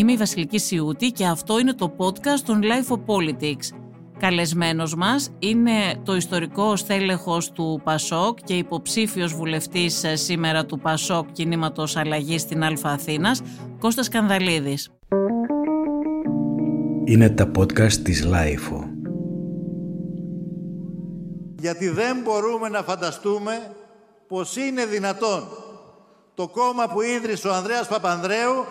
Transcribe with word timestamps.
Είμαι 0.00 0.12
η 0.12 0.16
Βασιλική 0.16 0.58
Σιούτη 0.58 1.10
και 1.10 1.26
αυτό 1.26 1.58
είναι 1.58 1.74
το 1.74 1.94
podcast 1.98 2.40
των 2.44 2.60
Life 2.62 2.94
of 2.94 2.98
Politics. 3.06 3.76
Καλεσμένος 4.18 4.94
μας 4.94 5.30
είναι 5.38 5.72
το 6.04 6.16
ιστορικό 6.16 6.76
στέλεχος 6.76 7.50
του 7.50 7.80
Πασόκ 7.84 8.38
και 8.44 8.54
υποψήφιος 8.54 9.34
βουλευτής 9.34 10.04
ε, 10.04 10.16
σήμερα 10.16 10.66
του 10.66 10.78
Πασόκ 10.78 11.32
κινήματος 11.32 11.96
αλλαγής 11.96 12.40
στην 12.40 12.62
Αλφα 12.62 12.90
Αθήνας, 12.90 13.42
Κώστας 13.78 14.08
Κανδαλίδης. 14.08 14.90
Είναι 17.04 17.28
τα 17.28 17.50
podcast 17.58 17.92
της 17.92 18.26
Life. 18.26 18.84
Γιατί 21.58 21.88
δεν 21.88 22.16
μπορούμε 22.24 22.68
να 22.68 22.82
φανταστούμε 22.82 23.52
πως 24.28 24.56
είναι 24.56 24.86
δυνατόν 24.86 25.48
το 26.34 26.48
κόμμα 26.48 26.88
που 26.88 27.00
ίδρυσε 27.00 27.48
ο 27.48 27.54
Ανδρέας 27.54 27.88
Παπανδρέου 27.88 28.64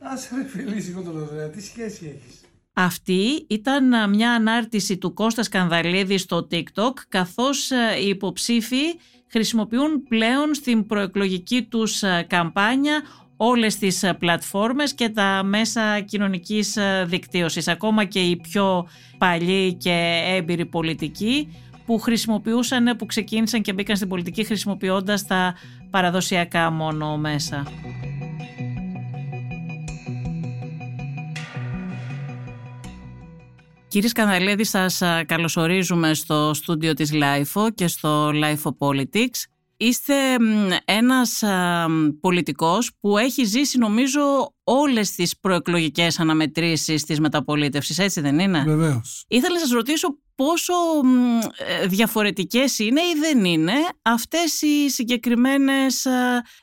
Άσε 0.00 0.36
ρε 0.36 0.48
φιλήσικο 0.48 1.00
τον 1.00 1.18
Ανδρέα, 1.18 1.48
τι 1.48 1.62
σχέση 1.62 2.04
έχεις; 2.04 2.40
Αυτή 2.72 3.46
ήταν 3.48 4.10
μια 4.10 4.32
ανάρτηση 4.32 4.98
του 4.98 5.14
Κώστας 5.14 5.46
Σκανδαλίδη 5.46 6.18
στο 6.18 6.48
TikTok 6.50 6.92
καθώς 7.08 7.70
οι 8.02 8.08
υποψήφοι 8.08 8.82
χρησιμοποιούν 9.26 10.02
πλέον 10.08 10.54
στην 10.54 10.86
προεκλογική 10.86 11.62
τους 11.62 12.02
καμπάνια 12.26 13.02
όλες 13.36 13.76
τις 13.76 14.04
πλατφόρμες 14.18 14.94
και 14.94 15.08
τα 15.08 15.42
μέσα 15.44 16.00
κοινωνικής 16.00 16.78
δικτύωσης. 17.04 17.68
Ακόμα 17.68 18.04
και 18.04 18.20
οι 18.20 18.36
πιο 18.36 18.88
παλιοί 19.18 19.74
και 19.74 20.22
έμπειροι 20.26 20.66
πολιτικοί 20.66 21.48
που 21.86 21.98
χρησιμοποιούσαν, 21.98 22.96
που 22.96 23.06
ξεκίνησαν 23.06 23.62
και 23.62 23.72
μπήκαν 23.72 23.96
στην 23.96 24.08
πολιτική 24.08 24.44
χρησιμοποιώντας 24.44 25.26
τα 25.26 25.54
παραδοσιακά 25.90 26.70
μόνο 26.70 27.16
μέσα. 27.16 27.62
Κύριε 33.88 34.08
Σκανδαλίδη, 34.08 34.64
σας 34.64 35.02
καλωσορίζουμε 35.26 36.14
στο 36.14 36.54
στούντιο 36.54 36.94
της 36.94 37.10
LIFO 37.12 37.68
και 37.74 37.86
στο 37.86 38.30
LIFO 38.34 38.70
Politics. 38.78 39.42
Είστε 39.76 40.14
ένας 40.84 41.42
πολιτικός 42.20 42.90
που 43.00 43.18
έχει 43.18 43.44
ζήσει 43.44 43.78
νομίζω 43.78 44.20
όλες 44.64 45.10
τις 45.12 45.38
προεκλογικές 45.38 46.20
αναμετρήσεις 46.20 47.04
της 47.04 47.20
μεταπολίτευσης, 47.20 47.98
έτσι 47.98 48.20
δεν 48.20 48.38
είναι; 48.38 48.62
Βεβαίως. 48.66 49.24
Ήθελα 49.28 49.54
να 49.54 49.60
σας 49.60 49.70
ρωτήσω 49.70 50.08
πόσο 50.38 50.72
ε, 51.56 51.86
διαφορετικές 51.86 52.78
είναι 52.78 53.00
ή 53.00 53.18
δεν 53.20 53.44
είναι 53.44 53.72
αυτές 54.02 54.62
οι 54.62 54.90
συγκεκριμένες 54.90 56.06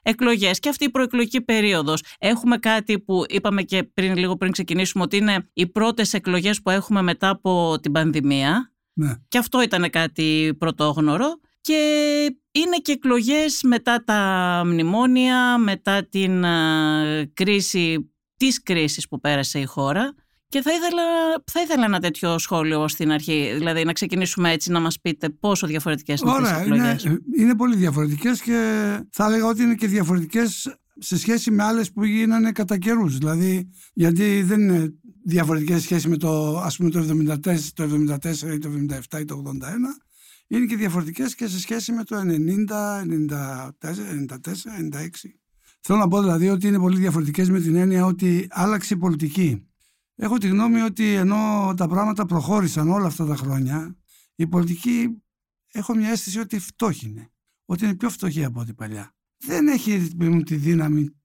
εκλογές 0.01 0.59
και 0.59 0.69
αυτή 0.69 0.83
η 0.83 0.89
προεκλογική 0.89 1.41
περίοδος. 1.41 2.03
Έχουμε 2.19 2.57
κάτι 2.57 2.99
που 2.99 3.23
είπαμε 3.29 3.61
και 3.61 3.83
πριν, 3.83 4.17
λίγο 4.17 4.37
πριν 4.37 4.51
ξεκινήσουμε 4.51 5.03
ότι 5.03 5.17
είναι 5.17 5.49
οι 5.53 5.67
πρώτες 5.67 6.13
εκλογές 6.13 6.61
που 6.61 6.69
έχουμε 6.69 7.01
μετά 7.01 7.29
από 7.29 7.79
την 7.81 7.91
πανδημία 7.91 8.73
Ναι. 8.93 9.13
και 9.27 9.37
αυτό 9.37 9.61
ήταν 9.61 9.89
κάτι 9.89 10.55
πρωτόγνωρο 10.57 11.39
και 11.61 11.73
είναι 12.51 12.77
και 12.81 12.91
εκλογές 12.91 13.59
μετά 13.63 14.03
τα 14.03 14.61
μνημόνια, 14.65 15.57
μετά 15.57 16.07
την 16.09 16.45
κρίση, 17.33 18.13
της 18.37 18.63
κρίσης 18.63 19.07
που 19.07 19.19
πέρασε 19.19 19.59
η 19.59 19.65
χώρα 19.65 20.13
και 20.55 20.61
θα 20.61 20.71
ήθελα, 20.71 21.03
θα 21.51 21.61
ήθελα 21.61 21.85
ένα 21.85 21.99
τέτοιο 21.99 22.37
σχόλιο 22.37 22.87
στην 22.87 23.11
αρχή, 23.11 23.53
δηλαδή 23.57 23.83
να 23.83 23.93
ξεκινήσουμε 23.93 24.51
έτσι 24.51 24.71
να 24.71 24.79
μας 24.79 24.99
πείτε 25.01 25.29
πόσο 25.29 25.67
διαφορετικές 25.67 26.21
είναι 26.21 26.31
αυτές 26.31 26.49
οι 26.49 26.53
Ωραία, 26.53 26.63
εκλογές. 26.63 27.03
είναι, 27.03 27.19
είναι 27.37 27.55
πολύ 27.55 27.75
διαφορετικές 27.75 28.41
και 28.41 28.53
θα 29.11 29.25
έλεγα 29.25 29.45
ότι 29.45 29.63
είναι 29.63 29.75
και 29.75 29.87
διαφορετικές 29.87 30.75
σε 30.99 31.17
σχέση 31.17 31.51
με 31.51 31.63
άλλες 31.63 31.91
που 31.91 32.03
γίνανε 32.03 32.51
κατά 32.51 32.77
καιρούς. 32.77 33.17
Δηλαδή, 33.17 33.69
γιατί 33.93 34.41
δεν 34.41 34.61
είναι 34.61 34.93
διαφορετικές 35.23 35.81
σχέση 35.81 36.09
με 36.09 36.17
το, 36.17 36.59
ας 36.59 36.77
πούμε, 36.77 36.89
το 36.89 36.99
74, 36.99 37.73
το 37.73 37.83
74 37.83 38.53
ή 38.53 38.57
το 38.57 38.69
77 39.09 39.19
ή 39.19 39.25
το 39.25 39.43
81. 39.45 40.01
Είναι 40.47 40.65
και 40.65 40.75
διαφορετικές 40.75 41.35
και 41.35 41.47
σε 41.47 41.59
σχέση 41.59 41.91
με 41.91 42.03
το 42.03 42.15
90, 42.17 43.01
94, 43.01 43.99
94, 44.09 44.71
96. 44.79 45.35
Θέλω 45.81 45.99
να 45.99 46.07
πω 46.07 46.21
δηλαδή 46.21 46.49
ότι 46.49 46.67
είναι 46.67 46.79
πολύ 46.79 46.97
διαφορετικές 46.97 47.49
με 47.49 47.59
την 47.59 47.75
έννοια 47.75 48.05
ότι 48.05 48.47
άλλαξε 48.49 48.93
η 48.93 48.97
πολιτική. 48.97 49.67
Έχω 50.15 50.37
τη 50.37 50.47
γνώμη 50.47 50.81
ότι 50.81 51.13
ενώ 51.13 51.73
τα 51.77 51.87
πράγματα 51.87 52.25
προχώρησαν 52.25 52.89
όλα 52.89 53.07
αυτά 53.07 53.25
τα 53.25 53.35
χρόνια, 53.35 53.97
η 54.35 54.47
πολιτική 54.47 55.23
έχω 55.71 55.95
μια 55.95 56.09
αίσθηση 56.09 56.39
ότι 56.39 56.59
φτώχινε. 56.59 57.29
Ότι 57.65 57.83
είναι 57.83 57.95
πιο 57.95 58.09
φτωχή 58.09 58.43
από 58.43 58.59
ό,τι 58.59 58.73
παλιά. 58.73 59.15
Δεν 59.37 59.67
έχει 59.67 60.15
παιδί 60.15 60.31
μου, 60.31 60.41
τη 60.41 60.55
δύναμη 60.55 61.15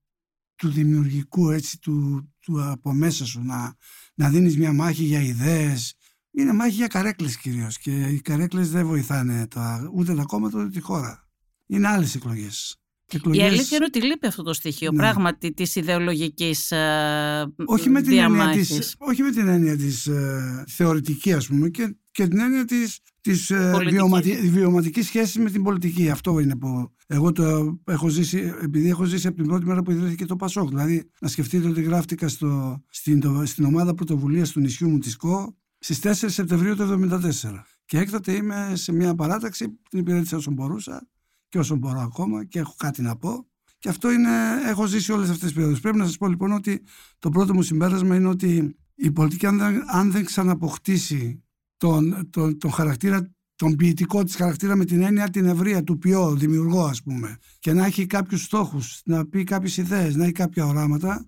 του 0.56 0.70
δημιουργικού 0.70 1.50
έτσι, 1.50 1.78
του, 1.78 2.28
του 2.40 2.62
από 2.70 2.92
μέσα 2.92 3.26
σου 3.26 3.42
να, 3.42 3.76
να 4.14 4.28
δίνεις 4.30 4.56
μια 4.56 4.72
μάχη 4.72 5.04
για 5.04 5.20
ιδέες. 5.20 5.94
Είναι 6.30 6.52
μάχη 6.52 6.74
για 6.74 6.86
καρέκλες 6.86 7.36
κυρίως 7.36 7.78
και 7.78 8.06
οι 8.06 8.20
καρέκλες 8.20 8.70
δεν 8.70 8.86
βοηθάνε 8.86 9.46
τα, 9.46 9.90
ούτε 9.94 10.14
τα 10.14 10.22
κόμματα 10.22 10.58
ούτε 10.58 10.68
τη 10.68 10.80
χώρα. 10.80 11.28
Είναι 11.66 11.88
άλλες 11.88 12.14
εκλογές. 12.14 12.80
Η 13.16 13.16
Εκλογές- 13.16 13.44
αλήθεια 13.52 13.76
είναι 13.76 13.86
ότι 13.88 14.02
λείπει 14.02 14.26
αυτό 14.26 14.42
το 14.42 14.52
στοιχείο 14.52 14.90
Ναι. 14.92 14.96
πράγματι 14.98 15.52
της 15.52 15.74
ιδεολογικής 15.76 16.70
ε, 16.70 17.52
όχι 17.64 17.88
με 17.90 18.00
την 18.02 18.10
έννοια 18.12 18.28
διαμάχης. 18.28 18.68
της, 18.68 18.94
όχι 18.98 19.22
με 19.22 19.30
την 19.30 19.48
έννοια 19.48 19.76
της 19.76 20.06
ε, 20.06 20.64
θεωρητική 20.68 21.32
ας 21.32 21.46
πούμε 21.46 21.68
και, 21.68 21.96
και 22.10 22.28
την 22.28 22.38
έννοια 22.38 22.64
της, 22.64 22.98
της 23.20 23.50
ε, 23.50 23.68
Πολιτική. 23.72 23.96
βιωματι, 23.96 24.30
βιωματικής 24.48 25.06
σχέσης 25.06 25.36
με 25.36 25.50
την 25.50 25.62
πολιτική. 25.62 26.10
Αυτό 26.10 26.38
είναι 26.38 26.56
που 26.56 26.92
εγώ 27.06 27.32
το 27.32 27.78
έχω 27.86 28.08
ζήσει, 28.08 28.52
επειδή 28.62 28.88
έχω 28.88 29.04
ζήσει 29.04 29.26
από 29.26 29.36
την 29.36 29.46
πρώτη 29.46 29.66
μέρα 29.66 29.82
που 29.82 29.90
ιδρύθηκε 29.90 30.26
το 30.26 30.36
Πασόκ. 30.36 30.68
Δηλαδή 30.68 31.10
να 31.20 31.28
σκεφτείτε 31.28 31.68
ότι 31.68 31.82
γράφτηκα 31.82 32.28
στο, 32.28 32.82
στην, 32.88 33.20
το- 33.20 33.42
στην 33.46 33.64
ομάδα 33.64 33.94
πρωτοβουλίας 33.94 34.50
του 34.50 34.60
νησιού 34.60 34.88
μου 34.88 34.98
της 34.98 35.16
ΚΟ 35.16 35.56
στις 35.78 35.98
4 36.02 36.12
Σεπτεμβρίου 36.26 36.76
του 36.76 36.82
1974. 36.82 37.64
Και 37.84 37.98
έκτοτε 37.98 38.32
είμαι 38.32 38.72
σε 38.74 38.92
μια 38.92 39.14
παράταξη 39.14 39.68
που 39.68 39.80
την 39.90 39.98
υπηρέτησα 39.98 40.36
όσο 40.36 40.50
μπορούσα 40.50 41.08
και 41.50 41.58
όσο 41.58 41.76
μπορώ 41.76 42.00
ακόμα 42.00 42.44
και 42.44 42.58
έχω 42.58 42.74
κάτι 42.76 43.02
να 43.02 43.16
πω. 43.16 43.46
Και 43.78 43.88
αυτό 43.88 44.10
είναι, 44.10 44.30
έχω 44.66 44.86
ζήσει 44.86 45.12
όλες 45.12 45.28
αυτές 45.28 45.44
τις 45.44 45.52
περιόδους. 45.52 45.80
Πρέπει 45.80 45.96
να 45.96 46.04
σας 46.06 46.16
πω 46.16 46.28
λοιπόν 46.28 46.52
ότι 46.52 46.82
το 47.18 47.28
πρώτο 47.28 47.54
μου 47.54 47.62
συμπέρασμα 47.62 48.16
είναι 48.16 48.28
ότι 48.28 48.76
η 48.94 49.10
πολιτική 49.10 49.46
αν 49.46 49.58
δεν, 49.58 49.82
αν 49.86 50.10
δεν 50.10 50.24
ξαναποκτήσει 50.24 51.44
τον, 51.76 52.30
τον, 52.30 52.58
τον 52.58 52.70
χαρακτήρα 52.70 53.30
τον 53.54 53.76
ποιητικό 53.76 54.24
της 54.24 54.36
χαρακτήρα 54.36 54.76
με 54.76 54.84
την 54.84 55.02
έννοια 55.02 55.30
την 55.30 55.44
ευρεία 55.44 55.84
του 55.84 55.98
ποιό, 55.98 56.34
δημιουργό 56.34 56.84
ας 56.84 57.02
πούμε 57.02 57.36
και 57.58 57.72
να 57.72 57.86
έχει 57.86 58.06
κάποιους 58.06 58.42
στόχους, 58.42 59.00
να 59.04 59.26
πει 59.26 59.44
κάποιες 59.44 59.76
ιδέες, 59.76 60.16
να 60.16 60.24
έχει 60.24 60.32
κάποια 60.32 60.66
οράματα 60.66 61.26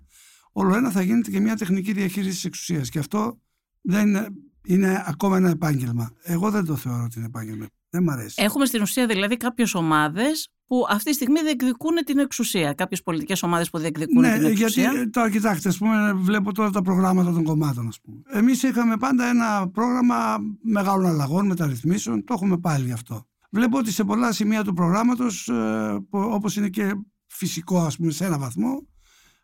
όλο 0.51 0.75
ένα 0.75 0.91
θα 0.91 1.01
γίνεται 1.01 1.31
και 1.31 1.39
μια 1.39 1.55
τεχνική 1.55 1.93
διαχείριση 1.93 2.33
της 2.33 2.45
εξουσίας 2.45 2.89
και 2.89 2.99
αυτό 2.99 3.41
δεν 3.81 4.07
είναι, 4.07 4.27
είναι 4.65 5.03
ακόμα 5.05 5.37
ένα 5.37 5.49
επάγγελμα. 5.49 6.11
Εγώ 6.21 6.51
δεν 6.51 6.65
το 6.65 6.75
θεωρώ 6.75 7.03
ότι 7.03 7.17
είναι 7.17 7.27
επάγγελμα. 7.27 7.65
Δεν 7.93 8.03
μ' 8.03 8.09
αρέσει. 8.09 8.43
Έχουμε 8.43 8.65
στην 8.65 8.81
ουσία 8.81 9.05
δηλαδή 9.05 9.37
κάποιες 9.37 9.73
ομάδες 9.73 10.49
που 10.67 10.85
αυτή 10.89 11.09
τη 11.09 11.15
στιγμή 11.15 11.41
διεκδικούν 11.41 11.95
την 12.05 12.17
εξουσία. 12.19 12.73
Κάποιες 12.73 13.03
πολιτικές 13.03 13.43
ομάδες 13.43 13.69
που 13.69 13.77
διεκδικούν 13.77 14.21
Ναι, 14.21 14.33
την 14.37 14.45
εξουσία. 14.45 14.91
γιατί 14.91 15.09
τώρα 15.09 15.29
κοιτάξτε, 15.29 15.69
ας 15.69 15.77
πούμε, 15.77 16.13
βλέπω 16.13 16.53
τώρα 16.53 16.69
τα 16.69 16.81
προγράμματα 16.81 17.31
των 17.31 17.43
κομμάτων. 17.43 17.87
Ας 17.87 17.99
πούμε. 18.01 18.17
Εμείς 18.31 18.63
είχαμε 18.63 18.97
πάντα 18.97 19.25
ένα 19.29 19.69
πρόγραμμα 19.69 20.37
μεγάλων 20.61 21.05
αλλαγών, 21.05 21.45
μεταρρυθμίσεων, 21.47 22.23
το 22.23 22.33
έχουμε 22.33 22.57
πάλι 22.57 22.91
αυτό. 22.91 23.27
Βλέπω 23.49 23.77
ότι 23.77 23.91
σε 23.91 24.03
πολλά 24.03 24.31
σημεία 24.31 24.63
του 24.63 24.73
προγράμματος, 24.73 25.47
ε, 25.47 25.97
που- 26.09 26.19
όπως 26.31 26.55
είναι 26.55 26.69
και 26.69 26.91
φυσικό 27.27 27.79
ας 27.79 27.97
πούμε 27.97 28.11
σε 28.11 28.25
ένα 28.25 28.37
βαθμό, 28.37 28.87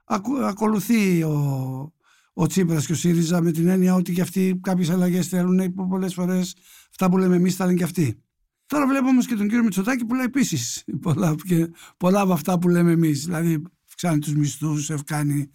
ακου- 0.05 0.41
ακολουθεί 0.43 1.23
ο, 1.23 1.93
ο 2.33 2.47
Τσίπρας 2.47 2.85
και 2.85 2.91
ο 2.91 2.95
ΣΥΡΙΖΑ 2.95 3.41
με 3.41 3.51
την 3.51 3.67
έννοια 3.67 3.93
ότι 3.95 4.13
και 4.13 4.21
αυτοί 4.21 4.59
κάποιες 4.61 4.89
αλλαγές 4.89 5.27
θέλουν, 5.27 5.73
που 5.73 5.87
πολλές 5.87 6.13
φορές 6.13 6.55
αυτά 6.89 7.09
που 7.09 7.17
λέμε 7.17 7.35
εμείς 7.35 7.55
θα 7.55 7.65
λένε 7.65 7.77
και 7.77 7.83
αυτοί. 7.83 8.23
Τώρα 8.69 8.87
βλέπω 8.87 9.07
όμως 9.07 9.25
και 9.25 9.35
τον 9.35 9.47
κύριο 9.47 9.63
Μητσοτάκη 9.63 10.05
που 10.05 10.15
λέει 10.15 10.25
επίση 10.25 10.83
πολλά, 11.01 11.35
και 11.47 11.71
πολλά 11.97 12.21
από 12.21 12.33
αυτά 12.33 12.59
που 12.59 12.69
λέμε 12.69 12.91
εμείς. 12.91 13.25
Δηλαδή, 13.25 13.61
αυξάνει 13.87 14.19
τους 14.19 14.33
μισθούς, 14.35 14.91
κάνει, 15.05 15.49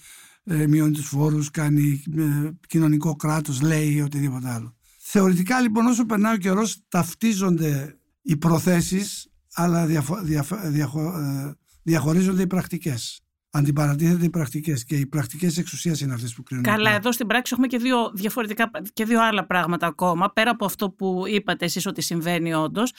ε, 0.44 0.66
μειώνει 0.66 0.92
τους 0.92 1.06
φόρους, 1.06 1.50
κάνει 1.50 2.02
ε, 2.16 2.50
κοινωνικό 2.68 3.16
κράτος, 3.16 3.60
λέει 3.60 4.00
οτιδήποτε 4.00 4.48
άλλο. 4.48 4.76
Θεωρητικά 4.98 5.60
λοιπόν, 5.60 5.86
όσο 5.86 6.06
περνάει 6.06 6.34
ο 6.34 6.38
καιρός, 6.38 6.82
ταυτίζονται 6.88 7.98
οι 8.22 8.36
προθέσεις, 8.36 9.28
αλλά 9.54 9.86
διαφο- 9.86 10.22
διαφο- 10.22 10.60
διαχω- 10.70 11.18
ε, 11.18 11.54
διαχωρίζονται 11.82 12.42
οι 12.42 12.46
πρακτικές. 12.46 13.23
Αντιπαρατίθεται 13.56 14.24
οι 14.24 14.30
πρακτικές 14.30 14.84
και 14.84 14.96
οι 14.96 15.06
πρακτικές 15.06 15.58
εξουσίας 15.58 16.00
είναι 16.00 16.14
αυτές 16.14 16.34
που 16.34 16.42
κρίνουν. 16.42 16.64
Καλά, 16.64 16.76
πλέον. 16.76 16.96
εδώ 16.96 17.12
στην 17.12 17.26
πράξη 17.26 17.50
έχουμε 17.52 17.66
και 17.66 17.78
δύο 17.78 18.10
διαφορετικά 18.14 18.70
και 18.92 19.04
δύο 19.04 19.22
άλλα 19.22 19.46
πράγματα 19.46 19.86
ακόμα. 19.86 20.32
Πέρα 20.32 20.50
από 20.50 20.64
αυτό 20.64 20.90
που 20.90 21.22
είπατε 21.26 21.64
εσείς 21.64 21.86
ότι 21.86 22.02
συμβαίνει 22.02 22.54
όντως. 22.54 22.92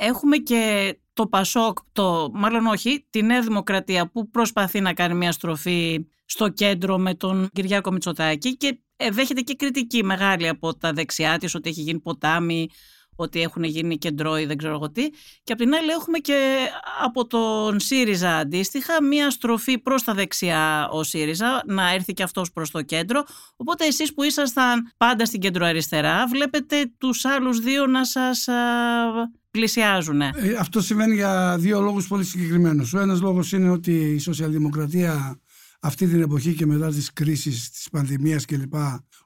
Έχουμε 0.00 0.36
και 0.36 0.94
το 1.12 1.26
Πασόκ, 1.26 1.78
το, 1.92 2.30
μάλλον 2.32 2.66
όχι, 2.66 3.06
τη 3.10 3.22
Νέα 3.22 3.40
Δημοκρατία 3.40 4.10
που 4.10 4.30
προσπαθεί 4.30 4.80
να 4.80 4.92
κάνει 4.92 5.14
μια 5.14 5.32
στροφή 5.32 6.06
στο 6.24 6.48
κέντρο 6.48 6.98
με 6.98 7.14
τον 7.14 7.48
Κυριάκο 7.52 7.92
Μητσοτάκη 7.92 8.56
και 8.56 8.78
ε, 8.96 9.10
δέχεται 9.10 9.40
και 9.40 9.54
κριτική 9.54 10.04
μεγάλη 10.04 10.48
από 10.48 10.76
τα 10.76 10.92
δεξιά 10.92 11.38
της 11.38 11.54
ότι 11.54 11.68
έχει 11.68 11.80
γίνει 11.80 12.00
ποτάμι, 12.00 12.68
ότι 13.16 13.40
έχουν 13.40 13.64
γίνει 13.64 13.98
κεντρό 13.98 14.38
ή 14.38 14.44
δεν 14.44 14.56
ξέρω 14.56 14.74
εγώ 14.74 14.90
τι. 14.90 15.08
Και 15.42 15.52
απ' 15.52 15.58
την 15.58 15.74
άλλη 15.74 15.90
έχουμε 15.90 16.18
και 16.18 16.56
από 17.04 17.26
τον 17.26 17.80
ΣΥΡΙΖΑ 17.80 18.36
αντίστοιχα 18.36 19.02
μία 19.02 19.30
στροφή 19.30 19.78
προς 19.78 20.02
τα 20.02 20.14
δεξιά 20.14 20.88
ο 20.88 21.02
ΣΥΡΙΖΑ, 21.02 21.62
να 21.66 21.92
έρθει 21.92 22.12
και 22.12 22.22
αυτός 22.22 22.52
προς 22.52 22.70
το 22.70 22.82
κέντρο. 22.82 23.24
Οπότε 23.56 23.86
εσείς 23.86 24.14
που 24.14 24.22
ήσασταν 24.22 24.92
πάντα 24.96 25.24
στην 25.24 25.40
κέντρο 25.40 25.64
αριστερά, 25.66 26.26
βλέπετε 26.26 26.92
τους 26.98 27.24
άλλους 27.24 27.60
δύο 27.60 27.86
να 27.86 28.04
σας 28.04 28.46
πλησιάζουν. 29.50 30.20
Ε, 30.20 30.32
αυτό 30.58 30.80
συμβαίνει 30.80 31.14
για 31.14 31.56
δύο 31.58 31.80
λόγους 31.80 32.06
πολύ 32.06 32.24
συγκεκριμένους. 32.24 32.94
Ο 32.94 32.98
ένας 32.98 33.20
λόγος 33.20 33.52
είναι 33.52 33.70
ότι 33.70 33.92
η 33.92 34.18
σοσιαλδημοκρατία 34.18 35.40
αυτή 35.80 36.06
την 36.06 36.20
εποχή 36.20 36.54
και 36.54 36.66
μετά 36.66 36.88
τις 36.88 37.12
κρίσεις 37.12 37.70
της 37.70 37.88
πανδημίας 37.90 38.44
κλπ 38.44 38.74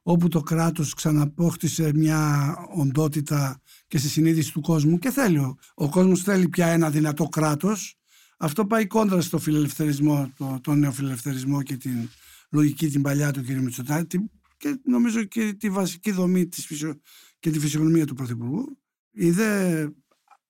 όπου 0.02 0.28
το 0.28 0.40
κράτος 0.40 0.94
ξαναπόκτησε 0.94 1.90
μια 1.94 2.54
οντότητα 2.76 3.60
και 3.90 3.98
στη 3.98 4.08
συνείδηση 4.08 4.52
του 4.52 4.60
κόσμου 4.60 4.98
και 4.98 5.10
θέλει 5.10 5.38
ο, 5.38 5.58
ο 5.74 5.88
κόσμος 5.88 6.22
θέλει 6.22 6.48
πια 6.48 6.66
ένα 6.66 6.90
δυνατό 6.90 7.24
κράτος 7.24 7.98
αυτό 8.36 8.66
πάει 8.66 8.86
κόντρα 8.86 9.20
στο 9.20 9.38
φιλελευθερισμό 9.38 10.32
το, 10.36 10.58
το 10.62 10.74
νεοφιλελευθερισμό 10.74 11.62
και 11.62 11.76
την 11.76 12.08
λογική 12.50 12.88
την 12.88 13.02
παλιά 13.02 13.30
του 13.30 13.42
κ. 13.42 13.48
Μητσοτάκη 13.48 14.30
και 14.56 14.80
νομίζω 14.84 15.24
και 15.24 15.54
τη 15.58 15.70
βασική 15.70 16.10
δομή 16.10 16.48
της 16.48 16.66
φυσιο, 16.66 17.00
και 17.40 17.50
τη 17.50 17.58
φυσιογνωμία 17.58 18.06
του 18.06 18.14
Πρωθυπουργού 18.14 18.78
η 19.10 19.30
δε 19.30 19.86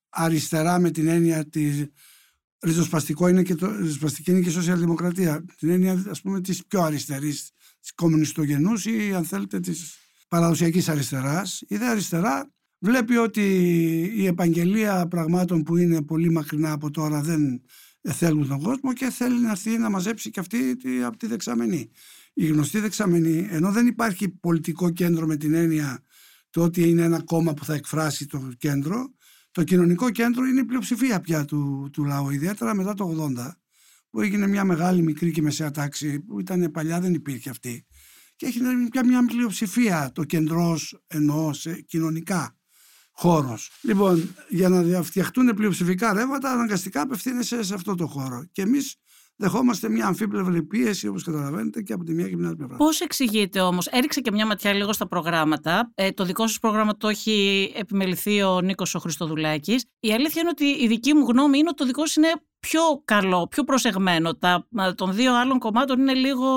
αριστερά 0.09 0.79
με 0.79 0.91
την 0.91 1.09
έννοια 1.09 1.49
της 1.49 1.87
ριζοσπαστικό 2.61 3.29
είναι 3.29 3.43
και, 3.43 3.55
το, 3.55 3.77
ριζοσπαστική 3.77 4.31
είναι 4.31 4.41
και 4.41 4.49
η 4.49 4.53
σοσιαλδημοκρατία. 4.53 5.45
Την 5.59 5.69
έννοια, 5.69 6.05
ας 6.09 6.21
πούμε, 6.21 6.41
της 6.41 6.67
πιο 6.67 6.83
αριστερής, 6.83 7.51
της 7.81 7.93
κομμουνιστογενούς 7.95 8.85
ή, 8.85 9.15
αν 9.15 9.25
θέλετε, 9.25 9.61
της 9.61 9.97
παραδοσιακής 10.29 10.89
αριστεράς. 10.89 11.63
Η 11.69 11.77
δε 11.77 11.87
αριστερά 11.87 12.51
βλέπει 12.81 13.17
ότι 13.17 13.43
η 14.17 14.27
επαγγελία 14.27 15.09
πραγμάτων 15.09 15.63
που 15.63 15.77
είναι 15.77 16.03
πολύ 16.03 16.31
μακρινά 16.31 16.73
από 16.73 16.91
τώρα 16.91 17.21
δεν 17.21 17.63
θέλουν 18.03 18.49
τον 18.49 18.63
κόσμο 18.63 18.93
και 18.93 19.11
θέλει 19.11 19.41
να 19.41 19.51
έρθει 19.51 19.79
να 19.79 19.91
μαζέψει 19.91 20.31
και 20.31 20.41
αυτή 20.41 20.77
από 21.05 21.17
τη 21.17 21.27
δεξαμενή. 21.27 21.91
Η 22.33 22.47
γνωστή 22.47 22.79
δεξαμενή, 22.79 23.47
ενώ 23.51 23.73
δεν 23.73 23.87
υπάρχει 23.87 24.29
πολιτικό 24.29 24.91
κέντρο 24.91 25.27
με 25.27 25.37
την 25.37 25.55
έννοια 25.55 26.03
το 26.51 26.63
ότι 26.63 26.89
είναι 26.89 27.03
ένα 27.03 27.23
κόμμα 27.23 27.55
που 27.55 27.65
θα 27.65 27.75
εκφράσει 27.75 28.27
το 28.27 28.51
κέντρο, 28.59 29.15
το 29.51 29.65
κοινωνικό 29.65 30.11
κέντρο 30.11 30.45
είναι 30.45 30.61
η 30.61 30.65
πλειοψηφία 30.65 31.21
πια 31.21 31.45
του, 31.45 31.89
του 31.93 32.05
λαού, 32.05 32.31
ιδιαίτερα 32.31 32.75
μετά 32.75 32.95
το 32.95 33.33
80, 33.37 33.51
που 34.11 34.21
έγινε 34.21 34.47
μια 34.47 34.65
μεγάλη, 34.65 35.03
μικρή 35.03 35.31
και 35.31 35.43
μεσαία 35.43 35.71
τάξη, 35.71 36.21
που 36.21 36.41
ήταν 36.41 36.71
παλιά, 36.71 37.01
δεν 37.01 37.15
υπήρχε 37.15 37.51
αυτή. 37.51 37.87
Και 38.37 38.47
έχει 38.47 38.61
πια 38.91 39.07
μια 39.07 39.25
πλειοψηφία 39.25 40.11
το 40.15 40.25
κεντρός 40.25 41.03
εννοώ 41.07 41.53
σε 41.53 41.81
κοινωνικά 41.81 42.60
χώρος. 43.21 43.71
Λοιπόν, 43.83 44.35
για 44.49 44.69
να 44.69 45.03
φτιαχτούν 45.03 45.55
πλειοψηφικά 45.55 46.13
ρεύματα, 46.13 46.51
αναγκαστικά 46.51 47.01
απευθύνεσαι 47.01 47.63
σε 47.63 47.75
αυτό 47.75 47.95
το 47.95 48.07
χώρο. 48.07 48.45
Και 48.53 48.63
εμείς 48.63 48.97
δεχόμαστε 49.37 49.89
μια 49.89 50.07
αμφίπλευρη 50.07 50.63
πίεση, 50.63 51.09
όπως 51.09 51.23
καταλαβαίνετε, 51.23 51.83
και 51.83 51.93
από 51.93 52.05
τη 52.05 52.13
μία 52.13 52.29
και 52.29 52.37
την 52.37 52.47
άλλη 52.47 52.57
πλευρά. 52.57 52.77
Πώς 52.77 53.01
εξηγείτε 53.01 53.61
όμως, 53.61 53.87
έριξε 53.87 54.21
και 54.21 54.31
μια 54.31 54.47
ματιά 54.47 54.73
λίγο 54.73 54.93
στα 54.93 55.09
προγράμματα. 55.09 55.93
Ε, 55.95 56.11
το 56.11 56.25
δικό 56.25 56.47
σας 56.47 56.59
πρόγραμμα 56.59 56.97
το 56.97 57.09
έχει 57.09 57.73
επιμεληθεί 57.77 58.43
ο 58.43 58.61
Νίκος 58.61 58.95
ο 58.95 58.99
Χριστοδουλάκης. 58.99 59.85
Η 60.01 60.13
αλήθεια 60.13 60.41
είναι 60.41 60.51
ότι 60.51 60.65
η 60.65 60.87
δική 60.87 61.15
μου 61.15 61.25
γνώμη 61.29 61.59
είναι 61.59 61.69
ότι 61.69 61.77
το 61.77 61.85
δικός 61.87 62.11
σα 62.11 62.21
είναι 62.21 62.33
πιο 62.61 62.81
καλό, 63.05 63.47
πιο 63.47 63.65
προσεγμένο. 63.65 64.35
Τα 64.35 64.67
των 64.95 65.15
δύο 65.15 65.37
άλλων 65.37 65.59
κομμάτων 65.59 65.99
είναι 65.99 66.15
λίγο 66.15 66.49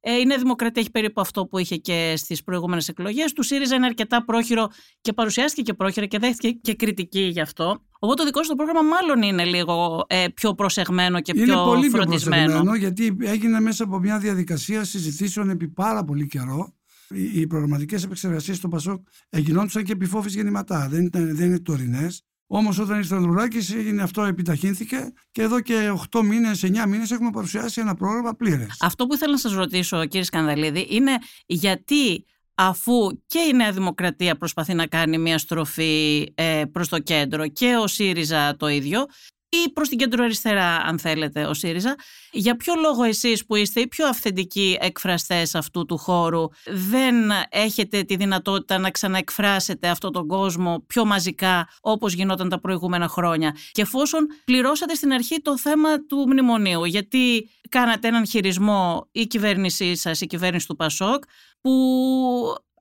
ε, 0.00 0.16
είναι 0.16 0.36
δημοκρατία, 0.36 0.82
έχει 0.82 0.90
περίπου 0.90 1.20
αυτό 1.20 1.46
που 1.46 1.58
είχε 1.58 1.76
και 1.76 2.14
στις 2.16 2.42
προηγούμενες 2.42 2.88
εκλογές. 2.88 3.32
Του 3.32 3.42
ΣΥΡΙΖΑ 3.42 3.74
είναι 3.74 3.86
αρκετά 3.86 4.24
πρόχειρο 4.24 4.68
και 5.00 5.12
παρουσιάστηκε 5.12 5.62
και 5.62 5.74
πρόχειρα 5.74 6.06
και 6.06 6.18
δέχτηκε 6.18 6.58
και 6.62 6.74
κριτική 6.74 7.20
γι' 7.20 7.40
αυτό. 7.40 7.82
Οπότε 7.98 8.18
το 8.18 8.24
δικός 8.24 8.46
σου 8.46 8.50
το 8.50 8.56
πρόγραμμα 8.56 8.88
μάλλον 8.88 9.22
είναι 9.22 9.44
λίγο 9.44 10.04
ε, 10.06 10.26
πιο 10.34 10.54
προσεγμένο 10.54 11.20
και 11.20 11.32
είναι 11.36 11.44
πιο 11.44 11.64
πολύ 11.64 11.88
φροντισμένο. 11.88 12.44
Πιο 12.44 12.52
προσεγμένο, 12.52 12.76
γιατί 12.76 13.16
έγινε 13.20 13.60
μέσα 13.60 13.84
από 13.84 13.98
μια 13.98 14.18
διαδικασία 14.18 14.84
συζητήσεων 14.84 15.50
επί 15.50 15.68
πάρα 15.68 16.04
πολύ 16.04 16.26
καιρό. 16.26 16.72
Οι 17.10 17.46
προγραμματικές 17.46 18.04
επεξεργασίες 18.04 18.56
στο 18.56 18.68
Πασόκ 18.68 19.06
γινόντουσαν 19.30 19.84
και 19.84 19.92
επιφόφη 19.92 20.28
γεννηματά. 20.28 20.88
Δεν, 20.90 21.04
ήταν, 21.04 21.36
δεν 21.36 21.46
είναι 21.46 21.58
τωρινές. 21.58 22.22
Όμως 22.50 22.78
όταν 22.78 22.98
ήρθε 22.98 23.14
ο 23.14 23.16
Ανδρουλάκης, 23.16 23.74
έγινε 23.74 24.02
αυτό, 24.02 24.22
επιταχύνθηκε 24.22 25.12
και 25.30 25.42
εδώ 25.42 25.60
και 25.60 25.92
8 26.10 26.22
μήνες, 26.22 26.64
9 26.64 26.86
μήνες 26.86 27.10
έχουμε 27.10 27.30
παρουσιάσει 27.30 27.80
ένα 27.80 27.94
πρόγραμμα 27.94 28.34
πλήρες. 28.34 28.76
Αυτό 28.80 29.06
που 29.06 29.14
ήθελα 29.14 29.32
να 29.32 29.38
σας 29.38 29.52
ρωτήσω, 29.52 30.06
κύριε 30.06 30.22
Σκανδαλίδη, 30.22 30.86
είναι 30.90 31.12
γιατί 31.46 32.24
αφού 32.54 33.20
και 33.26 33.38
η 33.38 33.52
Νέα 33.52 33.72
Δημοκρατία 33.72 34.36
προσπαθεί 34.36 34.74
να 34.74 34.86
κάνει 34.86 35.18
μια 35.18 35.38
στροφή 35.38 36.26
ε, 36.34 36.62
προς 36.72 36.88
το 36.88 36.98
κέντρο 36.98 37.48
και 37.48 37.76
ο 37.76 37.86
ΣΥΡΙΖΑ 37.86 38.56
το 38.56 38.68
ίδιο, 38.68 39.06
ή 39.48 39.70
προς 39.72 39.88
την 39.88 39.98
κέντρο 39.98 40.24
αριστερά 40.24 40.76
αν 40.76 40.98
θέλετε 40.98 41.44
ο 41.44 41.54
ΣΥΡΙΖΑ. 41.54 41.96
Για 42.32 42.56
ποιο 42.56 42.74
λόγο 42.74 43.02
εσείς 43.04 43.46
που 43.46 43.54
είστε 43.56 43.80
οι 43.80 43.88
πιο 43.88 44.06
αυθεντικοί 44.06 44.76
εκφραστές 44.80 45.54
αυτού 45.54 45.84
του 45.86 45.96
χώρου 45.96 46.48
δεν 46.66 47.14
έχετε 47.48 48.02
τη 48.02 48.16
δυνατότητα 48.16 48.78
να 48.78 48.90
ξαναεκφράσετε 48.90 49.88
αυτόν 49.88 50.12
τον 50.12 50.26
κόσμο 50.26 50.84
πιο 50.86 51.04
μαζικά 51.04 51.68
όπως 51.80 52.12
γινόταν 52.12 52.48
τα 52.48 52.60
προηγούμενα 52.60 53.08
χρόνια; 53.08 53.56
Και 53.72 53.82
εφόσον 53.82 54.26
πληρώσατε 54.44 54.94
στην 54.94 55.12
αρχή 55.12 55.40
το 55.40 55.58
θέμα 55.58 56.06
του 56.06 56.24
μνημονίου 56.28 56.84
γιατί 56.84 57.50
κάνατε 57.68 58.08
έναν 58.08 58.26
χειρισμό 58.26 59.08
η 59.12 59.26
κυβέρνησή 59.26 59.96
σας, 59.96 60.20
η 60.20 60.26
κυβέρνηση 60.26 60.66
του 60.66 60.76
Πασόκ 60.76 61.22
που 61.60 61.70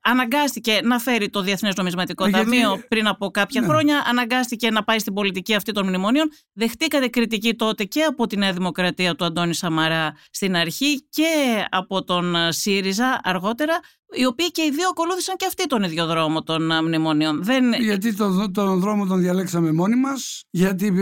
αναγκάστηκε 0.10 0.80
να 0.84 1.00
φέρει 1.00 1.30
το 1.30 1.42
Διεθνές 1.42 1.76
Νομισματικό 1.76 2.26
ε, 2.26 2.30
Ταμείο 2.30 2.84
πριν 2.88 3.08
από 3.08 3.30
κάποια 3.32 3.62
ναι. 3.62 3.68
χρόνια, 3.68 4.04
αναγκάστηκε 4.08 4.70
να 4.70 4.84
πάει 4.84 5.00
στην 5.00 5.14
πολιτική 5.14 5.56
αυτή 5.56 5.72
των 5.72 5.88
μνημονίων. 5.88 6.30
Δεχτήκατε 6.54 7.08
κριτική 7.08 7.54
τότε 7.56 7.84
και 7.84 8.02
από 8.02 8.28
τη 8.28 8.38
Νέα 8.38 8.54
Δημοκρατία 8.54 9.16
του 9.16 9.26
Αντώνη 9.26 9.54
Σαμαρά 9.54 10.16
στην 10.30 10.56
αρχή 10.56 11.08
και 11.10 11.26
από 11.70 12.04
τον 12.04 12.36
ΣΥΡΙΖΑ 12.50 13.20
αργότερα, 13.24 13.80
οι 14.18 14.26
οποίοι 14.26 14.52
και 14.52 14.62
οι 14.62 14.72
δύο 14.72 14.88
ακολούθησαν 14.90 15.36
και 15.36 15.46
αυτοί 15.46 15.68
τον 15.68 15.84
ίδιο 15.84 16.06
δρόμο 16.06 16.44
των 16.44 16.84
μνημονίων. 16.84 17.44
Δεν... 17.44 17.74
Γιατί 17.74 18.16
τον, 18.16 18.54
τον 18.54 18.80
δρόμο 18.80 19.06
τον 19.06 19.20
διαλέξαμε 19.20 19.72
μόνοι 19.72 19.96
μας, 19.96 20.44
γιατί 20.50 20.94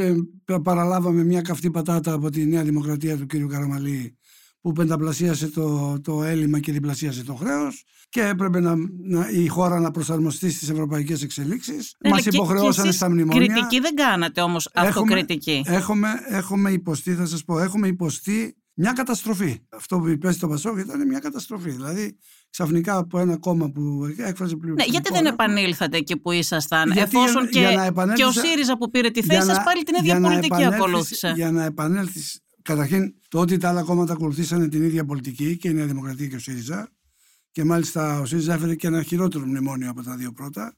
ε, 0.46 0.58
παραλάβαμε 0.64 1.24
μια 1.24 1.42
καυτή 1.42 1.72
πατάτα 1.72 2.14
από 2.14 2.30
τη 2.30 2.46
Νέα 2.46 2.64
Δημοκρατία 2.64 3.18
του 3.18 3.26
κ. 3.26 3.52
Καραμαλή 3.52 4.18
που 4.66 4.72
πενταπλασίασε 4.72 5.48
το, 5.48 5.96
το 6.02 6.24
έλλειμμα 6.24 6.60
και 6.60 6.72
διπλασίασε 6.72 7.24
το 7.24 7.34
χρέος 7.34 7.84
και 8.10 8.22
έπρεπε 8.22 8.60
να, 8.60 8.76
να, 9.04 9.30
η 9.30 9.48
χώρα 9.48 9.80
να 9.80 9.92
προσαρμοστεί 9.92 10.52
στις 10.52 10.70
ευρωπαϊκές 10.70 11.22
εξελίξεις. 11.22 11.96
Ναι, 12.00 12.10
Μας 12.10 12.26
υποχρεώσανε 12.26 12.92
στα 12.92 13.10
μνημόνια. 13.10 13.46
Κριτική 13.46 13.80
δεν 13.80 13.96
κάνατε 13.96 14.42
όμως 14.42 14.70
αυτοκριτική. 14.74 15.64
Έχουμε, 15.66 16.10
έχουμε 16.28 16.72
υποστεί, 16.72 17.14
θα 17.14 17.26
σας 17.26 17.44
πω, 17.44 17.60
έχουμε 17.60 17.88
υποστεί 17.88 18.56
μια 18.74 18.92
καταστροφή. 18.92 19.60
Αυτό 19.70 20.00
που 20.00 20.08
υπέστη 20.08 20.40
το 20.40 20.48
Πασόκ 20.48 20.78
ήταν 20.78 21.08
μια 21.08 21.20
καταστροφή. 21.20 21.70
Δηλαδή 21.70 22.18
ξαφνικά 22.50 22.98
από 22.98 23.20
ένα 23.20 23.38
κόμμα 23.38 23.70
που 23.70 24.14
έκφραζε 24.18 24.56
πλήρω. 24.56 24.76
Ναι, 24.76 24.84
γιατί 24.84 25.10
δεν 25.14 25.26
επανήλθατε 25.26 25.98
εκεί 25.98 26.18
που 26.18 26.32
ήσασταν, 26.32 26.92
γιατί 26.92 27.18
εφόσον 27.18 27.48
για, 27.52 27.62
και, 27.62 27.92
για 27.94 28.14
και 28.16 28.26
ο 28.26 28.32
ΣΥΡΙΖΑ 28.32 28.78
που 28.78 28.90
πήρε 28.90 29.10
τη 29.10 29.24
θέση 29.24 29.46
σας 29.46 29.64
πάλι 29.64 29.84
την 29.84 29.96
ίδια 30.00 30.22
πολιτική 30.22 30.66
ακολούθησε. 30.66 31.34
Για 31.36 31.52
να 31.52 31.64
επανέλθεις 31.64 32.40
Καταρχήν, 32.66 33.14
το 33.28 33.40
ότι 33.40 33.58
τα 33.58 33.70
άλλα 33.70 33.84
κόμματα 33.84 34.14
ακολουθήσαν 34.14 34.70
την 34.70 34.84
ίδια 34.84 35.06
πολιτική 35.06 35.58
και 35.58 35.70
η 35.70 35.74
Νέα 35.74 35.86
Δημοκρατία 35.86 36.28
και 36.28 36.36
ο 36.36 36.40
ΣΥΡΙΖΑ. 36.40 36.90
Και 37.52 37.64
μάλιστα 37.64 38.20
ο 38.20 38.26
ΣΥΡΙΖΑ 38.26 38.54
έφερε 38.54 38.76
και 38.76 38.88
ένα 38.88 39.04
χειρότερο 39.04 39.46
μνημόνιο 39.46 39.90
από 39.90 40.04
τα 40.04 40.16
δύο 40.16 40.32
πρώτα 40.32 40.78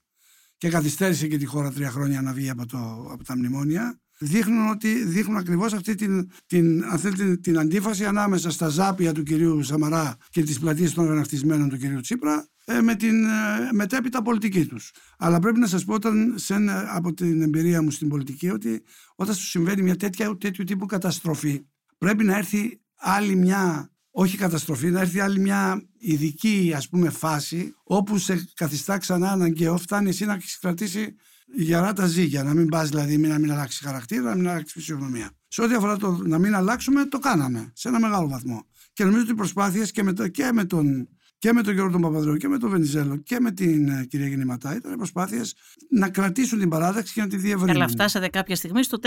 και 0.58 0.70
καθυστέρησε 0.70 1.28
και 1.28 1.38
τη 1.38 1.46
χώρα 1.46 1.72
τρία 1.72 1.92
χρόνια 1.92 2.22
να 2.22 2.34
βγει 2.34 2.50
από, 2.50 2.66
το, 2.66 3.08
από 3.12 3.24
τα 3.24 3.38
μνημόνια. 3.38 4.00
Δείχνουν, 4.20 4.70
ότι, 4.70 5.06
δείχνουν 5.06 5.38
ακριβώς 5.38 5.74
αυτή 5.74 5.96
την, 5.96 6.32
την, 6.46 6.84
την, 7.16 7.42
την 7.42 7.60
αντίφαση 7.60 8.06
ανάμεσα 8.06 8.52
στα 8.52 8.68
ζάπια 8.68 9.12
του 9.12 9.24
κυρίου 9.24 9.64
Σαμαρά 9.64 10.18
και 10.30 10.44
τις 10.44 10.60
πλατείες 10.60 10.94
των 10.94 11.04
αγανακτισμένων 11.04 11.70
του 11.70 11.78
κυρίου 11.78 12.00
Τσίπρα 12.00 12.48
ε, 12.66 12.82
με 12.82 12.96
την 12.96 13.26
ε, 13.26 13.30
μετέπειτα 13.72 14.22
πολιτική 14.22 14.66
τους. 14.66 14.92
Αλλά 15.18 15.40
πρέπει 15.40 15.60
να 15.60 15.68
σας 15.68 15.86
πω 15.86 15.94
όταν, 15.94 16.34
σε, 16.38 16.56
από 16.94 17.14
την 17.14 17.42
εμπειρία 17.42 17.82
μου 17.82 17.92
στην 17.92 18.08
πολιτική 18.08 18.50
ότι 18.50 18.84
όταν 19.16 19.36
σου 19.36 19.46
συμβαίνει 19.46 19.82
μια 19.82 19.96
τέτοια, 19.96 20.38
τέτοιου 20.38 20.64
τύπου 20.64 20.86
καταστροφή 20.86 21.66
πρέπει 21.98 22.24
να 22.24 22.38
έρθει 22.38 22.82
άλλη 22.96 23.36
μια, 23.36 23.92
όχι 24.12 24.38
καταστροφή, 24.38 24.90
να 24.90 25.00
έρθει 25.00 25.20
άλλη 25.20 25.40
μια 25.40 25.82
ειδική 25.98 26.74
ας 26.76 26.90
πούμε 26.90 27.10
φάση 27.10 27.76
όπου 27.84 28.18
σε 28.18 28.50
καθιστά 28.54 28.98
ξανά 28.98 29.32
αναγκαίο, 29.32 29.78
φτάνει 29.78 30.10
εσύ 30.10 30.26
να 30.26 30.34
έχεις 30.34 30.60
κρατήσει 30.60 31.16
γερά 31.56 31.94
τα 31.94 32.08
ζύγια, 32.08 32.44
να 32.44 32.54
μην 32.54 32.68
πας 32.68 32.90
δηλαδή 32.90 33.18
να 33.18 33.40
μην 33.40 33.52
αλλάξει 33.52 33.84
χαρακτήρα, 33.84 34.22
να 34.22 34.36
μην 34.36 34.48
αλλάξει 34.48 34.74
φυσιογνωμία. 34.74 35.32
Σε 35.48 35.62
ό,τι 35.62 35.74
αφορά 35.74 35.98
το 35.98 36.12
να 36.12 36.38
μην 36.38 36.56
αλλάξουμε, 36.56 37.06
το 37.06 37.20
κάναμε 37.20 37.72
σε 37.74 37.88
ένα 37.88 38.00
μεγάλο 38.00 38.28
βαθμό. 38.28 38.66
Και 38.94 39.04
νομίζω 39.04 39.22
ότι 39.22 39.32
οι 39.32 39.36
προσπάθειες 39.36 39.92
και, 39.92 40.04
με 40.04 40.14
και 40.32 40.52
με 40.54 40.66
τον 40.66 41.10
και 41.38 41.54
με 41.54 41.62
τον 41.62 41.74
Γιώργο 41.74 41.92
τον 41.92 42.02
Παπαδρέου 42.02 42.36
και 42.36 42.48
με 42.48 42.58
τον 42.58 42.70
Βενιζέλο 42.70 43.16
και 43.16 43.40
με 43.40 43.52
την 43.52 43.90
uh, 43.90 44.08
κυρία 44.08 44.28
Γεννηματά 44.28 44.76
ήταν 44.76 44.98
προσπάθειες 44.98 45.56
να 45.90 46.10
κρατήσουν 46.10 46.60
την 46.60 46.70
παράταξη 46.70 47.14
και 47.14 47.22
να 47.22 47.28
τη 47.28 47.38
διευρύνουν. 47.38 47.76
Αλλά 47.76 47.88
φτάσατε 47.88 48.28
κάποια 48.28 48.56
στιγμή 48.56 48.84
στο 48.84 48.98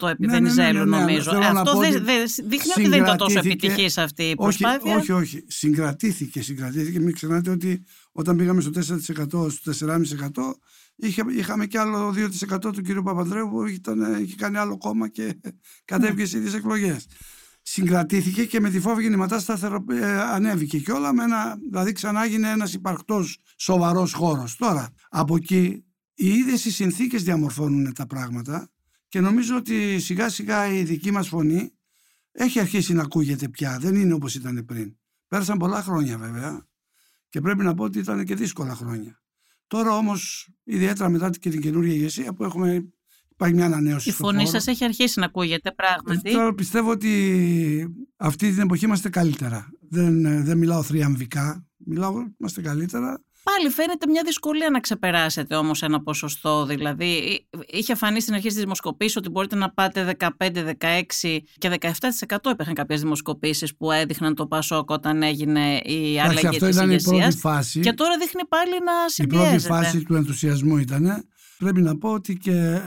4-5% 0.00 0.08
επί 0.08 0.26
ναι, 0.26 0.32
Βενιζέλου, 0.32 0.78
ναι, 0.78 0.84
ναι, 0.84 0.96
ναι, 0.96 1.04
νομίζω. 1.04 1.30
Αυτό 1.30 1.78
δε, 1.78 1.90
δε, 1.90 2.14
δείχνει 2.46 2.72
ότι 2.76 2.88
δεν 2.88 3.02
ήταν 3.02 3.16
τόσο 3.16 3.38
επιτυχής 3.38 3.98
αυτή 3.98 4.22
η 4.22 4.34
προσπάθεια. 4.34 4.96
Όχι, 4.96 5.12
όχι, 5.12 5.12
όχι. 5.12 5.44
Συγκρατήθηκε, 5.46 6.42
συγκρατήθηκε. 6.42 7.00
Μην 7.00 7.14
ξεχνάτε 7.14 7.50
ότι 7.50 7.84
όταν 8.12 8.36
πήγαμε 8.36 8.60
στο 8.60 8.70
4% 8.74 9.50
στο 9.50 9.72
4,5% 9.86 9.98
Είχε, 10.96 11.22
είχαμε 11.36 11.66
και 11.66 11.78
άλλο 11.78 12.14
2% 12.50 12.58
του 12.60 12.82
κ. 12.82 13.02
Παπανδρέου 13.02 13.48
που 13.48 13.66
ήταν, 13.66 14.22
είχε 14.22 14.34
κάνει 14.34 14.56
άλλο 14.56 14.78
κόμμα 14.78 15.08
και 15.08 15.40
κατέβηκε 15.84 16.24
στις 16.24 16.38
ίδιες 16.38 16.54
εκλογές. 16.54 17.06
Συγκρατήθηκε 17.68 18.44
και 18.44 18.60
με 18.60 18.70
τη 18.70 18.80
φόβη 18.80 19.02
γεννηματάς 19.02 19.42
σταθερο... 19.42 19.84
ε, 19.90 20.20
ανέβηκε 20.20 20.78
και 20.78 20.92
όλα 20.92 21.12
με 21.12 21.22
ένα, 21.22 21.58
δηλαδή 21.70 21.92
ξανά 21.92 22.24
έγινε 22.24 22.50
ένας 22.50 22.72
υπαρκτός 22.74 23.38
σοβαρός 23.56 24.12
χώρος. 24.12 24.56
Τώρα, 24.56 24.88
από 25.08 25.36
εκεί 25.36 25.84
οι 26.14 26.28
ίδιες 26.28 26.64
οι 26.64 26.70
συνθήκες 26.70 27.22
διαμορφώνουν 27.22 27.92
τα 27.92 28.06
πράγματα 28.06 28.68
και 29.08 29.20
νομίζω 29.20 29.56
ότι 29.56 29.98
σιγά 29.98 30.28
σιγά 30.28 30.66
η 30.72 30.82
δική 30.82 31.10
μας 31.10 31.28
φωνή 31.28 31.72
έχει 32.32 32.60
αρχίσει 32.60 32.92
να 32.94 33.02
ακούγεται 33.02 33.48
πια, 33.48 33.78
δεν 33.78 33.94
είναι 33.94 34.12
όπως 34.12 34.34
ήταν 34.34 34.64
πριν. 34.64 34.96
Πέρασαν 35.28 35.58
πολλά 35.58 35.82
χρόνια 35.82 36.18
βέβαια 36.18 36.66
και 37.28 37.40
πρέπει 37.40 37.64
να 37.64 37.74
πω 37.74 37.84
ότι 37.84 37.98
ήταν 37.98 38.24
και 38.24 38.34
δύσκολα 38.34 38.74
χρόνια. 38.74 39.22
Τώρα 39.66 39.96
όμως, 39.96 40.48
ιδιαίτερα 40.64 41.08
μετά 41.08 41.30
και 41.30 41.50
την 41.50 41.60
καινούργια 41.60 41.94
ηγεσία 41.94 42.32
που 42.32 42.44
έχουμε 42.44 42.92
υπάρχει 43.36 43.54
μια 43.54 43.64
ανανέωση. 43.64 44.08
Η 44.08 44.12
φωνή 44.12 44.46
σας 44.46 44.66
έχει 44.66 44.84
αρχίσει 44.84 45.18
να 45.20 45.26
ακούγεται 45.26 45.72
πράγματι. 45.72 46.30
Ε, 46.30 46.32
τώρα 46.32 46.54
πιστεύω 46.54 46.90
ότι 46.90 47.94
αυτή 48.16 48.50
την 48.50 48.62
εποχή 48.62 48.84
είμαστε 48.84 49.08
καλύτερα. 49.08 49.70
Δεν, 49.88 50.44
δεν 50.44 50.58
μιλάω 50.58 50.82
θριαμβικά. 50.82 51.66
Μιλάω, 51.76 52.12
είμαστε 52.38 52.60
καλύτερα. 52.60 53.20
Πάλι 53.42 53.70
φαίνεται 53.70 54.06
μια 54.06 54.22
δυσκολία 54.24 54.70
να 54.70 54.80
ξεπεράσετε 54.80 55.54
όμως 55.54 55.82
ένα 55.82 56.02
ποσοστό. 56.02 56.66
Δηλαδή, 56.66 57.40
είχε 57.66 57.94
φανεί 57.94 58.20
στην 58.20 58.34
αρχή 58.34 58.48
της 58.48 58.56
δημοσκοπήση 58.56 59.18
ότι 59.18 59.28
μπορείτε 59.28 59.56
να 59.56 59.70
πάτε 59.70 60.16
15, 60.18 60.28
16 60.38 61.38
και 61.58 61.78
17% 61.80 62.50
υπήρχαν 62.50 62.74
κάποιες 62.74 63.00
δημοσκοπήσεις 63.00 63.76
που 63.76 63.92
έδειχναν 63.92 64.34
το 64.34 64.46
Πασόκ 64.46 64.90
όταν 64.90 65.22
έγινε 65.22 65.76
η 65.76 66.20
αλλαγή 66.20 66.58
της 66.58 66.80
ηγεσίας. 66.80 67.40
Και 67.80 67.92
τώρα 67.92 68.16
δείχνει 68.18 68.46
πάλι 68.48 68.72
να 68.84 68.92
συμπιέζεται. 69.06 69.56
Η 69.56 69.60
πρώτη 69.60 69.66
φάση 69.66 70.02
του 70.02 70.14
ενθουσιασμού 70.14 70.76
ήταν. 70.76 71.28
Πρέπει 71.58 71.80
να 71.80 71.98
πω 71.98 72.12
ότι 72.12 72.36
και 72.36 72.80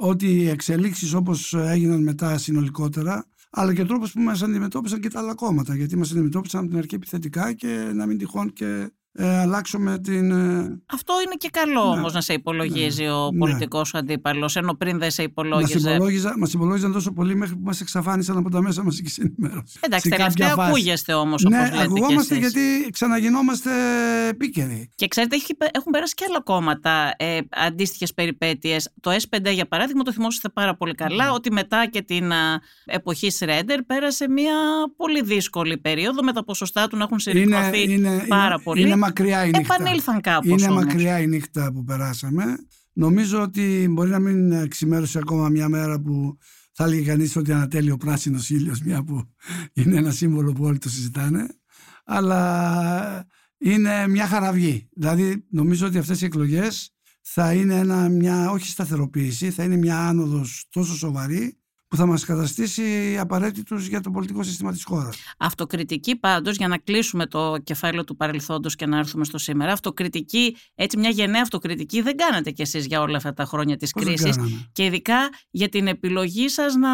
ότι 0.00 0.26
οι 0.26 0.48
εξελίξεις 0.48 1.14
όπως 1.14 1.54
έγιναν 1.54 2.02
μετά 2.02 2.38
συνολικότερα 2.38 3.26
αλλά 3.50 3.74
και 3.74 3.80
ο 3.80 3.86
τρόπος 3.86 4.12
που 4.12 4.20
μας 4.20 4.42
αντιμετώπισαν 4.42 5.00
και 5.00 5.08
τα 5.08 5.18
άλλα 5.18 5.34
κόμματα 5.34 5.76
γιατί 5.76 5.96
μας 5.96 6.10
αντιμετώπισαν 6.10 6.60
από 6.60 6.68
την 6.68 6.78
αρχή 6.78 6.94
επιθετικά 6.94 7.52
και 7.52 7.90
να 7.94 8.06
μην 8.06 8.18
τυχόν 8.18 8.52
και 8.52 8.90
ε, 9.12 9.38
αλλάξουμε 9.38 9.98
την... 9.98 10.30
Ε, 10.30 10.80
Αυτό 10.86 11.14
είναι 11.24 11.34
και 11.36 11.48
καλό 11.52 11.84
ναι, 11.84 11.98
όμως 11.98 12.12
να 12.12 12.20
σε 12.20 12.32
υπολογίζει 12.32 13.02
ναι, 13.02 13.12
ο 13.12 13.30
ναι. 13.30 13.38
πολιτικός 13.38 13.92
ναι. 13.92 13.98
αντίπαλος, 13.98 14.56
ενώ 14.56 14.74
πριν 14.74 14.98
δεν 14.98 15.10
σε 15.10 15.22
υπολόγιζε. 15.22 15.98
Μας 16.38 16.52
υπολόγιζαν 16.52 16.92
τόσο 16.92 17.12
πολύ 17.12 17.36
μέχρι 17.36 17.54
που 17.54 17.62
μας 17.64 17.80
εξαφάνισαν 17.80 18.36
από 18.36 18.50
τα 18.50 18.62
μέσα 18.62 18.82
μας 18.82 19.00
και 19.00 19.10
ενημέρωση. 19.18 19.78
Εντάξει, 19.80 20.08
τελευταία 20.08 20.54
ακούγεστε 20.58 21.12
όμως 21.12 21.42
ναι, 21.42 21.58
όπως 21.58 21.70
λέτε 21.70 21.82
ακουγόμαστε 21.82 22.36
γιατί 22.36 22.60
ξαναγινόμαστε 22.92 23.70
επίκαιροι. 24.28 24.90
Και 24.94 25.08
ξέρετε, 25.08 25.36
έχουν 25.70 25.92
περάσει 25.92 26.14
και 26.14 26.24
άλλα 26.28 26.42
κόμματα 26.42 27.14
ε, 27.16 27.38
αντίστοιχες 27.48 28.14
περιπέτειες. 28.14 28.92
Το 29.00 29.10
S5 29.10 29.52
για 29.52 29.68
παράδειγμα 29.68 30.02
το 30.02 30.12
θυμόσαστε 30.12 30.48
πάρα 30.48 30.76
πολύ 30.76 30.94
καλά, 30.94 31.24
ναι. 31.24 31.30
ότι 31.30 31.52
μετά 31.52 31.86
και 31.86 32.02
την 32.02 32.32
α, 32.32 32.60
εποχή 32.84 33.30
Σρέντερ 33.30 33.82
πέρασε 33.82 34.28
μια 34.28 34.54
πολύ 34.96 35.22
δύσκολη 35.22 35.78
περίοδο 35.78 36.22
με 36.22 36.32
τα 36.32 36.44
ποσοστά 36.44 36.88
του 36.88 36.96
να 36.96 37.04
έχουν 37.04 37.18
συρρυκνωθεί 37.18 38.00
πάρα 38.28 38.54
είναι, 38.54 38.62
πολύ. 38.64 38.80
Είναι 38.80 38.96
μακριά 38.98 39.44
η 39.44 39.50
νύχτα. 39.50 39.74
Επανήλθαν 39.74 40.20
κάπως 40.20 40.46
Είναι 40.46 40.70
όμως. 40.70 40.84
μακριά 40.84 41.20
η 41.20 41.26
νύχτα 41.26 41.72
που 41.72 41.84
περάσαμε. 41.84 42.44
Νομίζω 42.92 43.42
ότι 43.42 43.86
μπορεί 43.90 44.10
να 44.10 44.18
μην 44.18 44.68
ξημέρωσε 44.68 45.18
ακόμα 45.18 45.48
μια 45.48 45.68
μέρα 45.68 46.00
που 46.00 46.38
θα 46.72 46.84
έλεγε 46.84 47.04
κανείς 47.04 47.36
ότι 47.36 47.52
ανατέλει 47.52 47.90
ο 47.90 47.96
πράσινος 47.96 48.50
ήλιος, 48.50 48.80
μια 48.80 49.04
που 49.04 49.22
είναι 49.72 49.96
ένα 49.96 50.10
σύμβολο 50.10 50.52
που 50.52 50.64
όλοι 50.64 50.78
το 50.78 50.88
συζητάνε. 50.88 51.46
Αλλά 52.04 53.26
είναι 53.58 54.08
μια 54.08 54.26
χαραυγή. 54.26 54.88
Δηλαδή, 54.92 55.44
νομίζω 55.50 55.86
ότι 55.86 55.98
αυτές 55.98 56.20
οι 56.20 56.24
εκλογές 56.24 56.94
θα 57.22 57.52
είναι 57.52 57.74
ένα, 57.74 58.08
μια, 58.08 58.50
όχι 58.50 58.68
σταθεροποίηση, 58.68 59.50
θα 59.50 59.62
είναι 59.62 59.76
μια 59.76 59.98
άνοδος 59.98 60.66
τόσο 60.70 60.96
σοβαρή 60.96 61.58
που 61.88 61.96
θα 61.96 62.06
μας 62.06 62.24
καταστήσει 62.24 63.16
απαραίτητους 63.20 63.86
για 63.86 64.00
το 64.00 64.10
πολιτικό 64.10 64.42
σύστημα 64.42 64.72
της 64.72 64.84
χώρας. 64.84 65.16
Αυτοκριτική 65.38 66.16
πάντως, 66.16 66.56
για 66.56 66.68
να 66.68 66.78
κλείσουμε 66.78 67.26
το 67.26 67.56
κεφάλαιο 67.64 68.04
του 68.04 68.16
παρελθόντος 68.16 68.76
και 68.76 68.86
να 68.86 68.98
έρθουμε 68.98 69.24
στο 69.24 69.38
σήμερα, 69.38 69.72
αυτοκριτική, 69.72 70.56
έτσι 70.74 70.96
μια 70.96 71.10
γενναία 71.10 71.42
αυτοκριτική 71.42 72.00
δεν 72.00 72.16
κάνατε 72.16 72.50
κι 72.50 72.62
εσείς 72.62 72.86
για 72.86 73.00
όλα 73.00 73.16
αυτά 73.16 73.32
τα 73.32 73.44
χρόνια 73.44 73.76
της 73.76 73.92
Πώς 73.92 74.04
κρίσης 74.04 74.38
και 74.72 74.84
ειδικά 74.84 75.16
για 75.50 75.68
την 75.68 75.86
επιλογή 75.86 76.48
σας 76.48 76.74
να 76.74 76.88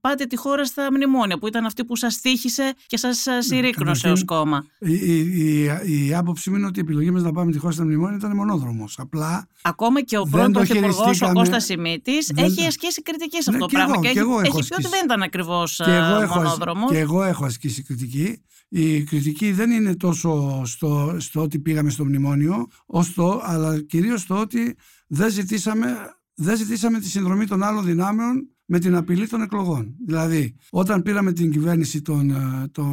πάτε 0.00 0.24
τη 0.24 0.36
χώρα 0.36 0.64
στα 0.64 0.88
μνημόνια 0.92 1.38
που 1.38 1.46
ήταν 1.46 1.64
αυτή 1.64 1.84
που 1.84 1.96
σας 1.96 2.14
στήχησε 2.14 2.74
και 2.86 2.96
σας 2.96 3.26
συρρήκνωσε 3.38 4.10
ως 4.10 4.24
κόμμα. 4.24 4.64
Η, 4.78 4.92
η, 4.92 5.64
η, 5.84 6.06
η, 6.06 6.14
άποψή 6.14 6.50
μου 6.50 6.56
είναι 6.56 6.66
ότι 6.66 6.78
η 6.78 6.82
επιλογή 6.82 7.10
μας 7.10 7.22
να 7.22 7.32
πάμε 7.32 7.52
τη 7.52 7.58
χώρα 7.58 7.72
στα 7.72 7.84
μνημόνια 7.84 8.16
ήταν 8.16 8.36
μονόδρομος. 8.36 8.98
Απλά 8.98 9.48
Ακόμα 9.62 10.02
και 10.02 10.18
ο 10.18 10.22
πρώην 10.30 10.52
Πρωθυπουργός, 10.52 11.22
ο 11.22 11.32
Κώστας 11.32 11.64
Σιμίτης, 11.64 12.32
έχει 12.36 12.66
ασκήσει 12.66 13.02
κριτική 13.02 13.42
σε 13.42 13.50
αυτό 13.50 13.52
Ναι, 13.52 13.58
το 13.58 13.66
και 13.66 13.76
πράγμα. 13.76 13.94
Εγώ, 14.18 14.42
και 14.42 14.48
και 14.48 14.48
έχει, 14.48 14.58
εγώ 14.58 14.58
έχω 14.58 14.58
έχει 14.58 14.68
πει 14.68 14.74
ασκήσει. 14.74 14.86
ότι 14.86 14.88
δεν 14.88 15.04
ήταν 15.04 15.22
ακριβώς 15.22 15.76
και 15.84 15.94
εγώ, 15.94 16.20
έχω, 16.20 16.34
μονόδρομος. 16.34 16.90
και 16.90 16.98
εγώ 16.98 17.22
έχω 17.22 17.44
ασκήσει 17.44 17.82
κριτική. 17.82 18.42
Η 18.68 19.04
κριτική 19.04 19.52
δεν 19.52 19.70
είναι 19.70 19.96
τόσο 19.96 20.62
στο, 20.64 21.16
στο 21.18 21.40
ότι 21.40 21.58
πήγαμε 21.58 21.90
στο 21.90 22.04
μνημόνιο, 22.04 22.66
ως 22.86 23.14
το, 23.14 23.40
αλλά 23.44 23.80
κυρίως 23.82 24.20
στο 24.20 24.40
ότι 24.40 24.76
δεν 25.06 25.30
ζητήσαμε, 25.30 25.96
δεν 26.34 26.56
ζητήσαμε 26.56 26.98
τη 26.98 27.08
συνδρομή 27.08 27.46
των 27.46 27.62
άλλων 27.62 27.84
δυνάμεων 27.84 28.48
με 28.64 28.78
την 28.78 28.94
απειλή 28.94 29.28
των 29.28 29.42
εκλογών. 29.42 29.96
Δηλαδή, 30.06 30.56
όταν 30.70 31.02
πήραμε 31.02 31.32
την 31.32 31.50
κυβέρνηση 31.50 32.02
τον, 32.02 32.30
ε, 32.30 32.68
το 32.72 32.84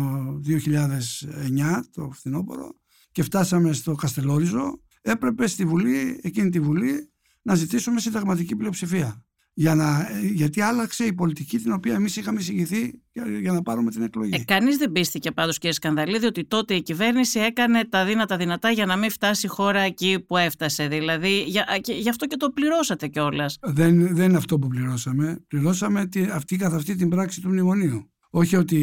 2009, 0.45 1.83
το 1.93 2.09
φθινόπωρο, 2.13 2.75
και 3.11 3.23
φτάσαμε 3.23 3.73
στο 3.73 3.95
Καστελόριζο, 3.95 4.81
έπρεπε 5.01 5.47
στη 5.47 5.65
Βουλή, 5.65 6.19
εκείνη 6.23 6.49
τη 6.49 6.59
Βουλή, 6.59 7.11
να 7.41 7.55
ζητήσουμε 7.55 7.99
συνταγματική 7.99 8.55
πλειοψηφία. 8.55 9.25
Για 9.59 9.75
να, 9.75 10.09
γιατί 10.33 10.61
άλλαξε 10.61 11.03
η 11.03 11.13
πολιτική 11.13 11.57
την 11.57 11.71
οποία 11.71 11.93
εμείς 11.93 12.15
είχαμε 12.15 12.39
εισηγηθεί 12.39 13.01
για, 13.11 13.25
για 13.39 13.51
να 13.51 13.61
πάρουμε 13.61 13.91
την 13.91 14.01
εκλογή. 14.01 14.35
Ε, 14.35 14.43
Κανείς 14.43 14.77
δεν 14.77 14.91
πίστηκε 14.91 15.31
πάντως, 15.31 15.57
κύριε 15.57 15.71
Σκανδαλίδη, 15.71 16.25
ότι 16.25 16.45
τότε 16.45 16.73
η 16.73 16.81
κυβέρνηση 16.81 17.39
έκανε 17.39 17.85
τα 17.85 18.05
δύνατα 18.05 18.37
δυνατά 18.37 18.71
για 18.71 18.85
να 18.85 18.95
μην 18.95 19.11
φτάσει 19.11 19.45
η 19.45 19.49
χώρα 19.49 19.79
εκεί 19.79 20.23
που 20.27 20.37
έφτασε. 20.37 20.87
Δηλαδή, 20.87 21.43
για, 21.43 21.77
και, 21.81 21.93
γι' 21.93 22.09
αυτό 22.09 22.25
και 22.25 22.35
το 22.37 22.49
πληρώσατε 22.49 23.07
κιόλας. 23.07 23.57
Δεν, 23.61 24.15
δεν 24.15 24.29
είναι 24.29 24.37
αυτό 24.37 24.59
που 24.59 24.67
πληρώσαμε. 24.67 25.43
Πληρώσαμε 25.47 26.05
τη, 26.05 26.23
αυτή 26.23 26.55
καθ' 26.55 26.73
αυτή 26.73 26.95
την 26.95 27.09
πράξη 27.09 27.41
του 27.41 27.49
μνημονίου. 27.49 28.11
Όχι 28.29 28.55
ότι. 28.55 28.77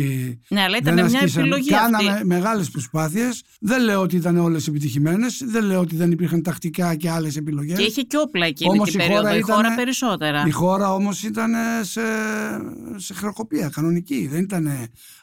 Ναι, 0.49 0.61
αλλά 0.61 0.77
ήταν 0.77 0.95
δεν 0.95 1.05
μια 1.05 1.15
ασκήσαμε. 1.19 1.41
επιλογή 1.47 1.69
Κάναμε 1.71 2.11
αυτή. 2.11 2.27
μεγάλες 2.27 2.71
προσπάθειες. 2.71 3.43
Δεν 3.61 3.83
λέω 3.85 4.01
ότι 4.01 4.17
ήταν 4.17 4.37
όλες 4.37 4.67
επιτυχημένες. 4.67 5.43
Δεν 5.47 5.65
λέω 5.65 5.81
ότι 5.81 5.97
δεν 5.97 6.11
υπήρχαν 6.11 6.43
τακτικά 6.43 6.95
και 6.95 7.11
άλλες 7.11 7.37
επιλογές. 7.37 7.79
Και 7.79 7.85
είχε 7.85 8.03
και 8.03 8.17
όπλα 8.19 8.47
εκείνη 8.47 8.71
Όμως 8.71 8.91
την 8.91 9.01
η 9.01 9.03
περίοδο. 9.03 9.23
χώρα 9.27 9.37
η 9.37 9.41
χώρα 9.41 9.59
ήτανε- 9.61 9.77
περισσότερα. 9.77 10.45
Η 10.47 10.51
χώρα 10.51 10.93
όμως 10.95 11.23
ήταν 11.23 11.53
σε, 11.83 12.01
σε 12.97 13.15
χρεοκοπία 13.15 13.69
κανονική. 13.69 14.27
Δεν 14.33 14.43
ήταν 14.43 14.69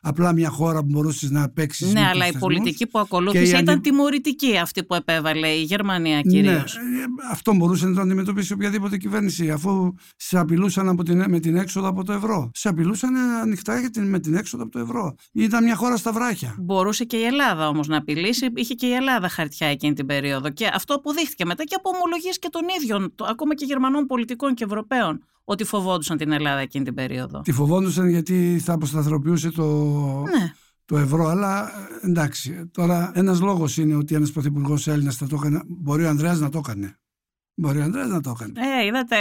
απλά 0.01 0.33
μια 0.33 0.49
χώρα 0.49 0.79
που 0.79 0.87
μπορούσες 0.89 1.29
να 1.29 1.49
παίξεις. 1.49 1.93
Ναι, 1.93 2.07
αλλά 2.07 2.27
η 2.27 2.37
πολιτική 2.39 2.87
που 2.87 2.99
ακολούθησε 2.99 3.43
Και 3.43 3.49
η 3.57 3.59
ήταν 3.61 3.69
αντι- 3.75 3.83
τιμωρητική 3.89 4.57
αυτή 4.57 4.83
που 4.83 4.95
επέβαλε 4.95 5.47
η 5.47 5.61
Γερμανία 5.61 6.21
κυρίως. 6.21 6.75
Ναι, 6.75 6.99
ε, 6.99 7.03
αυτό 7.31 7.53
μπορούσε 7.53 7.87
να 7.87 7.93
το 7.95 8.01
αντιμετωπίσει 8.01 8.53
οποιαδήποτε 8.53 8.97
κυβέρνηση, 8.97 9.49
αφού 9.51 9.93
σε 10.15 10.37
απειλούσαν 10.39 10.89
από 10.89 11.03
την, 11.03 11.23
με 11.29 11.39
την 11.39 11.55
έξοδο 11.55 11.87
από 11.87 12.03
το 12.03 12.13
ευρώ. 12.13 12.51
Σε 12.53 12.69
απειλούσαν 12.69 13.15
ανοιχτά 13.15 13.79
για 13.79 13.89
την, 13.89 14.09
με 14.11 14.19
την 14.19 14.35
έξοδο 14.35 14.63
από 14.63 14.71
το 14.71 14.79
ευρώ. 14.79 15.15
Ήταν 15.31 15.63
μια 15.63 15.75
χώρα 15.75 15.97
στα 15.97 16.11
βράχια. 16.11 16.55
Μπορούσε 16.59 17.03
και 17.03 17.17
η 17.17 17.23
Ελλάδα 17.23 17.67
όμως 17.67 17.87
να 17.87 17.97
απειλήσει. 17.97 18.47
Είχε 18.55 18.73
και 18.73 18.85
η 18.85 18.91
Ελλάδα 18.93 19.29
χαρτιά 19.29 19.67
εκείνη 19.67 19.93
την 19.93 20.05
περίοδο. 20.05 20.49
Και 20.49 20.69
αυτό 20.73 20.93
αποδείχθηκε 20.93 21.45
μετά 21.45 21.63
και 21.63 21.75
από 21.77 21.89
ομολογίες 21.95 22.39
και 22.39 22.47
των 22.51 22.61
ίδιων, 22.81 23.11
το- 23.15 23.25
ακόμα 23.25 23.55
και 23.55 23.65
Γερμανών 23.65 24.05
πολιτικών 24.05 24.53
και 24.53 24.63
Ευρωπαίων, 24.63 25.23
ότι 25.43 25.63
φοβόντουσαν 25.63 26.17
την 26.17 26.31
Ελλάδα 26.31 26.59
εκείνη 26.59 26.85
την 26.85 26.93
περίοδο. 26.93 27.41
Τη 27.41 27.51
φοβόντουσαν 27.51 28.09
γιατί 28.09 28.61
θα 28.63 28.73
αποσταθεροποιούσε 28.73 29.51
το, 29.51 29.65
Ναι. 30.21 30.51
το 30.85 30.97
ευρώ. 30.97 31.27
Αλλά 31.27 31.67
ε, 32.03 32.07
εντάξει, 32.07 32.69
τώρα 32.73 33.11
ένας 33.15 33.39
λόγος 33.41 33.77
είναι 33.77 33.95
ότι 33.95 34.15
ένας 34.15 34.31
πρωθυπουργός 34.31 34.87
Έλληνας 34.87 35.15
θα 35.15 35.27
το 35.27 35.35
έκανε. 35.39 35.61
Μπορεί 35.67 36.03
ο 36.05 36.09
Ανδρέας 36.09 36.39
να 36.39 36.49
το 36.49 36.57
έκανε. 36.57 36.95
Μπορεί 37.55 37.79
ο 37.79 37.83
Ανδρέας 37.83 38.09
να 38.09 38.21
το 38.21 38.29
έκανε. 38.39 38.53
Ε, 38.81 38.85
είδατε. 38.85 39.15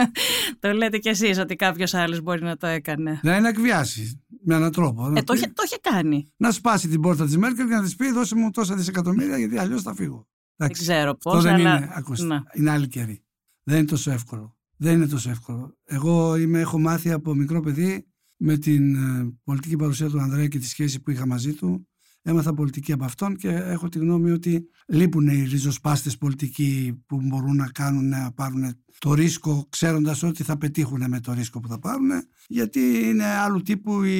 το 0.60 0.72
λέτε 0.72 0.98
κι 0.98 1.08
εσείς 1.08 1.38
ότι 1.38 1.56
κάποιος 1.56 1.94
άλλος 1.94 2.20
μπορεί 2.20 2.42
να 2.42 2.56
το 2.56 2.66
έκανε. 2.66 3.20
Να 3.22 3.36
είναι 3.36 3.48
εκβιάσει 3.48 4.21
με 4.44 4.54
έναν 4.54 4.72
τρόπο. 4.72 5.08
να 5.08 5.18
Ε, 5.18 5.22
το, 5.22 5.32
πει- 5.32 5.38
είχε, 5.38 5.46
το 5.54 5.62
είχε 5.66 5.78
κάνει. 5.80 6.32
Να 6.36 6.50
σπάσει 6.50 6.88
την 6.88 7.00
πόρτα 7.00 7.24
της 7.24 7.36
Μέρκελ 7.36 7.68
και 7.68 7.74
να 7.74 7.82
της 7.82 7.96
πει: 7.96 8.10
Δώσε 8.12 8.34
μου 8.34 8.50
τόσα 8.50 8.74
δισεκατομμύρια 8.74 9.38
γιατί 9.38 9.58
αλλιώς 9.58 9.82
θα 9.82 9.94
φύγω. 9.94 10.28
Δεν 10.56 10.66
Εντάξει. 10.68 10.82
ξέρω 10.82 11.10
Αυτό 11.10 11.30
πώς, 11.30 11.42
δεν 11.42 11.54
αλλά... 11.54 11.76
είναι, 11.76 11.90
ακούστε, 11.94 12.24
Ναι. 12.24 12.40
είναι 12.54 12.70
άλλη 12.70 12.88
καιρή. 12.88 13.24
Δεν 13.62 13.76
είναι 13.78 13.86
τόσο 13.86 14.10
εύκολο. 14.10 14.56
Δεν 14.76 14.94
είναι 14.94 15.06
τόσο 15.06 15.30
εύκολο. 15.30 15.76
Εγώ 15.84 16.36
είμαι, 16.36 16.60
έχω 16.60 16.78
μάθει 16.78 17.12
από 17.12 17.34
μικρό 17.34 17.60
παιδί 17.60 18.06
με 18.36 18.56
την 18.56 18.94
ε, 18.94 19.32
πολιτική 19.44 19.76
παρουσία 19.76 20.08
του 20.08 20.20
Ανδρέα 20.20 20.48
και 20.48 20.58
τη 20.58 20.66
σχέση 20.66 21.00
που 21.00 21.10
είχα 21.10 21.26
μαζί 21.26 21.52
του. 21.54 21.88
Έμαθα 22.22 22.54
πολιτική 22.54 22.92
από 22.92 23.04
αυτόν 23.04 23.36
και 23.36 23.48
έχω 23.48 23.88
τη 23.88 23.98
γνώμη 23.98 24.30
ότι 24.30 24.68
λείπουν 24.86 25.28
οι 25.28 25.46
ριζοσπάστες 25.50 26.16
πολιτικοί 26.18 27.02
που 27.06 27.20
μπορούν 27.22 27.56
να 27.56 27.68
κάνουν 27.68 28.08
να 28.08 28.32
πάρουν 28.32 28.74
το 28.98 29.14
ρίσκο 29.14 29.66
ξέροντας 29.68 30.22
ότι 30.22 30.42
θα 30.42 30.58
πετύχουν 30.58 31.04
με 31.08 31.20
το 31.20 31.32
ρίσκο 31.32 31.60
που 31.60 31.68
θα 31.68 31.78
πάρουν 31.78 32.10
γιατί 32.46 32.80
είναι 32.80 33.24
άλλου 33.24 33.62
τύπου 33.62 34.02
οι 34.02 34.10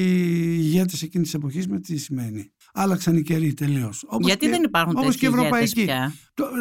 ηγέτες 0.57 1.01
εκείνης 1.01 1.27
της 1.27 1.35
εποχής 1.35 1.67
με 1.67 1.79
τι 1.79 1.97
σημαίνει. 1.97 2.51
Άλλαξαν 2.73 3.17
οι 3.17 3.21
καιροί 3.21 3.53
τελείως. 3.53 4.05
Γιατί 4.19 4.49
δεν 4.49 4.63
υπάρχουν 4.63 4.97
όπως 4.97 5.15
και 5.15 5.27
ευρωπαϊκοί. 5.27 5.83
Πια; 5.83 6.13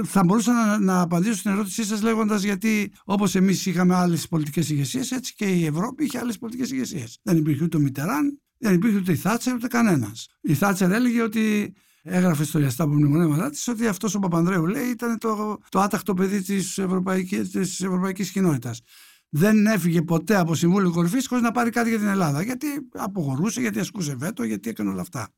Θα 0.05 0.25
μπορούσα 0.25 0.53
να, 0.53 0.79
να 0.79 1.01
απαντήσω 1.01 1.35
στην 1.35 1.51
ερώτησή 1.51 1.85
σας 1.85 2.03
λέγοντας 2.03 2.43
γιατί 2.43 2.93
όπως 3.05 3.35
εμείς 3.35 3.67
είχαμε 3.67 3.95
άλλες 3.95 4.29
πολιτικές 4.29 4.71
ηγεσίες 4.71 5.11
έτσι 5.11 5.35
και 5.35 5.45
η 5.45 5.67
Ευρώπη 5.67 6.05
είχε 6.05 6.19
άλλες 6.19 6.39
πολιτικές 6.39 6.71
ηγεσίες. 6.71 7.19
Δεν 7.23 7.37
υπήρχε 7.37 7.65
ούτε 7.65 7.77
ο 7.77 7.81
Μιτεράν, 7.81 8.41
δεν 8.63 8.75
υπήρχε 8.75 8.97
ούτε 8.97 9.13
η 9.13 9.17
Θάτσερ 9.17 9.55
ούτε 9.55 9.67
κανένας. 9.67 10.29
Η 10.41 10.55
Θάτσερ 10.55 10.93
έλεγε 10.93 11.23
ότι 11.23 11.75
έγραφε 12.03 12.45
στο 12.45 12.59
Ιαστά 12.59 12.85
από 12.85 12.95
μνημονέματά 12.95 13.51
της 13.51 13.69
ότι 13.69 13.87
αυτός 13.87 14.15
ο 14.15 14.19
Παπανδρέου 14.19 14.67
λέει 14.67 14.89
ήταν 14.89 15.19
το, 15.19 15.59
το 15.69 15.81
άτακτο 15.81 16.15
παιδί 16.15 16.43
της 16.43 16.79
ευρωπαϊκή 16.79 17.41
της 17.41 17.81
ευρωπαϊκής 17.81 18.31
κοινότητας. 18.31 18.81
Δεν 19.29 19.67
έφυγε 19.67 20.03
ποτέ 20.03 20.37
από 20.37 20.55
Συμβούλιο 20.55 20.91
Κορυφής 20.91 21.27
χωρίς 21.27 21.45
να 21.45 21.51
πάρει 21.51 21.71
κάτι 21.71 21.89
για 21.89 21.99
την 21.99 22.07
Ελλάδα. 22.07 22.43
Γιατί 22.43 22.67
απογορούσε, 22.93 23.61
γιατί 23.61 23.79
ασκούσε 23.79 24.15
βέτο, 24.15 24.43
γιατί 24.43 24.71
έκανε 24.71 24.91
όλα 24.91 25.01
αυτά. 25.01 25.29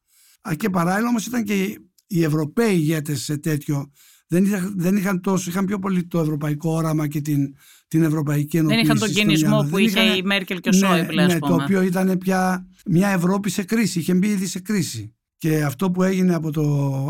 Και 0.57 0.71
παράλληλα 0.71 1.09
όμως 1.09 1.26
ήταν 1.26 1.45
και 1.45 1.81
οι 2.07 2.25
Ευρωπαίοι 2.25 2.75
ηγέτες 2.75 3.23
σε 3.23 3.37
τέτοιο. 3.37 3.93
Δεν 4.26 4.45
είχαν, 4.45 4.75
δεν 4.76 4.97
είχαν 4.97 5.21
τόσο, 5.21 5.50
είχαν 5.50 5.64
πιο 5.64 5.78
πολύ 5.78 6.07
το 6.07 6.21
ευρωπαϊκό 6.21 6.71
όραμα 6.71 7.09
και 7.09 7.21
την, 7.21 7.54
την 7.88 8.02
ευρωπαϊκή 8.02 8.57
ενοποίηση. 8.57 8.87
Δεν 8.87 8.97
είχαν 8.97 9.09
τον 9.09 9.14
κινησμό 9.14 9.66
που 9.71 9.78
είχε 9.78 10.00
η 10.00 10.23
Μέρκελ 10.23 10.61
και 10.61 10.69
ο 10.69 10.73
ναι, 10.73 10.87
Σόιμπλε, 10.87 11.26
ναι, 11.26 11.38
το 11.38 11.54
οποίο 11.54 11.83
ήταν 11.83 12.19
πια 12.19 12.69
μια 12.85 13.09
Ευρώπη 13.09 13.50
σε 13.50 13.62
κρίση, 13.62 13.99
είχε 13.99 14.14
μπει 14.14 14.29
ήδη 14.29 14.47
σε 14.47 14.61
κρίση. 14.61 15.14
Και 15.37 15.62
αυτό 15.62 15.91
που 15.91 16.03
έγινε 16.03 16.35
από 16.35 16.50
το. 16.50 16.62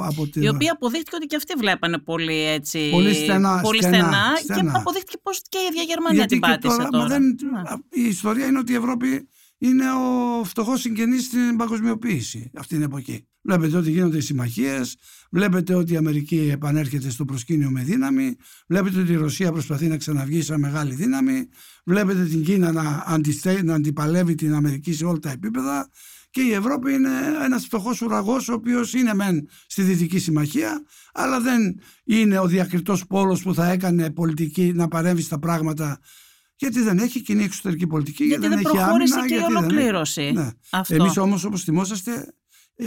Από 0.05 0.29
το... 0.29 0.41
Η 0.41 0.49
οποία 0.49 0.73
αποδείχτηκε 0.73 1.17
ότι 1.17 1.27
και 1.27 1.37
αυτοί 1.37 1.55
βλέπανε 1.59 1.99
πολύ 1.99 2.45
έτσι. 2.47 2.89
Πολύ 2.91 3.15
στενά. 3.15 3.61
Πολύ 3.61 3.83
στενά, 3.83 3.97
στενά, 3.97 4.37
στενά. 4.43 4.73
και 4.73 4.77
αποδείχτηκε 4.79 5.17
πώ 5.23 5.31
και 5.49 5.59
η 5.59 5.67
ίδια 5.71 5.83
Γερμανία 5.83 6.19
Γιατί 6.19 6.33
την 6.33 6.41
πάτησε 6.41 6.77
τώρα. 6.77 6.89
τώρα. 6.89 7.07
Δεν, 7.07 7.37
η 7.91 8.03
ιστορία 8.09 8.47
είναι 8.47 8.59
ότι 8.59 8.73
η 8.73 8.75
Ευρώπη 8.75 9.29
είναι 9.59 9.85
ο 9.93 10.45
φτωχός 10.45 10.81
συγγενής 10.81 11.25
στην 11.25 11.57
παγκοσμιοποίηση 11.57 12.51
αυτή 12.55 12.75
την 12.75 12.85
εποχή. 12.85 13.27
Βλέπετε 13.43 13.77
ότι 13.77 13.91
γίνονται 13.91 14.17
οι 14.17 14.21
συμμαχίες, 14.21 14.97
βλέπετε 15.31 15.75
ότι 15.75 15.93
η 15.93 15.97
Αμερική 15.97 16.49
επανέρχεται 16.53 17.11
στο 17.11 17.25
προσκήνιο 17.25 17.71
με 17.71 17.83
δύναμη, 17.83 18.37
βλέπετε 18.69 19.01
ότι 19.01 19.13
η 19.13 19.17
Ρωσία 19.17 19.53
προσπαθεί 19.53 19.87
να 19.87 19.97
ξαναβγεί 19.97 20.43
σαν 20.43 20.61
μεγάλη 20.61 20.95
δύναμη, 20.95 21.49
βλέπετε 21.85 22.25
την 22.25 22.45
Κίνα 22.45 22.73
να, 22.73 23.05
αντιστε, 23.07 23.63
να 23.63 23.75
αντιπαλεύει 23.75 24.35
την 24.35 24.55
Αμερική 24.55 24.93
σε 24.93 25.05
όλα 25.05 25.19
τα 25.19 25.31
επίπεδα 25.31 25.89
και 26.31 26.41
η 26.41 26.53
Ευρώπη 26.53 26.93
είναι 26.93 27.11
ένας 27.45 27.65
φτωχός 27.65 28.03
ουραγός, 28.03 28.49
ο 28.49 28.53
οποίος 28.53 28.95
είναι 28.95 29.15
μεν 29.15 29.49
στη 29.67 29.83
Δυτική 29.83 30.19
Συμμαχία, 30.19 30.83
αλλά 31.13 31.41
δεν 31.41 31.81
είναι 32.05 32.39
ο 32.39 32.47
διακριτός 32.47 33.07
πόλος 33.07 33.43
που 33.43 33.55
θα 33.55 33.71
έκανε 33.71 34.11
πολιτική 34.11 34.73
να 34.75 34.89
παρέμβει 34.89 35.23
στα 35.23 35.39
πράγματα 35.39 35.99
γιατί 36.57 36.81
δεν 36.81 36.99
έχει 36.99 37.21
κοινή 37.21 37.45
εξωτερική 37.45 37.87
πολιτική, 37.87 38.25
γιατί, 38.25 38.41
δεν, 38.41 38.51
δεν 38.51 38.59
έχει 38.59 38.79
άμυνα. 38.79 39.27
Και 39.27 39.35
η 39.35 39.39
ολοκλήρωση. 39.39 40.33
Ναι. 40.35 40.49
Εμείς 40.89 41.17
όμως, 41.17 41.45
όπως 41.45 41.63
θυμόσαστε, 41.63 42.35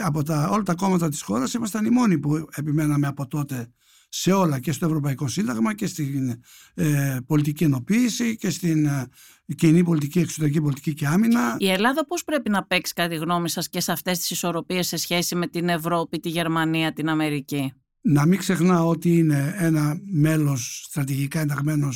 από 0.04 0.24
τα, 0.24 0.50
όλα 0.50 0.64
τα 0.64 0.74
κόμματα 0.74 1.10
της 1.10 1.22
χώρας 1.22 1.54
ήμασταν 1.54 1.86
οι 1.86 1.90
μόνοι 1.90 2.20
που 2.20 2.48
επιμέναμε 2.56 3.08
από 3.08 3.28
τότε 3.28 3.72
σε 4.10 4.32
όλα 4.32 4.60
και 4.60 4.72
στο 4.72 4.86
Ευρωπαϊκό 4.86 5.28
Σύνταγμα 5.28 5.76
και 5.76 5.88
στην 5.88 6.42
ε, 6.74 7.18
πολιτική 7.28 7.64
ενοποίηση 7.64 8.36
και 8.36 8.50
στην 8.50 8.86
ε, 8.86 9.08
κοινή 9.56 9.84
πολιτική, 9.84 10.20
εξωτερική 10.20 10.62
πολιτική 10.62 10.94
και 10.94 11.08
άμυνα. 11.08 11.56
Η 11.60 11.70
Ελλάδα 11.70 12.06
πώς 12.06 12.24
πρέπει 12.24 12.50
να 12.50 12.64
παίξει 12.64 12.94
κάτι 12.94 13.16
γνώμη 13.16 13.50
σας 13.50 13.70
και 13.70 13.80
σε 13.80 13.92
αυτές 13.92 14.18
τις 14.18 14.30
ισορροπίες 14.30 14.88
σε 14.88 14.98
σχέση 14.98 15.36
με 15.36 15.48
την 15.48 15.70
Ευρώπη, 15.70 16.20
τη 16.20 16.30
Γερμανία, 16.30 16.94
την 16.94 17.10
Αμερική; 17.10 17.74
Να 18.02 18.26
μην 18.26 18.40
ξεχνά 18.40 18.84
ότι 18.84 19.18
είναι 19.18 19.56
ένα 19.58 20.00
μέλος 20.12 20.86
στρατηγικά 20.90 21.40
ενταγμένο 21.40 21.90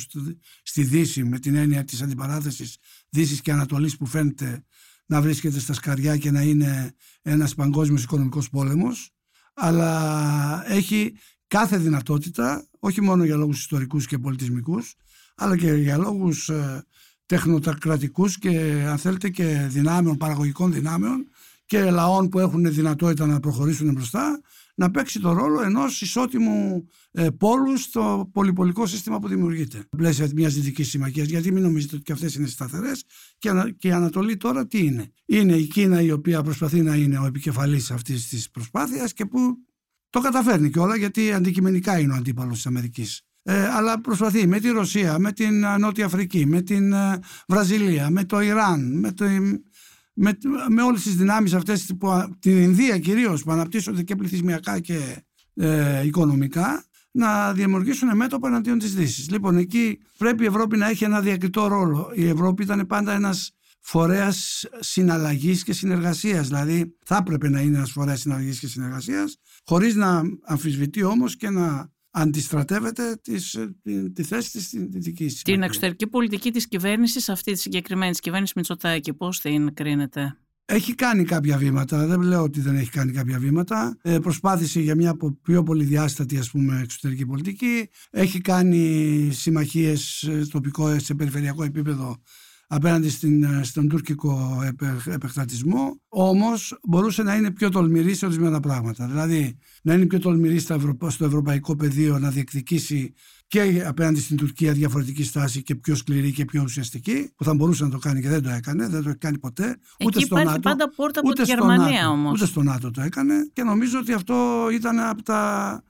στη 0.62 0.82
Δύση 0.82 1.24
με 1.24 1.38
την 1.38 1.54
έννοια 1.54 1.84
της 1.84 2.02
αντιπαράθεσης 2.02 2.76
Δύσης 3.08 3.40
και 3.40 3.52
Ανατολής 3.52 3.96
που 3.96 4.06
φαίνεται 4.06 4.64
να 5.06 5.20
βρίσκεται 5.20 5.58
στα 5.58 5.72
σκαριά 5.72 6.16
και 6.16 6.30
να 6.30 6.42
είναι 6.42 6.94
ένας 7.22 7.54
παγκόσμιος 7.54 8.02
οικονομικός 8.02 8.48
πόλεμος 8.48 9.12
αλλά 9.54 10.64
έχει 10.66 11.12
κάθε 11.52 11.76
δυνατότητα 11.76 12.66
όχι 12.78 13.00
μόνο 13.00 13.24
για 13.24 13.36
λόγους 13.36 13.58
ιστορικούς 13.58 14.06
και 14.06 14.18
πολιτισμικούς 14.18 14.94
αλλά 15.34 15.56
και 15.56 15.72
για 15.72 15.96
λόγους 15.96 16.48
ε, 16.48 16.84
τεχνοκρατικούς 17.26 18.38
και 18.38 18.84
αν 18.88 18.98
θέλετε 18.98 19.28
και 19.28 19.66
δυνάμεων, 19.68 20.16
παραγωγικών 20.16 20.72
δυνάμεων 20.72 21.28
και 21.66 21.90
λαών 21.90 22.28
που 22.28 22.38
έχουν 22.38 22.72
δυνατότητα 22.72 23.26
να 23.26 23.40
προχωρήσουν 23.40 23.92
μπροστά 23.92 24.40
να 24.74 24.90
παίξει 24.90 25.20
το 25.20 25.32
ρόλο 25.32 25.62
ενός 25.62 26.00
ισότιμου 26.00 26.88
ε, 27.10 27.28
πόλου 27.30 27.76
στο 27.76 28.30
πολυπολικό 28.32 28.86
σύστημα 28.86 29.18
που 29.18 29.28
δημιουργείται. 29.28 29.84
Πλαίσια 29.96 30.28
μιας 30.34 30.54
δυτικής 30.54 30.88
συμμαχίας, 30.88 31.28
γιατί 31.28 31.52
μην 31.52 31.62
νομίζετε 31.62 31.94
ότι 31.94 32.04
και 32.04 32.12
αυτές 32.12 32.34
είναι 32.34 32.46
σταθερές. 32.46 33.04
Και, 33.38 33.50
και 33.78 33.88
η 33.88 33.92
Ανατολή 33.92 34.36
τώρα 34.36 34.66
τι 34.66 34.84
είναι; 34.84 35.12
Είναι 35.26 35.56
η 35.56 35.66
Κίνα 35.66 36.00
η 36.00 36.10
οποία 36.10 36.42
προσπαθεί 36.42 36.82
να 36.82 36.94
είναι 36.94 37.18
ο 37.18 37.26
επικεφαλής 37.26 37.90
αυτής 37.90 38.28
της 38.28 38.50
προσπάθειας 38.50 39.12
και 39.12 39.26
που 39.26 39.58
το 40.12 40.20
καταφέρνει 40.20 40.70
κιόλα 40.70 40.96
γιατί 40.96 41.32
αντικειμενικά 41.32 41.98
είναι 41.98 42.12
ο 42.12 42.16
αντίπαλος 42.16 42.54
της 42.54 42.66
Αμερικής. 42.66 43.22
Ε, 43.42 43.68
αλλά 43.68 44.00
προσπαθεί 44.00 44.46
με 44.46 44.60
τη 44.60 44.68
Ρωσία, 44.68 45.18
με 45.18 45.32
την 45.32 45.64
ε, 45.64 45.76
Νότια 45.78 46.04
Αφρική, 46.04 46.46
με 46.46 46.60
την 46.60 46.92
ε, 46.92 47.18
Βραζιλία, 47.48 48.10
με 48.10 48.24
το 48.24 48.40
Ιράν, 48.40 48.98
με 48.98 49.12
το, 49.12 49.24
με, 50.14 50.38
με 50.68 50.82
όλες 50.82 51.02
τις 51.02 51.16
δυνάμεις 51.16 51.54
αυτές 51.54 51.92
που, 51.98 52.36
την 52.38 52.62
Ινδία 52.62 52.98
κυρίως 52.98 53.42
που 53.42 53.52
αναπτύσσονται 53.52 54.02
και 54.02 54.14
πληθυσμιακά 54.14 54.80
και 54.80 55.24
ε, 55.54 56.06
οικονομικά 56.06 56.84
να 57.10 57.52
δημιουργήσουν 57.52 58.16
μέτωπο 58.16 58.46
εναντίον 58.46 58.78
της 58.78 58.94
Δύσης. 58.94 59.30
Λοιπόν, 59.30 59.56
εκεί 59.56 59.98
πρέπει 60.18 60.42
η 60.42 60.46
Ευρώπη 60.46 60.76
να 60.76 60.88
έχει 60.88 61.04
ένα 61.04 61.20
διακριτό 61.20 61.66
ρόλο. 61.66 62.10
Η 62.14 62.28
Ευρώπη 62.28 62.62
ήταν 62.62 62.86
πάντα 62.86 63.12
ένας 63.12 63.50
φορέας 63.80 64.64
συναλλαγής 64.80 65.62
και 65.62 65.72
συνεργασίας. 65.72 66.46
Δηλαδή 66.46 66.96
θα 67.04 67.16
έπρεπε 67.16 67.48
να 67.48 67.60
είναι 67.60 67.76
ένας 67.76 67.90
φορέας 67.90 68.20
συναλλαγής 68.20 68.58
και 68.58 68.66
συνεργασίας 68.66 69.38
χωρίς 69.64 69.94
να 69.94 70.22
αμφισβητεί 70.42 71.02
όμως 71.02 71.36
και 71.36 71.50
να 71.50 71.90
αντιστρατεύεται 72.10 73.16
τις, 73.22 73.58
τη, 73.82 74.10
τη 74.10 74.22
θέση 74.22 74.50
της 74.50 74.64
στην 74.64 74.90
δυτική 74.90 75.26
Την 75.26 75.62
εξωτερική 75.62 76.06
πολιτική 76.06 76.50
της 76.50 76.68
κυβέρνησης, 76.68 77.28
αυτή 77.28 77.52
τη 77.52 77.58
συγκεκριμένη 77.58 78.14
κυβέρνησης 78.14 78.54
Μητσοτάκη, 78.54 79.14
πώς 79.14 79.40
την 79.40 79.74
κρίνεται; 79.74 80.36
Έχει 80.64 80.94
κάνει 80.94 81.24
κάποια 81.24 81.56
βήματα, 81.56 82.06
δεν 82.06 82.20
λέω 82.20 82.42
ότι 82.42 82.60
δεν 82.60 82.76
έχει 82.76 82.90
κάνει 82.90 83.12
κάποια 83.12 83.38
βήματα. 83.38 83.96
Ε, 84.02 84.18
προσπάθησε 84.18 84.80
για 84.80 84.94
μια 84.94 85.16
πιο 85.42 85.62
πολυδιάστατη 85.62 86.38
ας 86.38 86.50
πούμε, 86.50 86.80
εξωτερική 86.82 87.26
πολιτική. 87.26 87.88
Έχει 88.10 88.40
κάνει 88.40 89.28
συμμαχίες 89.32 90.30
τοπικό, 90.50 90.98
σε 90.98 91.14
περιφερειακό 91.14 91.64
επίπεδο 91.64 92.22
απέναντι 92.74 93.08
στην, 93.08 93.42
ε, 93.42 93.60
στον 93.62 93.88
τουρκικό 93.88 94.62
επεκτατισμό, 95.06 96.00
όμως 96.08 96.78
μπορούσε 96.82 97.22
να 97.22 97.34
είναι 97.34 97.50
πιο 97.50 97.68
τολμηρή 97.68 98.14
σε 98.14 98.26
ορισμένα 98.26 98.60
πράγματα. 98.60 99.06
Δηλαδή 99.06 99.58
να 99.82 99.94
είναι 99.94 100.06
πιο 100.06 100.18
τολμηρή 100.18 100.58
στο 100.58 101.24
ευρωπαϊκό 101.24 101.76
πεδίο 101.76 102.18
να 102.18 102.30
διεκδικήσει 102.30 103.14
και 103.46 103.82
απέναντι 103.86 104.20
στην 104.20 104.36
Τουρκία 104.36 104.72
διαφορετική 104.72 105.24
στάση 105.24 105.62
και 105.62 105.74
πιο 105.74 105.94
σκληρή 105.94 106.32
και 106.32 106.44
πιο 106.44 106.62
ουσιαστική, 106.62 107.32
που 107.36 107.44
θα 107.44 107.54
μπορούσε 107.54 107.84
να 107.84 107.90
το 107.90 107.98
κάνει 107.98 108.20
και 108.20 108.28
δεν 108.28 108.42
το 108.42 108.50
έκανε, 108.50 108.88
δεν 108.88 109.02
το 109.02 109.08
έχει 109.08 109.18
κάνει 109.18 109.38
ποτέ. 109.38 109.64
Εκεί 109.64 110.06
ούτε 110.06 110.20
στο 110.20 110.26
υπάρχει 110.26 110.46
ΝΑΤΟ, 110.46 110.60
πάντα 110.60 110.90
πόρτα 110.96 111.20
από 111.20 111.32
τη 111.32 111.42
Γερμανία 111.42 112.10
όμως. 112.10 112.32
Ούτε 112.32 112.46
στο 112.46 112.62
ΝΑΤΟ 112.62 112.90
το 112.90 113.00
έκανε 113.00 113.34
και 113.52 113.62
νομίζω 113.62 113.98
ότι 113.98 114.12
αυτό 114.12 114.68
ήταν 114.72 115.00
από 115.00 115.22
τα, 115.22 115.82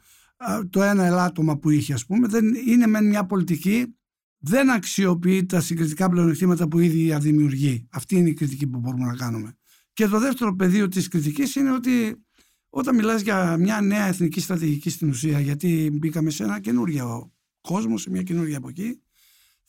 το 0.71 0.83
ένα 0.83 1.05
ελάττωμα 1.05 1.57
που 1.57 1.71
είχε, 1.71 1.93
ας 1.93 2.07
πούμε. 2.07 2.29
Δεν 2.29 2.45
είναι 2.67 2.87
με 2.87 3.03
μια 3.03 3.25
πολιτική 3.25 3.97
δεν 4.45 4.71
αξιοποιεί 4.71 5.47
τα 5.47 5.61
συγκριτικά 5.61 6.09
πλεονεκτήματα 6.09 6.69
που 6.69 6.79
ήδη 6.79 7.17
δημιουργεί. 7.19 7.87
Αυτή 7.91 8.17
είναι 8.17 8.29
η 8.29 8.33
κριτική 8.33 8.67
που 8.67 8.79
μπορούμε 8.79 9.05
να 9.05 9.15
κάνουμε. 9.17 9.57
Και 9.93 10.07
το 10.07 10.19
δεύτερο 10.19 10.55
πεδίο 10.55 10.89
της 10.89 11.09
κριτικής 11.09 11.55
είναι 11.55 11.73
ότι 11.73 12.25
όταν 12.69 12.95
μιλάς 12.95 13.23
για 13.23 13.57
μια 13.57 13.81
νέα 13.81 14.07
εθνική 14.07 14.41
στρατηγική 14.41 14.91
στην 14.91 15.09
ουσία, 15.09 15.41
γιατί 15.41 15.91
μπήκαμε 15.93 16.31
σε 16.31 16.43
ένα 16.43 16.61
καινούργιο 16.61 17.33
κόσμο, 17.61 17.99
σε 17.99 18.11
μια 18.11 18.23
καινούργια 18.23 18.57
εποχή, 18.57 19.01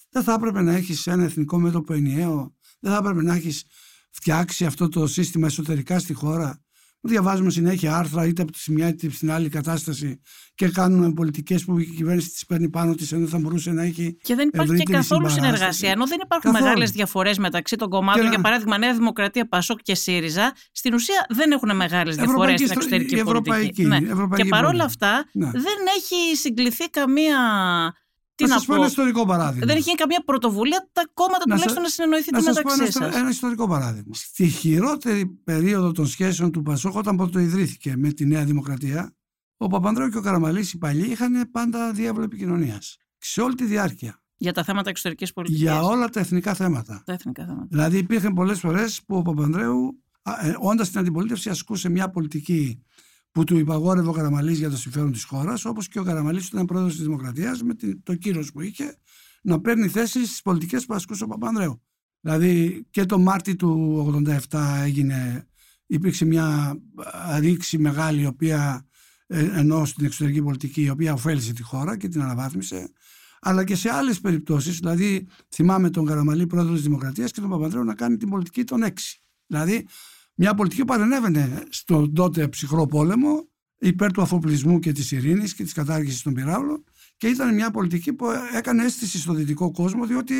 δεν 0.09 0.23
θα 0.23 0.33
έπρεπε 0.33 0.62
να 0.62 0.73
έχεις 0.73 1.07
ένα 1.07 1.23
εθνικό 1.23 1.59
μέτωπο 1.59 1.93
ενιαίο, 1.93 2.55
δεν 2.79 2.91
θα 2.91 2.97
έπρεπε 2.97 3.21
να 3.21 3.36
έχεις 3.36 3.63
φτιάξει 4.09 4.65
αυτό 4.65 4.89
το 4.89 5.07
σύστημα 5.07 5.47
εσωτερικά 5.47 5.99
στη 5.99 6.13
χώρα 6.13 6.63
Διαβάζουμε 7.06 7.50
συνέχεια 7.50 7.96
άρθρα 7.98 8.26
είτε 8.26 8.42
από 8.42 8.52
τη 8.52 8.72
μια 8.72 8.88
είτε 8.88 9.08
από 9.08 9.16
την 9.16 9.32
άλλη 9.32 9.50
κατάσταση 9.50 10.20
και 10.56 10.68
κάνουμε 10.70 11.13
πολιτικές 11.13 11.66
που 11.66 11.80
η 11.80 11.86
κυβέρνηση 11.86 12.30
τη 12.30 12.46
παίρνει 12.48 12.70
πάνω 12.70 12.96
της 12.96 13.12
ενώ 13.12 13.28
θα 13.28 13.39
μπορούσε 13.39 13.72
να 13.72 13.84
έχει. 13.84 14.18
Και 14.22 14.36
δεν 14.36 14.50
υπάρχει 14.54 14.84
και 14.84 14.94
καθόλου 14.94 15.30
συνεργασία. 15.30 15.92
Ενώ 15.92 16.08
δεν 16.08 16.20
υπάρχουν 16.24 16.52
μεγάλες 16.52 16.92
διαφορές 16.92 17.38
μεταξύ 17.38 17.76
των 17.76 17.89
κομμάτων, 17.89 18.30
για 18.30 18.39
παράδειγμα 18.39 18.78
Νέα 18.78 18.94
Δημοκρατία, 18.94 19.48
Πασόκ 19.48 19.80
και 19.82 19.96
ΣΥΡΙΖΑ, 19.96 20.54
στην 20.72 20.94
ουσία 20.94 21.26
δεν 21.30 21.52
έχουν 21.52 21.76
μεγάλες 21.76 22.16
διαφορές 22.16 22.60
στην 22.60 22.72
εξωτερική 22.72 23.16
ευρωπαϊκή, 23.16 23.84
πολιτική. 23.84 23.86
Ναι. 23.86 24.36
Και 24.36 24.46
παρόλα 24.46 24.84
αυτά 24.84 25.26
ναι. 25.32 25.52
δεν 25.52 25.78
έχει 25.98 26.38
συγκληθεί 26.38 26.89
καμία 26.89 27.38
τι 28.43 28.49
να 28.49 28.53
να 28.53 28.60
σας 28.60 28.65
πω 28.65 28.75
ένα 28.75 28.86
ιστορικό 28.86 29.25
παράδειγμα. 29.25 29.65
Δεν 29.65 29.75
έχει 29.75 29.84
γίνει 29.86 29.95
καμία 29.97 30.21
πρωτοβουλία 30.25 30.89
τα 30.91 31.10
κόμματα 31.13 31.38
Να 31.47 31.56
τουλάχιστον 31.56 31.75
σα- 31.75 31.82
να 31.82 31.88
συνεννοηθείτε 31.89 32.38
Να 32.38 32.43
σας 32.43 32.62
πω 32.62 32.69
μεταξύ 32.71 32.97
ένα, 32.99 33.12
σας. 33.12 33.19
ένα 33.21 33.29
ιστορικό 33.29 33.67
παράδειγμα. 33.67 34.13
Στη 34.13 34.47
χειρότερη 34.47 35.25
περίοδο 35.43 35.91
των 35.91 36.08
σχέσεων 36.08 36.51
του 36.51 36.62
Πασόκ, 36.62 36.95
όταν 36.95 37.15
πρώτο 37.15 37.39
ιδρύθηκε 37.39 37.93
με 37.97 38.12
τη 38.12 38.25
Νέα 38.25 38.43
Δημοκρατία, 38.45 39.15
ο 39.58 39.67
Παπανδρέου 39.67 40.10
και 40.10 40.17
ο 40.17 40.21
Καραμαλής 40.21 40.73
οι 40.73 40.77
παλιοί 40.77 41.08
είχαν 41.10 41.49
πάντα 41.51 41.91
διάβολο 41.91 42.25
επικοινωνίας. 42.25 42.97
Σε 43.17 43.41
όλη 43.41 43.56
τη 43.56 43.65
διάρκεια. 43.65 44.21
Για 44.38 44.53
τα 44.53 44.63
θέματα 44.63 44.89
εξωτερικής 44.89 45.34
πολιτικής. 45.34 45.62
Για 45.62 45.82
όλα 45.84 46.10
τα 46.10 46.19
εθνικά 46.19 46.53
θέματα. 46.53 47.03
τα 47.06 47.13
εθνικά 47.13 47.45
θέματα. 47.45 47.67
Δηλαδή 47.69 47.97
υπήρχαν 47.97 48.34
πολλές 48.34 48.60
φορές 48.60 49.01
που 49.08 49.15
ο 49.17 49.21
Παπανδρέου, 49.21 50.03
α, 50.21 50.47
ε, 50.47 50.56
όντας 50.60 50.88
στην 50.88 50.99
αντιπολίτευση, 50.99 51.49
ασκούσε 51.49 51.89
μια 51.89 52.10
πολιτική 52.10 52.84
που 53.34 53.43
του 53.43 53.58
υπαγόρευε 53.58 54.08
ο 54.10 54.12
Καραμαλής 54.12 54.58
για 54.58 54.69
το 54.69 54.78
συμφέρον 54.78 55.12
της 55.12 55.24
χώρας, 55.24 55.65
όπως 55.65 55.88
και 55.88 56.00
ο 56.00 56.04
Καραμαλής 56.04 56.50
που 56.50 56.56
ήταν 56.56 56.65
πρόεδρος 56.65 56.93
της 56.96 57.04
Δημοκρατίας, 57.04 57.63
με 57.63 57.74
την- 57.76 58.04
το 58.04 58.15
κύρος 58.15 58.52
που 58.52 58.62
είχε, 58.62 58.96
να 59.41 59.62
παίρνει 59.62 59.88
θέση 59.88 60.26
στις 60.26 60.41
πολιτικές 60.41 60.86
που 60.86 60.93
ασκούσε 60.93 61.24
ο 61.24 61.28
Παπανδρέου. 61.28 61.82
Δηλαδή 62.22 62.86
και 62.89 63.06
το 63.06 63.19
Μάρτι 63.19 63.56
του 63.56 64.00
87 64.00 64.82
έγινε, 64.84 65.48
υπήρξε 65.86 66.26
μια 66.26 66.78
α, 67.26 67.39
ρήξη 67.39 67.78
μεγάλη, 67.78 68.22
η 68.22 68.26
οποία, 68.26 68.86
ε, 69.28 69.39
ενώ 69.60 69.86
στην 69.86 70.06
εξωτερική 70.06 70.41
πολιτική, 70.41 70.82
η 70.82 70.89
οποία 70.89 71.13
ωφέλησε 71.13 71.54
τη 71.54 71.62
χώρα 71.63 71.98
και 71.98 72.08
την 72.08 72.22
αναβάθμισε, 72.22 72.91
αλλά 73.41 73.63
και 73.63 73.76
σε 73.76 73.89
άλλες 73.89 74.19
περιπτώσεις, 74.19 74.80
δηλαδή 74.80 75.28
θυμάμαι 75.50 75.89
τον 75.89 76.06
Καραμαλή 76.06 76.48
πρόεδρος 76.48 76.76
της 76.76 76.84
Δημοκρατίας 76.84 77.32
και 77.32 77.41
τον 77.41 77.50
Παπανδρέου 77.50 77.84
να 77.84 77.93
κάνει 77.96 78.17
την 78.17 78.30
πολιτική 78.30 78.63
των 78.63 78.84
έξι. 78.84 79.19
Δηλαδή 79.48 79.88
μια 80.36 80.54
πολιτική 80.54 80.82
που 80.82 80.88
παρενέβαινε 80.88 81.63
στον 81.69 82.13
τότε 82.13 82.48
ψυχρό 82.48 82.86
πόλεμο 82.86 83.48
υπέρ 83.78 84.12
του 84.12 84.22
αφοπλισμού 84.22 84.80
και 84.80 84.91
της 84.91 85.12
ειρήνης 85.12 85.54
και 85.54 85.63
της 85.63 85.74
κατάργησης 85.74 86.22
των 86.22 86.34
πυράβλων 86.34 86.84
και 87.17 87.28
ήταν 87.28 87.54
μια 87.54 87.72
πολιτική 87.72 88.13
που 88.13 88.26
έκανε 88.56 88.84
αίσθηση 88.84 89.19
στο 89.19 89.34
δυτικό 89.34 89.72
κόσμο 89.72 90.06
διότι 90.06 90.34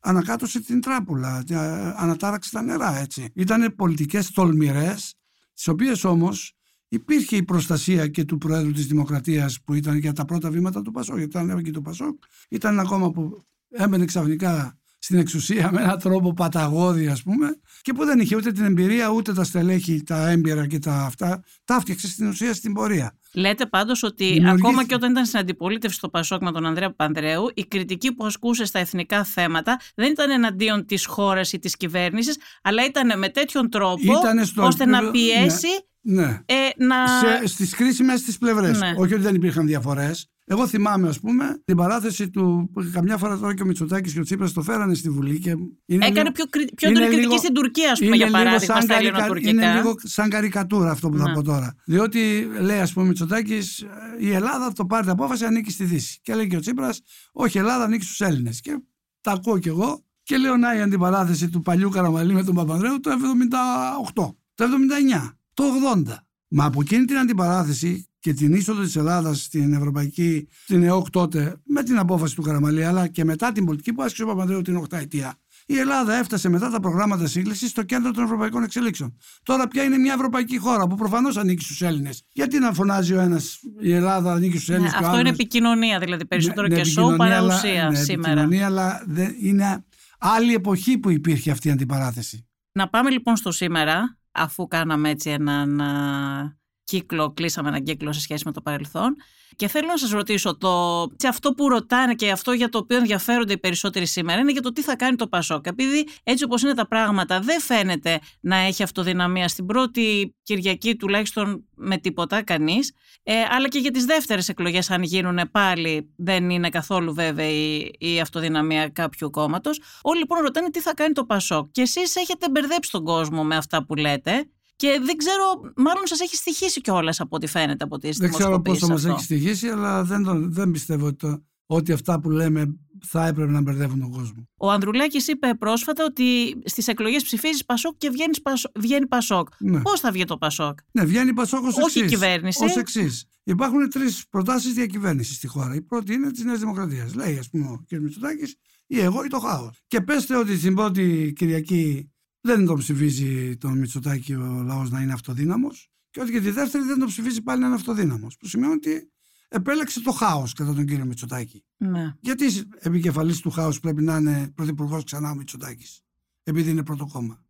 ανακάτωσε 0.00 0.60
την 0.60 0.80
τράπουλα, 0.80 1.44
ε, 1.48 1.56
ανατάραξε 1.96 2.50
τα 2.50 2.62
νερά 2.62 2.98
έτσι. 2.98 3.30
Ήταν 3.34 3.74
πολιτικές 3.76 4.30
τολμηρές, 4.30 5.14
τις 5.54 5.68
οποίες 5.68 6.04
όμως 6.04 6.52
υπήρχε 6.88 7.36
η 7.36 7.42
προστασία 7.42 8.08
και 8.08 8.24
του 8.24 8.38
Προέδρου 8.38 8.72
της 8.72 8.86
Δημοκρατίας 8.86 9.62
που 9.64 9.74
ήταν 9.74 9.96
για 9.96 10.12
τα 10.12 10.24
πρώτα 10.24 10.50
βήματα 10.50 10.82
του 10.82 10.90
Πασόκ, 10.90 11.16
γιατί 11.16 11.38
ήταν 11.38 11.62
και 11.62 11.70
το 11.70 11.80
Πασόκ, 11.80 12.22
ήταν 12.48 12.72
ένα 12.72 12.88
κόμμα 12.88 13.10
που 13.10 13.42
έμενε 13.68 14.04
ξαφνικά 14.04 14.78
στην 15.08 15.20
εξουσία 15.20 15.70
με 15.72 15.82
έναν 15.82 15.98
τρόπο 15.98 16.32
παταγώδη 16.32 17.06
ας 17.06 17.22
πούμε 17.22 17.48
και 17.82 17.92
που 17.92 18.04
δεν 18.04 18.18
είχε 18.20 18.36
ούτε 18.36 18.52
την 18.52 18.64
εμπειρία 18.64 19.08
ούτε 19.10 19.32
τα 19.32 19.44
στελέχη, 19.44 20.02
τα 20.02 20.28
έμπειρα 20.28 20.66
και 20.66 20.78
τα 20.78 20.92
αυτά 20.94 21.42
τα 21.64 21.74
έφτιαξε 21.74 22.08
στην 22.08 22.28
ουσία 22.28 22.54
στην 22.54 22.72
πορεία. 22.72 23.16
Λέτε 23.34 23.66
πάντως 23.66 24.02
ότι 24.02 24.24
Δημιουργήθηκε- 24.24 24.66
ακόμα 24.66 24.84
και 24.84 24.94
όταν 24.94 25.10
ήταν 25.10 25.26
στην 25.26 25.38
αντιπολίτευση 25.38 25.96
στο 25.96 26.08
Πασόκ 26.08 26.42
με 26.42 26.52
τον 26.52 26.66
Ανδρέα 26.66 26.88
Παπανδρέου, 26.88 27.50
η 27.54 27.64
κριτική 27.64 28.12
που 28.14 28.26
ασκούσε 28.26 28.64
στα 28.64 28.78
εθνικά 28.78 29.24
θέματα 29.24 29.80
δεν 29.94 30.10
ήταν 30.10 30.30
εναντίον 30.30 30.86
της 30.86 31.06
χώρας 31.06 31.52
ή 31.52 31.58
της 31.58 31.76
κυβέρνησης, 31.76 32.36
αλλά 32.62 32.84
ήταν 32.84 33.18
με 33.18 33.28
τέτοιον 33.28 33.70
τρόπο 33.70 34.18
Ήτανε 34.18 34.44
στο 34.44 34.62
ώστε 34.64 34.84
να 34.86 34.96
επίπεδο- 34.98 35.12
πιέσει 35.12 35.68
Ναι. 36.00 36.40
ε, 36.46 36.54
να. 36.76 37.06
σε, 37.06 37.46
στις 37.46 37.74
κρίσιμες 37.74 38.22
τις 38.22 38.38
πλευρές. 38.38 38.78
Ναι. 38.80 38.92
Όχι 38.96 39.14
ότι 39.14 39.22
δεν 39.22 39.34
υπήρχαν 39.34 39.66
διαφορές. 39.66 40.28
Εγώ 40.50 40.66
θυμάμαι, 40.66 41.08
ας 41.08 41.20
πούμε, 41.20 41.62
την 41.64 41.76
παράθεση 41.76 42.30
του. 42.30 42.70
που 42.72 42.90
Καμιά 42.92 43.16
φορά 43.16 43.38
τώρα 43.38 43.54
και 43.54 43.62
ο 43.62 43.66
Μητσοτάκης 43.66 44.12
και 44.12 44.20
ο 44.20 44.22
Τσίπρας 44.22 44.52
το 44.52 44.62
φέρανε 44.62 44.94
στη 44.94 45.10
Βουλή. 45.10 45.38
Και 45.38 45.50
είναι 45.50 46.06
Έκανε 46.06 46.18
λίγο- 46.20 46.32
πιο, 46.32 46.44
κρι- 46.50 46.74
πιο 46.74 46.88
είναι 46.88 46.98
έντονη 46.98 47.06
κριτική 47.14 47.28
λίγο- 47.32 47.42
στην 47.42 47.54
Τουρκία, 47.54 47.90
ας 47.92 47.98
πούμε, 47.98 48.06
είναι 48.08 48.16
για 48.16 48.26
λίγο 48.26 48.38
παράδειγμα, 48.38 48.74
σαν 48.74 48.82
στα 48.82 48.94
καρικα- 48.94 49.14
ελληνοτουρκικά. 49.16 49.50
Είναι 49.50 49.74
λίγο 49.74 49.94
σαν 50.02 50.28
καρικατούρα 50.30 50.90
αυτό 50.90 51.08
που 51.08 51.16
θα 51.18 51.28
Ναι. 51.28 51.34
πω 51.34 51.42
τώρα. 51.42 51.74
Διότι 51.86 52.48
λέει, 52.60 52.78
ας 52.80 52.92
πούμε, 52.92 53.04
ο 53.04 53.08
Μητσοτάκης 53.08 53.84
η 54.18 54.30
Ελλάδα 54.32 54.72
το 54.72 54.86
πάρει 54.86 55.02
την 55.02 55.10
απόφαση 55.12 55.44
ανήκει 55.44 55.70
στη 55.70 55.84
Δύση. 55.84 56.18
Και 56.22 56.34
λέει 56.34 56.46
και 56.46 56.56
ο 56.56 56.60
Τσίπρας 56.60 57.00
όχι, 57.32 57.56
η 57.56 57.60
Ελλάδα 57.60 57.84
ανήκει 57.84 58.04
στους 58.04 58.20
Έλληνες. 58.20 58.60
Και 58.60 58.78
τα 59.20 59.32
ακούω 59.32 59.58
κι 59.58 59.68
εγώ. 59.68 60.02
Και 60.22 60.36
λέω 60.36 60.56
να 60.56 60.76
η 60.76 60.80
αντιπαράθεση 60.80 61.48
του 61.48 61.60
παλιού 61.62 61.88
Καραμαλή 61.88 62.34
με 62.34 62.44
τον 62.44 62.54
Παπανδρέου 62.54 63.00
το 63.00 63.10
78, 63.10 64.36
το 64.54 64.64
79, 64.64 65.38
το 65.54 65.64
80. 65.64 66.26
Μα 66.48 66.64
από 66.64 66.80
εκείνη 66.80 67.04
την 67.04 67.16
αντιπαράθεση 67.18 68.07
και 68.20 68.32
την 68.32 68.52
είσοδο 68.54 68.82
της 68.82 68.96
Ελλάδας 68.96 69.42
στην 69.42 69.72
Ευρωπαϊκή, 69.72 70.48
την 70.66 70.82
ΕΟΚ 70.82 71.10
τότε, 71.10 71.60
με 71.64 71.82
την 71.82 71.98
απόφαση 71.98 72.34
του 72.34 72.42
Καραμαλή, 72.42 72.84
αλλά 72.84 73.06
και 73.06 73.24
μετά 73.24 73.52
την 73.52 73.64
πολιτική 73.64 73.92
που 73.92 74.02
άσκησε 74.02 74.22
ο 74.22 74.26
Παπανδρέου 74.26 74.62
την 74.62 74.76
8 74.90 74.96
ετία, 74.98 75.34
η 75.66 75.78
Ελλάδα 75.78 76.14
έφτασε 76.14 76.48
μετά 76.48 76.70
τα 76.70 76.80
προγράμματα 76.80 77.26
σύγκλησης 77.26 77.70
στο 77.70 77.82
κέντρο 77.82 78.10
των 78.10 78.24
ευρωπαϊκών 78.24 78.62
εξελίξεων. 78.62 79.16
Τώρα 79.42 79.68
πια 79.68 79.82
είναι 79.82 79.98
μια 79.98 80.12
ευρωπαϊκή 80.12 80.58
χώρα 80.58 80.86
που 80.86 80.94
προφανώς 80.94 81.36
ανήκει 81.36 81.64
στους 81.64 81.82
Έλληνες. 81.82 82.22
Γιατί 82.32 82.58
να 82.58 82.72
φωνάζει 82.72 83.14
ο 83.14 83.20
ένας 83.20 83.58
η 83.80 83.92
Ελλάδα 83.92 84.32
ανήκει 84.32 84.56
στους 84.56 84.68
Ναι, 84.68 84.74
Έλληνες. 84.74 84.94
αυτό 84.94 85.18
είναι 85.18 85.28
επικοινωνία, 85.28 85.98
δηλαδή 85.98 86.26
περισσότερο 86.26 86.68
και 86.68 86.84
σοου 86.84 87.16
παρά 87.16 87.42
ουσία 87.42 87.94
σήμερα. 87.94 88.40
Επικοινωνία, 88.40 88.66
αλλά 88.66 89.02
δεν, 89.06 89.34
είναι 89.40 89.84
άλλη 90.18 90.54
εποχή 90.54 90.98
που 90.98 91.10
υπήρχε 91.10 91.50
αυτή 91.50 91.68
η 91.68 91.70
αντιπαράθεση. 91.70 92.46
Να 92.72 92.88
πάμε 92.88 93.10
λοιπόν 93.10 93.36
στο 93.36 93.52
σήμερα, 93.52 94.18
αφού 94.32 94.68
κάναμε 94.68 95.10
έτσι 95.10 95.30
έναν 95.30 95.80
α, 95.80 96.57
κύκλο, 96.88 97.32
κλείσαμε 97.32 97.68
έναν 97.68 97.82
κύκλο 97.82 98.12
σε 98.12 98.20
σχέση 98.20 98.42
με 98.46 98.52
το 98.52 98.60
παρελθόν. 98.60 99.16
Και 99.56 99.68
θέλω 99.68 99.86
να 99.86 99.96
σας 99.96 100.10
ρωτήσω, 100.10 100.56
το, 100.56 101.06
σε 101.16 101.28
αυτό 101.28 101.52
που 101.52 101.68
ρωτάνε 101.68 102.14
και 102.14 102.30
αυτό 102.30 102.52
για 102.52 102.68
το 102.68 102.78
οποίο 102.78 102.96
ενδιαφέρονται 102.96 103.52
οι 103.52 103.58
περισσότεροι 103.58 104.06
σήμερα 104.06 104.40
είναι 104.40 104.52
για 104.52 104.60
το 104.60 104.72
τι 104.72 104.82
θα 104.82 104.96
κάνει 104.96 105.16
το 105.16 105.26
Πασόκ. 105.26 105.66
Επειδή 105.66 106.06
έτσι 106.22 106.44
όπως 106.44 106.62
είναι 106.62 106.74
τα 106.74 106.88
πράγματα 106.88 107.40
δεν 107.40 107.60
φαίνεται 107.60 108.20
να 108.40 108.56
έχει 108.56 108.82
αυτοδυναμία 108.82 109.48
στην 109.48 109.66
πρώτη 109.66 110.34
Κυριακή 110.42 110.96
τουλάχιστον 110.96 111.64
με 111.74 111.96
τίποτα 111.98 112.42
κανείς, 112.42 112.92
ε, 113.22 113.34
αλλά 113.50 113.68
και 113.68 113.78
για 113.78 113.90
τις 113.90 114.04
δεύτερες 114.04 114.48
εκλογές 114.48 114.90
αν 114.90 115.02
γίνουν 115.02 115.40
πάλι 115.50 116.14
δεν 116.16 116.50
είναι 116.50 116.68
καθόλου 116.68 117.14
βέβαιη 117.14 117.94
η 117.98 118.20
αυτοδυναμία 118.20 118.88
κάποιου 118.88 119.30
κόμματος. 119.30 119.80
Όλοι 120.02 120.18
λοιπόν 120.18 120.40
ρωτάνε 120.40 120.70
τι 120.70 120.80
θα 120.80 120.94
κάνει 120.94 121.12
το 121.12 121.24
Πασόκ 121.24 121.70
και 121.70 121.82
εσείς 121.82 122.16
έχετε 122.16 122.50
μπερδέψει 122.50 122.90
τον 122.90 123.04
κόσμο 123.04 123.44
με 123.44 123.56
αυτά 123.56 123.84
που 123.84 123.94
λέτε 123.94 124.48
και 124.78 125.00
δεν 125.04 125.16
ξέρω, 125.16 125.72
μάλλον 125.76 126.02
σας 126.06 126.20
έχει 126.20 126.36
στοιχήσει 126.36 126.80
κιόλας 126.80 127.20
από 127.20 127.36
ό,τι 127.36 127.46
φαίνεται 127.46 127.84
από 127.84 127.98
τις 127.98 128.16
Δεν 128.18 128.30
ξέρω 128.30 128.60
πώς 128.60 128.78
θα 128.78 128.86
μας 128.86 128.96
αυτό. 129.00 129.10
έχει 129.10 129.22
στοιχήσει, 129.24 129.68
αλλά 129.68 130.04
δεν, 130.04 130.22
τον- 130.22 130.52
δεν 130.52 130.70
πιστεύω 130.70 131.06
ότι, 131.06 131.16
το- 131.16 131.44
ότι 131.66 131.92
αυτά 131.92 132.20
που 132.20 132.30
λέμε 132.30 132.76
θα 133.06 133.26
έπρεπε 133.26 133.50
να 133.52 133.60
μπερδεύουν 133.60 134.00
τον 134.00 134.10
κόσμο. 134.10 134.48
Ο 134.56 134.70
Ανδρουλάκης 134.70 135.28
είπε 135.28 135.54
πρόσφατα 135.54 136.04
ότι 136.04 136.56
στις 136.64 136.88
εκλογές 136.88 137.22
ψηφίζεις 137.22 137.64
Πασόκ 137.64 137.96
και 137.98 138.10
βγαίνεις 138.10 138.42
Πασο- 138.42 138.70
βγαίνει 138.78 139.06
Πασόκ. 139.06 139.48
Ναι. 139.58 139.80
Πώς 139.80 140.00
θα 140.00 140.10
βγει 140.12 140.24
το 140.24 140.38
Πασόκ; 140.38 140.78
Ναι, 140.92 141.04
βγαίνει 141.04 141.28
η 141.30 141.32
Πασόκ 141.32 141.64
ως 141.64 141.76
Όχι 141.76 141.98
η 141.98 142.02
εξής. 142.02 142.18
κυβέρνηση. 142.18 142.64
Ως 142.64 142.76
εξής. 142.76 143.24
Υπάρχουν 143.44 143.90
τρεις 143.90 144.24
προτάσεις 144.30 144.72
διακυβέρνησης 144.72 145.36
στη 145.36 145.46
χώρα. 145.46 145.74
Η 145.74 145.82
πρώτη 145.82 146.12
είναι 146.12 146.30
της 146.30 146.44
Νέας 146.44 146.58
Δημοκρατίας. 146.58 147.14
Λέει, 147.14 147.38
ας 147.38 147.48
πούμε, 147.50 147.66
ο 147.68 147.84
κ. 147.88 147.92
Μητσοτάκης, 148.00 148.54
ή 148.86 149.00
εγώ 149.00 149.24
ή 149.24 149.28
το 149.28 149.38
χάος. 149.38 149.80
Και 149.86 150.00
πέστε 150.00 150.36
ότι 150.36 150.56
στην 150.58 150.74
πρώτη 150.74 151.32
Κυριακή 151.36 152.10
δεν 152.48 152.66
τον 152.66 152.78
ψηφίζει 152.78 153.56
τον 153.56 153.78
Μητσοτάκη 153.78 154.34
ο 154.34 154.62
λαός 154.66 154.90
να 154.90 155.00
είναι 155.00 155.12
αυτοδύναμος 155.12 155.90
και 156.10 156.20
ότι 156.20 156.32
και 156.32 156.40
τη 156.40 156.50
δεύτερη 156.50 156.84
δεν 156.84 156.98
τον 156.98 157.08
ψηφίζει 157.08 157.42
πάλι 157.42 157.60
να 157.60 157.66
είναι 157.66 157.74
αυτοδύναμος. 157.74 158.36
Που 158.36 158.46
σημαίνει 158.46 158.72
ότι 158.72 159.10
επέλεξε 159.48 160.00
το 160.00 160.12
χάος 160.12 160.52
κατά 160.52 160.74
τον 160.74 160.86
κύριο 160.86 161.04
Μητσοτάκη. 161.04 161.64
Ναι. 161.76 162.14
Γιατί 162.20 162.44
επικεφαλής 162.78 163.40
του 163.40 163.50
χάους 163.50 163.80
πρέπει 163.80 164.02
να 164.02 164.16
είναι 164.16 164.52
πρωθυπουργός 164.54 165.04
ξανά 165.04 165.30
ο 165.30 165.34
Μητσοτάκης, 165.34 166.00
επειδή 166.42 166.70
είναι 166.70 166.82
πρώτο 166.82 167.06
κόμμα. 167.12 167.42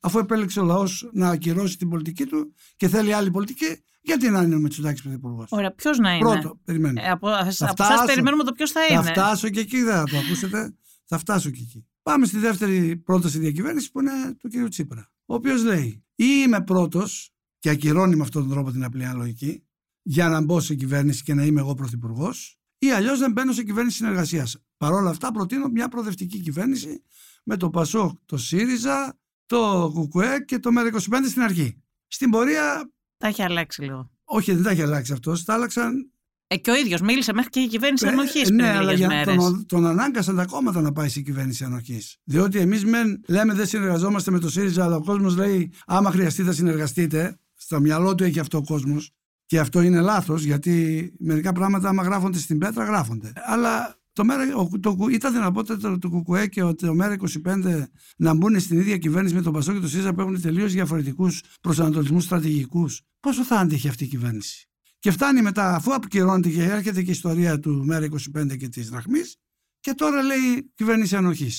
Αφού 0.00 0.18
επέλεξε 0.18 0.60
ο 0.60 0.64
λαός 0.64 1.08
να 1.12 1.28
ακυρώσει 1.28 1.78
την 1.78 1.88
πολιτική 1.88 2.26
του 2.26 2.54
και 2.76 2.88
θέλει 2.88 3.12
άλλη 3.12 3.30
πολιτική, 3.30 3.82
γιατί 4.00 4.30
να 4.30 4.42
είναι 4.42 4.54
ο 4.54 4.58
Μητσοτάκης 4.58 5.02
πρωθυπουργός; 5.02 5.46
Ωραία, 5.50 5.72
ποιος 5.72 5.98
να 5.98 6.14
είναι; 6.14 6.30
Πρώτο, 6.30 6.58
περιμένουμε. 6.64 7.02
Ε, 7.02 7.10
από 7.10 7.28
από 7.28 7.46
εσάς 7.46 7.70
φτάσω. 7.70 8.04
περιμένουμε 8.04 8.44
το 8.44 8.52
ποιος 8.52 8.70
θα 8.70 8.80
θα 8.88 8.94
είναι. 8.94 9.02
φτάσω 9.02 9.48
και 9.48 9.60
εκεί, 9.60 9.82
δεν 9.82 9.94
θα 9.94 10.04
το 10.04 10.16
ακούσετε. 10.18 10.74
Θα 11.04 11.18
φτάσω 11.18 11.50
και 11.50 11.60
εκεί. 11.62 11.86
Πάμε 12.08 12.26
στη 12.26 12.38
δεύτερη 12.38 12.96
πρόταση 12.96 13.38
διακυβέρνησης 13.38 13.90
που 13.90 14.00
είναι 14.00 14.34
του 14.38 14.48
κ. 14.48 14.68
Τσίπρα. 14.68 15.10
Ο 15.26 15.34
οποίος 15.34 15.64
λέει, 15.64 16.04
ή 16.14 16.24
είμαι 16.44 16.62
πρώτος 16.62 17.30
και 17.58 17.70
ακυρώνει 17.70 18.16
με 18.16 18.22
αυτόν 18.22 18.42
τον 18.42 18.50
τρόπο 18.50 18.70
την 18.70 18.84
απλή 18.84 19.04
αναλογική, 19.04 19.66
για 20.02 20.28
να 20.28 20.40
μπω 20.40 20.60
σε 20.60 20.74
κυβέρνηση 20.74 21.22
και 21.22 21.34
να 21.34 21.44
είμαι 21.44 21.60
εγώ 21.60 21.74
πρωθυπουργός, 21.74 22.60
ή 22.78 22.90
αλλιώς 22.90 23.18
δεν 23.18 23.32
μπαίνω 23.32 23.52
σε 23.52 23.62
κυβέρνηση 23.62 23.96
συνεργασίας. 23.96 24.56
Παρ' 24.76 24.92
όλα 24.92 25.10
αυτά, 25.10 25.30
προτείνω 25.30 25.68
μια 25.68 25.88
προοδευτική 25.88 26.40
κυβέρνηση 26.40 27.02
με 27.44 27.56
το 27.56 27.70
Πασόκ, 27.70 28.18
το 28.24 28.36
ΣΥΡΙΖΑ, 28.36 29.18
το 29.46 29.92
ΚΚΕ 30.10 30.44
και 30.46 30.58
το 30.58 30.70
ΜΕΡΑ25 30.78 31.28
στην 31.28 31.42
αρχή. 31.42 31.82
Στην 32.06 32.30
πορεία, 32.30 32.92
Τα 33.16 33.26
έχει 33.26 33.42
αλλάξει 33.42 33.82
λίγο. 33.82 34.10
όχι, 34.24 34.52
δεν 34.52 34.62
τα 34.62 34.70
έχει 34.70 34.82
αλλάξει 34.82 35.12
αυτός, 35.12 35.44
τα 35.44 35.54
άλλαξαν 35.54 36.12
Ε, 36.50 36.56
και 36.56 36.70
ο 36.70 36.76
ίδιος 36.76 37.00
μίλησε 37.00 37.32
μέχρι 37.32 37.50
και 37.50 37.60
η 37.60 37.66
κυβέρνηση 37.66 38.06
Ε, 38.06 38.10
ενοχής 38.10 38.40
ε, 38.42 38.44
πριν 38.44 38.54
Ναι, 38.56 38.68
αλλά 38.68 38.80
λίγες 38.82 38.98
για 38.98 39.08
μέρες. 39.08 39.34
τον, 39.36 39.66
τον 39.66 39.86
ανάγκασαν 39.86 40.36
τα 40.36 40.44
κόμματα 40.44 40.80
να 40.80 40.92
πάει 40.92 41.08
σε 41.08 41.20
κυβέρνηση 41.20 41.64
ανοχή. 41.64 42.00
Διότι 42.24 42.58
εμείς 42.58 42.84
μεν 42.84 43.20
λέμε 43.28 43.54
δεν 43.54 43.66
συνεργαζόμαστε 43.66 44.30
με 44.30 44.38
το 44.38 44.50
ΣΥΡΙΖΑ, 44.50 44.84
αλλά 44.84 44.96
ο 44.96 45.02
κόσμος 45.02 45.36
λέει 45.36 45.72
άμα 45.86 46.10
χρειαστεί 46.10 46.42
θα 46.42 46.52
συνεργαστείτε. 46.52 47.38
Στο 47.54 47.80
μυαλό 47.80 48.14
του 48.14 48.24
έχει 48.24 48.38
αυτό 48.38 48.58
ο 48.58 48.62
κόσμος. 48.62 49.10
Και 49.46 49.58
αυτό 49.58 49.80
είναι 49.80 50.00
λάθος, 50.00 50.42
γιατί 50.42 51.12
μερικά 51.18 51.52
πράγματα, 51.52 51.88
άμα 51.88 52.02
γράφονται 52.02 52.38
στην 52.38 52.58
πέτρα, 52.58 52.84
γράφονται. 52.84 53.32
Αλλά 53.46 53.96
το 54.12 54.24
μέρα, 54.24 54.56
ο, 54.56 54.68
το, 54.80 54.96
ήταν 55.10 55.32
δυνατότητα 55.32 55.98
το 55.98 56.08
ΚΚΕ 56.22 56.46
και 56.46 56.62
ο- 56.62 56.74
το 56.74 56.94
ΜΕΡΑ25 57.00 57.82
να 58.16 58.34
μπουν 58.34 58.60
στην 58.60 58.78
ίδια 58.78 58.96
κυβέρνηση 58.98 59.34
με 59.34 59.42
τον 59.42 59.52
Πασό 59.52 59.72
και 59.72 59.78
το 59.80 59.88
ΣΥΡΙΖΑ 59.88 60.14
που 60.14 60.20
έχουν 60.20 60.40
τελείως 60.40 60.72
διαφορετικούς 60.72 61.42
προσανατολισμούς 61.60 62.24
στρατηγικούς. 62.24 63.00
Πόσο 63.20 63.44
θα 63.44 63.56
άντεχε 63.56 63.88
αυτή 63.88 64.04
η 64.04 64.06
κυβέρνηση; 64.06 64.67
Και 64.98 65.10
φτάνει 65.10 65.42
μετά, 65.42 65.74
αφού 65.74 65.94
αποκυρώνεται 65.94 66.48
και 66.48 66.62
έρχεται 66.62 67.02
και 67.02 67.10
η 67.10 67.12
ιστορία 67.12 67.58
του 67.58 67.84
Μέρα 67.84 68.06
25 68.36 68.56
και 68.56 68.68
της 68.68 68.88
Δραχμής, 68.88 69.36
και 69.80 69.94
τώρα 69.94 70.22
λέει 70.22 70.72
κυβέρνηση 70.74 71.16
ανοχή. 71.16 71.50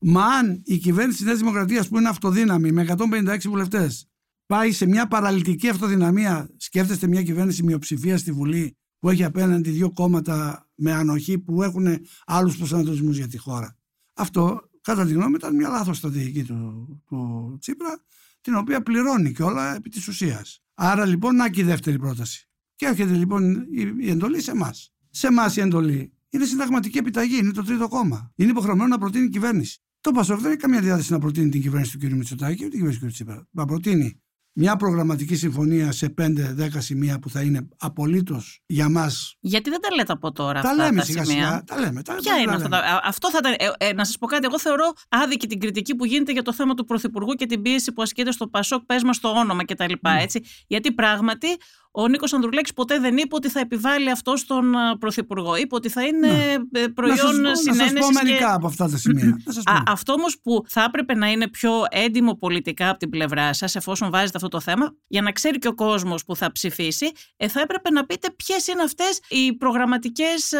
Μα 0.00 0.24
αν 0.24 0.62
η 0.64 0.78
κυβέρνηση 0.78 1.16
της 1.16 1.26
Νέας 1.26 1.38
Δημοκρατίας 1.38 1.88
που 1.88 1.98
είναι 1.98 2.08
αυτοδύναμη 2.08 2.72
με 2.72 2.82
156 2.82 3.38
βουλευτές 3.44 4.08
πάει 4.46 4.72
σε 4.72 4.86
μια 4.86 5.06
παραλυτική 5.06 5.68
αυτοδυναμία, 5.68 6.50
σκέφτεστε 6.56 7.06
μια 7.06 7.22
κυβέρνηση 7.22 7.62
μειοψηφία 7.62 8.18
στη 8.18 8.32
Βουλή 8.32 8.76
που 8.98 9.10
έχει 9.10 9.24
απέναντι 9.24 9.70
δύο 9.70 9.92
κόμματα 9.92 10.68
με 10.74 10.92
ανοχή 10.92 11.38
που 11.38 11.62
έχουν 11.62 11.86
άλλους 12.24 12.56
προσανατολισμούς 12.56 13.16
για 13.16 13.28
τη 13.28 13.38
χώρα. 13.38 13.76
Αυτό, 14.14 14.70
κατά 14.80 15.06
τη 15.06 15.12
γνώμη, 15.12 15.34
ήταν 15.34 15.54
μια 15.54 15.68
λάθος 15.68 15.96
στρατηγική 15.96 16.44
του, 16.44 17.02
του 17.06 17.56
Τσίπρα, 17.60 18.04
την 18.40 18.54
οποία 18.54 18.82
πληρώνει 18.82 19.32
και 19.32 19.42
όλα 19.42 19.74
επί 19.74 19.88
της 19.88 20.08
ουσίας. 20.08 20.62
Άρα 20.74 21.06
λοιπόν, 21.06 21.36
να 21.36 21.50
και 21.50 21.60
η 21.60 21.64
δεύτερη 21.64 21.98
πρόταση. 21.98 22.48
Και 22.84 22.90
έρχεται 22.90 23.14
λοιπόν 23.14 23.54
η, 23.54 23.94
η 23.98 24.10
εντολή 24.10 24.40
σε 24.40 24.50
εμάς. 24.50 24.92
Σε 25.10 25.26
εμάς 25.26 25.56
η 25.56 25.60
εντολή 25.60 26.12
είναι 26.30 26.44
συνταγματική 26.44 26.98
επιταγή, 26.98 27.36
είναι 27.36 27.52
το 27.52 27.64
τρίτο 27.64 27.88
κόμμα. 27.88 28.32
Είναι 28.34 28.50
υποχρεωμένο 28.50 28.88
να 28.88 28.98
προτείνει 28.98 29.24
η 29.24 29.28
κυβέρνηση. 29.28 29.78
Το 30.00 30.10
Πασόκ 30.10 30.40
δεν 30.40 30.50
έχει 30.50 30.60
καμία 30.60 30.80
διάθεση 30.80 31.12
να 31.12 31.18
προτείνει 31.18 31.48
την 31.48 31.60
κυβέρνηση 31.60 31.98
του 31.98 32.08
κ. 32.08 32.12
Μητσοτάκη 32.12 32.64
ούτε 32.64 32.68
την 32.68 32.70
κυβέρνηση 32.70 33.00
του 33.00 33.06
κ. 33.06 33.10
Τσίπρα. 33.10 33.46
Να 33.50 33.64
προτείνει 33.64 34.22
μια 34.52 34.76
προγραμματική 34.76 35.36
συμφωνία 35.36 35.92
σε 35.92 36.14
5-10 36.18 36.68
σημεία 36.78 37.18
που 37.18 37.30
θα 37.30 37.40
είναι 37.42 37.68
απολύτως 37.78 38.60
για 38.66 38.88
μας. 38.88 39.36
Γιατί 39.40 39.70
δεν 39.70 39.80
τα 39.80 39.94
λέτε 39.94 40.12
από 40.12 40.32
τώρα 40.32 40.60
τα 40.60 40.68
αυτά 40.70 40.84
λέμε 40.84 40.98
τα 40.98 41.04
σιγά 41.04 41.24
σημεία; 41.24 41.44
σιγά. 41.44 41.64
Τα 41.64 41.80
λέμε. 41.80 42.02
Τα, 42.02 42.14
Ποια 42.14 42.32
τα 42.32 42.40
είναι 42.40 42.50
λέμε. 42.50 42.64
αυτά 42.64 42.68
τα. 42.68 43.00
Αυτό 43.04 43.30
θα 43.30 43.38
ήταν. 43.40 43.54
Ε, 43.58 43.86
ε, 43.86 43.92
να 43.92 44.04
σας 44.04 44.18
πω 44.18 44.26
κάτι. 44.26 44.46
Εγώ 44.46 44.58
θεωρώ 44.58 44.92
άδικη 45.08 45.46
την 45.46 45.60
κριτική 45.60 45.94
που 45.94 46.04
γίνεται 46.04 46.32
για 46.32 46.42
το 46.42 46.52
θέμα 46.52 46.74
του 46.74 46.84
Πρωθυπουργού 46.84 47.32
και 47.32 47.46
την 47.46 47.62
πίεση 47.62 47.92
που 47.92 48.02
ασκείται 48.02 48.32
στο 48.32 48.48
Πασόκ, 48.48 48.84
πες 48.84 49.02
μας 49.02 49.20
το 49.20 49.28
όνομα 49.28 49.64
κτλ. 49.64 49.92
Ναι. 50.00 50.22
Έτσι. 50.22 50.40
Γιατί 50.66 50.92
πράγματι 50.92 51.48
ο 51.96 52.08
Νίκος 52.08 52.32
Ανδρουλέκη 52.32 52.72
ποτέ 52.72 52.98
δεν 52.98 53.16
είπε 53.16 53.34
ότι 53.34 53.48
θα 53.48 53.60
επιβάλλει 53.60 54.10
αυτό 54.10 54.36
στον 54.36 54.74
α, 54.76 54.98
Πρωθυπουργό. 54.98 55.56
Είπε 55.56 55.74
ότι 55.74 55.88
θα 55.88 56.02
είναι 56.02 56.26
Ναι. 56.28 56.80
ε, 56.80 56.86
Να 56.86 56.92
προϊόν 56.92 57.16
σας, 57.16 57.30
πω- 57.30 57.40
να 57.40 57.54
σας 57.56 57.64
πω 57.66 57.72
συνένεση. 57.72 58.12
μερικά 58.24 58.54
από 58.54 58.66
αυτά 58.66 58.88
τα 58.88 58.96
σημεία. 58.96 59.36
Να 59.46 59.52
σας 59.52 59.62
πω. 59.62 59.72
Α, 59.72 59.82
αυτό 59.86 60.12
όμως 60.12 60.36
που 60.42 60.64
θα 60.68 60.82
έπρεπε 60.82 61.14
να 61.14 61.30
είναι 61.30 61.48
πιο 61.48 61.70
έντιμο 61.90 62.34
πολιτικά 62.36 62.88
από 62.88 62.98
την 62.98 63.10
πλευρά 63.10 63.52
σας, 63.52 63.74
εφόσον 63.74 64.10
βάζετε 64.10 64.32
αυτό 64.34 64.48
το 64.48 64.60
θέμα, 64.60 64.94
για 65.06 65.22
να 65.22 65.32
ξέρει 65.32 65.58
και 65.58 65.68
ο 65.68 65.74
κόσμος 65.74 66.24
που 66.24 66.36
θα 66.36 66.52
ψηφίσει, 66.52 67.10
ε, 67.36 67.48
θα 67.48 67.60
έπρεπε 67.60 67.90
να 67.90 68.04
πείτε 68.06 68.28
ποιες 68.36 68.66
είναι 68.66 68.82
αυτές 68.82 69.20
οι 69.28 69.52
προγραμματικές. 69.56 70.52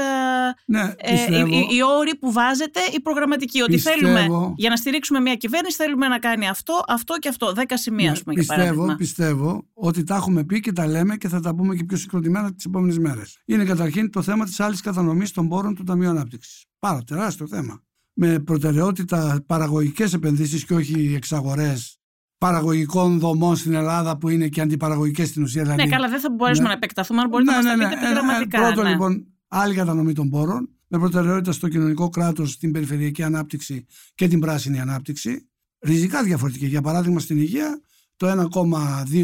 ναι, 0.67 0.81
Ε, 0.97 1.11
πιστεύω. 1.11 1.47
οι, 1.47 1.67
οι 1.71 1.83
όροι 1.99 2.17
που 2.17 2.33
βάζετε, 2.33 2.81
οι 2.95 3.01
προγραμματικοί. 3.01 3.61
Ότι 3.63 3.73
Πιστεύω. 3.73 3.97
θέλουμε 3.99 4.53
για 4.57 4.69
να 4.71 4.77
στηρίξουμε 4.77 5.21
μια 5.21 5.35
κυβέρνηση, 5.35 5.77
θέλουμε 5.77 6.09
να 6.09 6.19
κάνει 6.19 6.49
αυτό, 6.49 6.83
αυτό 6.89 7.15
και 7.19 7.29
αυτό. 7.29 7.53
Δέκα 7.53 7.79
σημεία, 7.79 8.05
Ναι, 8.05 8.11
ας 8.13 8.23
πούμε, 8.23 8.35
για 8.35 8.43
πιστεύω, 8.43 8.63
παράδειγμα. 8.63 8.95
πιστεύω 8.97 9.65
ότι 9.75 10.05
τα 10.05 10.15
έχουμε 10.17 10.45
πει 10.45 10.61
και 10.61 10.73
τα 10.73 10.87
λέμε 10.87 11.17
και 11.25 11.31
θα 11.31 11.41
τα 11.41 11.55
πούμε 11.55 11.75
και 11.75 11.85
πιο 11.85 11.97
συγκροτημένα 11.97 12.55
τις 12.55 12.65
επόμενες 12.65 12.99
μέρες. 12.99 13.39
Είναι 13.45 13.65
καταρχήν 13.65 14.11
το 14.11 14.23
θέμα 14.23 14.45
της 14.45 14.61
άλλης 14.61 14.81
κατανομής 14.81 15.31
των 15.31 15.49
πόρων 15.49 15.75
του 15.75 15.83
Ταμείου 15.85 16.09
Ανάπτυξης. 16.09 16.65
Πάρα 16.79 17.03
τεράστιο 17.03 17.47
θέμα. 17.49 17.83
Με 18.13 18.39
προτεραιότητα 18.39 19.45
παραγωγικές 19.47 20.13
επενδύσεις 20.13 20.65
και 20.65 20.75
όχι 20.75 21.15
εξαγορές 21.15 21.99
παραγωγικών 22.39 23.19
δομών 23.19 23.57
στην 23.57 23.73
Ελλάδα 23.75 24.19
που 24.19 24.29
είναι 24.29 24.49
και 24.49 24.61
αντιπαραγωγικές 24.61 25.29
στην 25.29 25.43
ουσία. 25.43 25.63
Δηλαδή, 25.63 25.83
Ναι, 25.83 25.89
καλά, 25.89 26.09
δεν 26.09 26.21
θα 26.21 26.31
μπορέσουμε 26.31 26.63
Ναι. 26.67 26.73
να 26.73 26.77
επεκταθούμε, 26.79 27.21
αν 27.21 27.29
μπορείτε 27.29 27.51
να 27.51 27.57
μας 27.57 27.67
τα 27.67 27.73
πείτε 27.73 27.85
Ε, 27.85 27.93
ε, 27.93 28.11
επιγραμματικά. 28.11 28.61
Πρώτον, 28.61 28.85
ναι. 28.85 28.91
λοιπόν, 28.91 29.27
άλλη 29.49 29.75
κατανομή 29.75 30.13
των 30.13 30.31
πόρων, 30.31 30.69
με 30.89 30.99
προτεραιότητα 30.99 31.53
στο 31.53 31.69
κοινωνικό 31.69 32.09
κράτος, 32.09 32.59
την 32.59 32.73
περιφερειακή 32.73 33.23
ανάπτυξη 33.23 33.87
και 34.15 34.29
την 34.29 34.41
πράσινη 34.41 34.81
ανάπτυξη. 34.81 35.49
Ριζικά 35.81 36.23
διαφορετική. 36.23 36.67
Για 36.67 36.81
παράδειγμα, 36.81 37.21
στην 37.21 37.37
υγεία, 37.39 37.81
το 38.17 38.49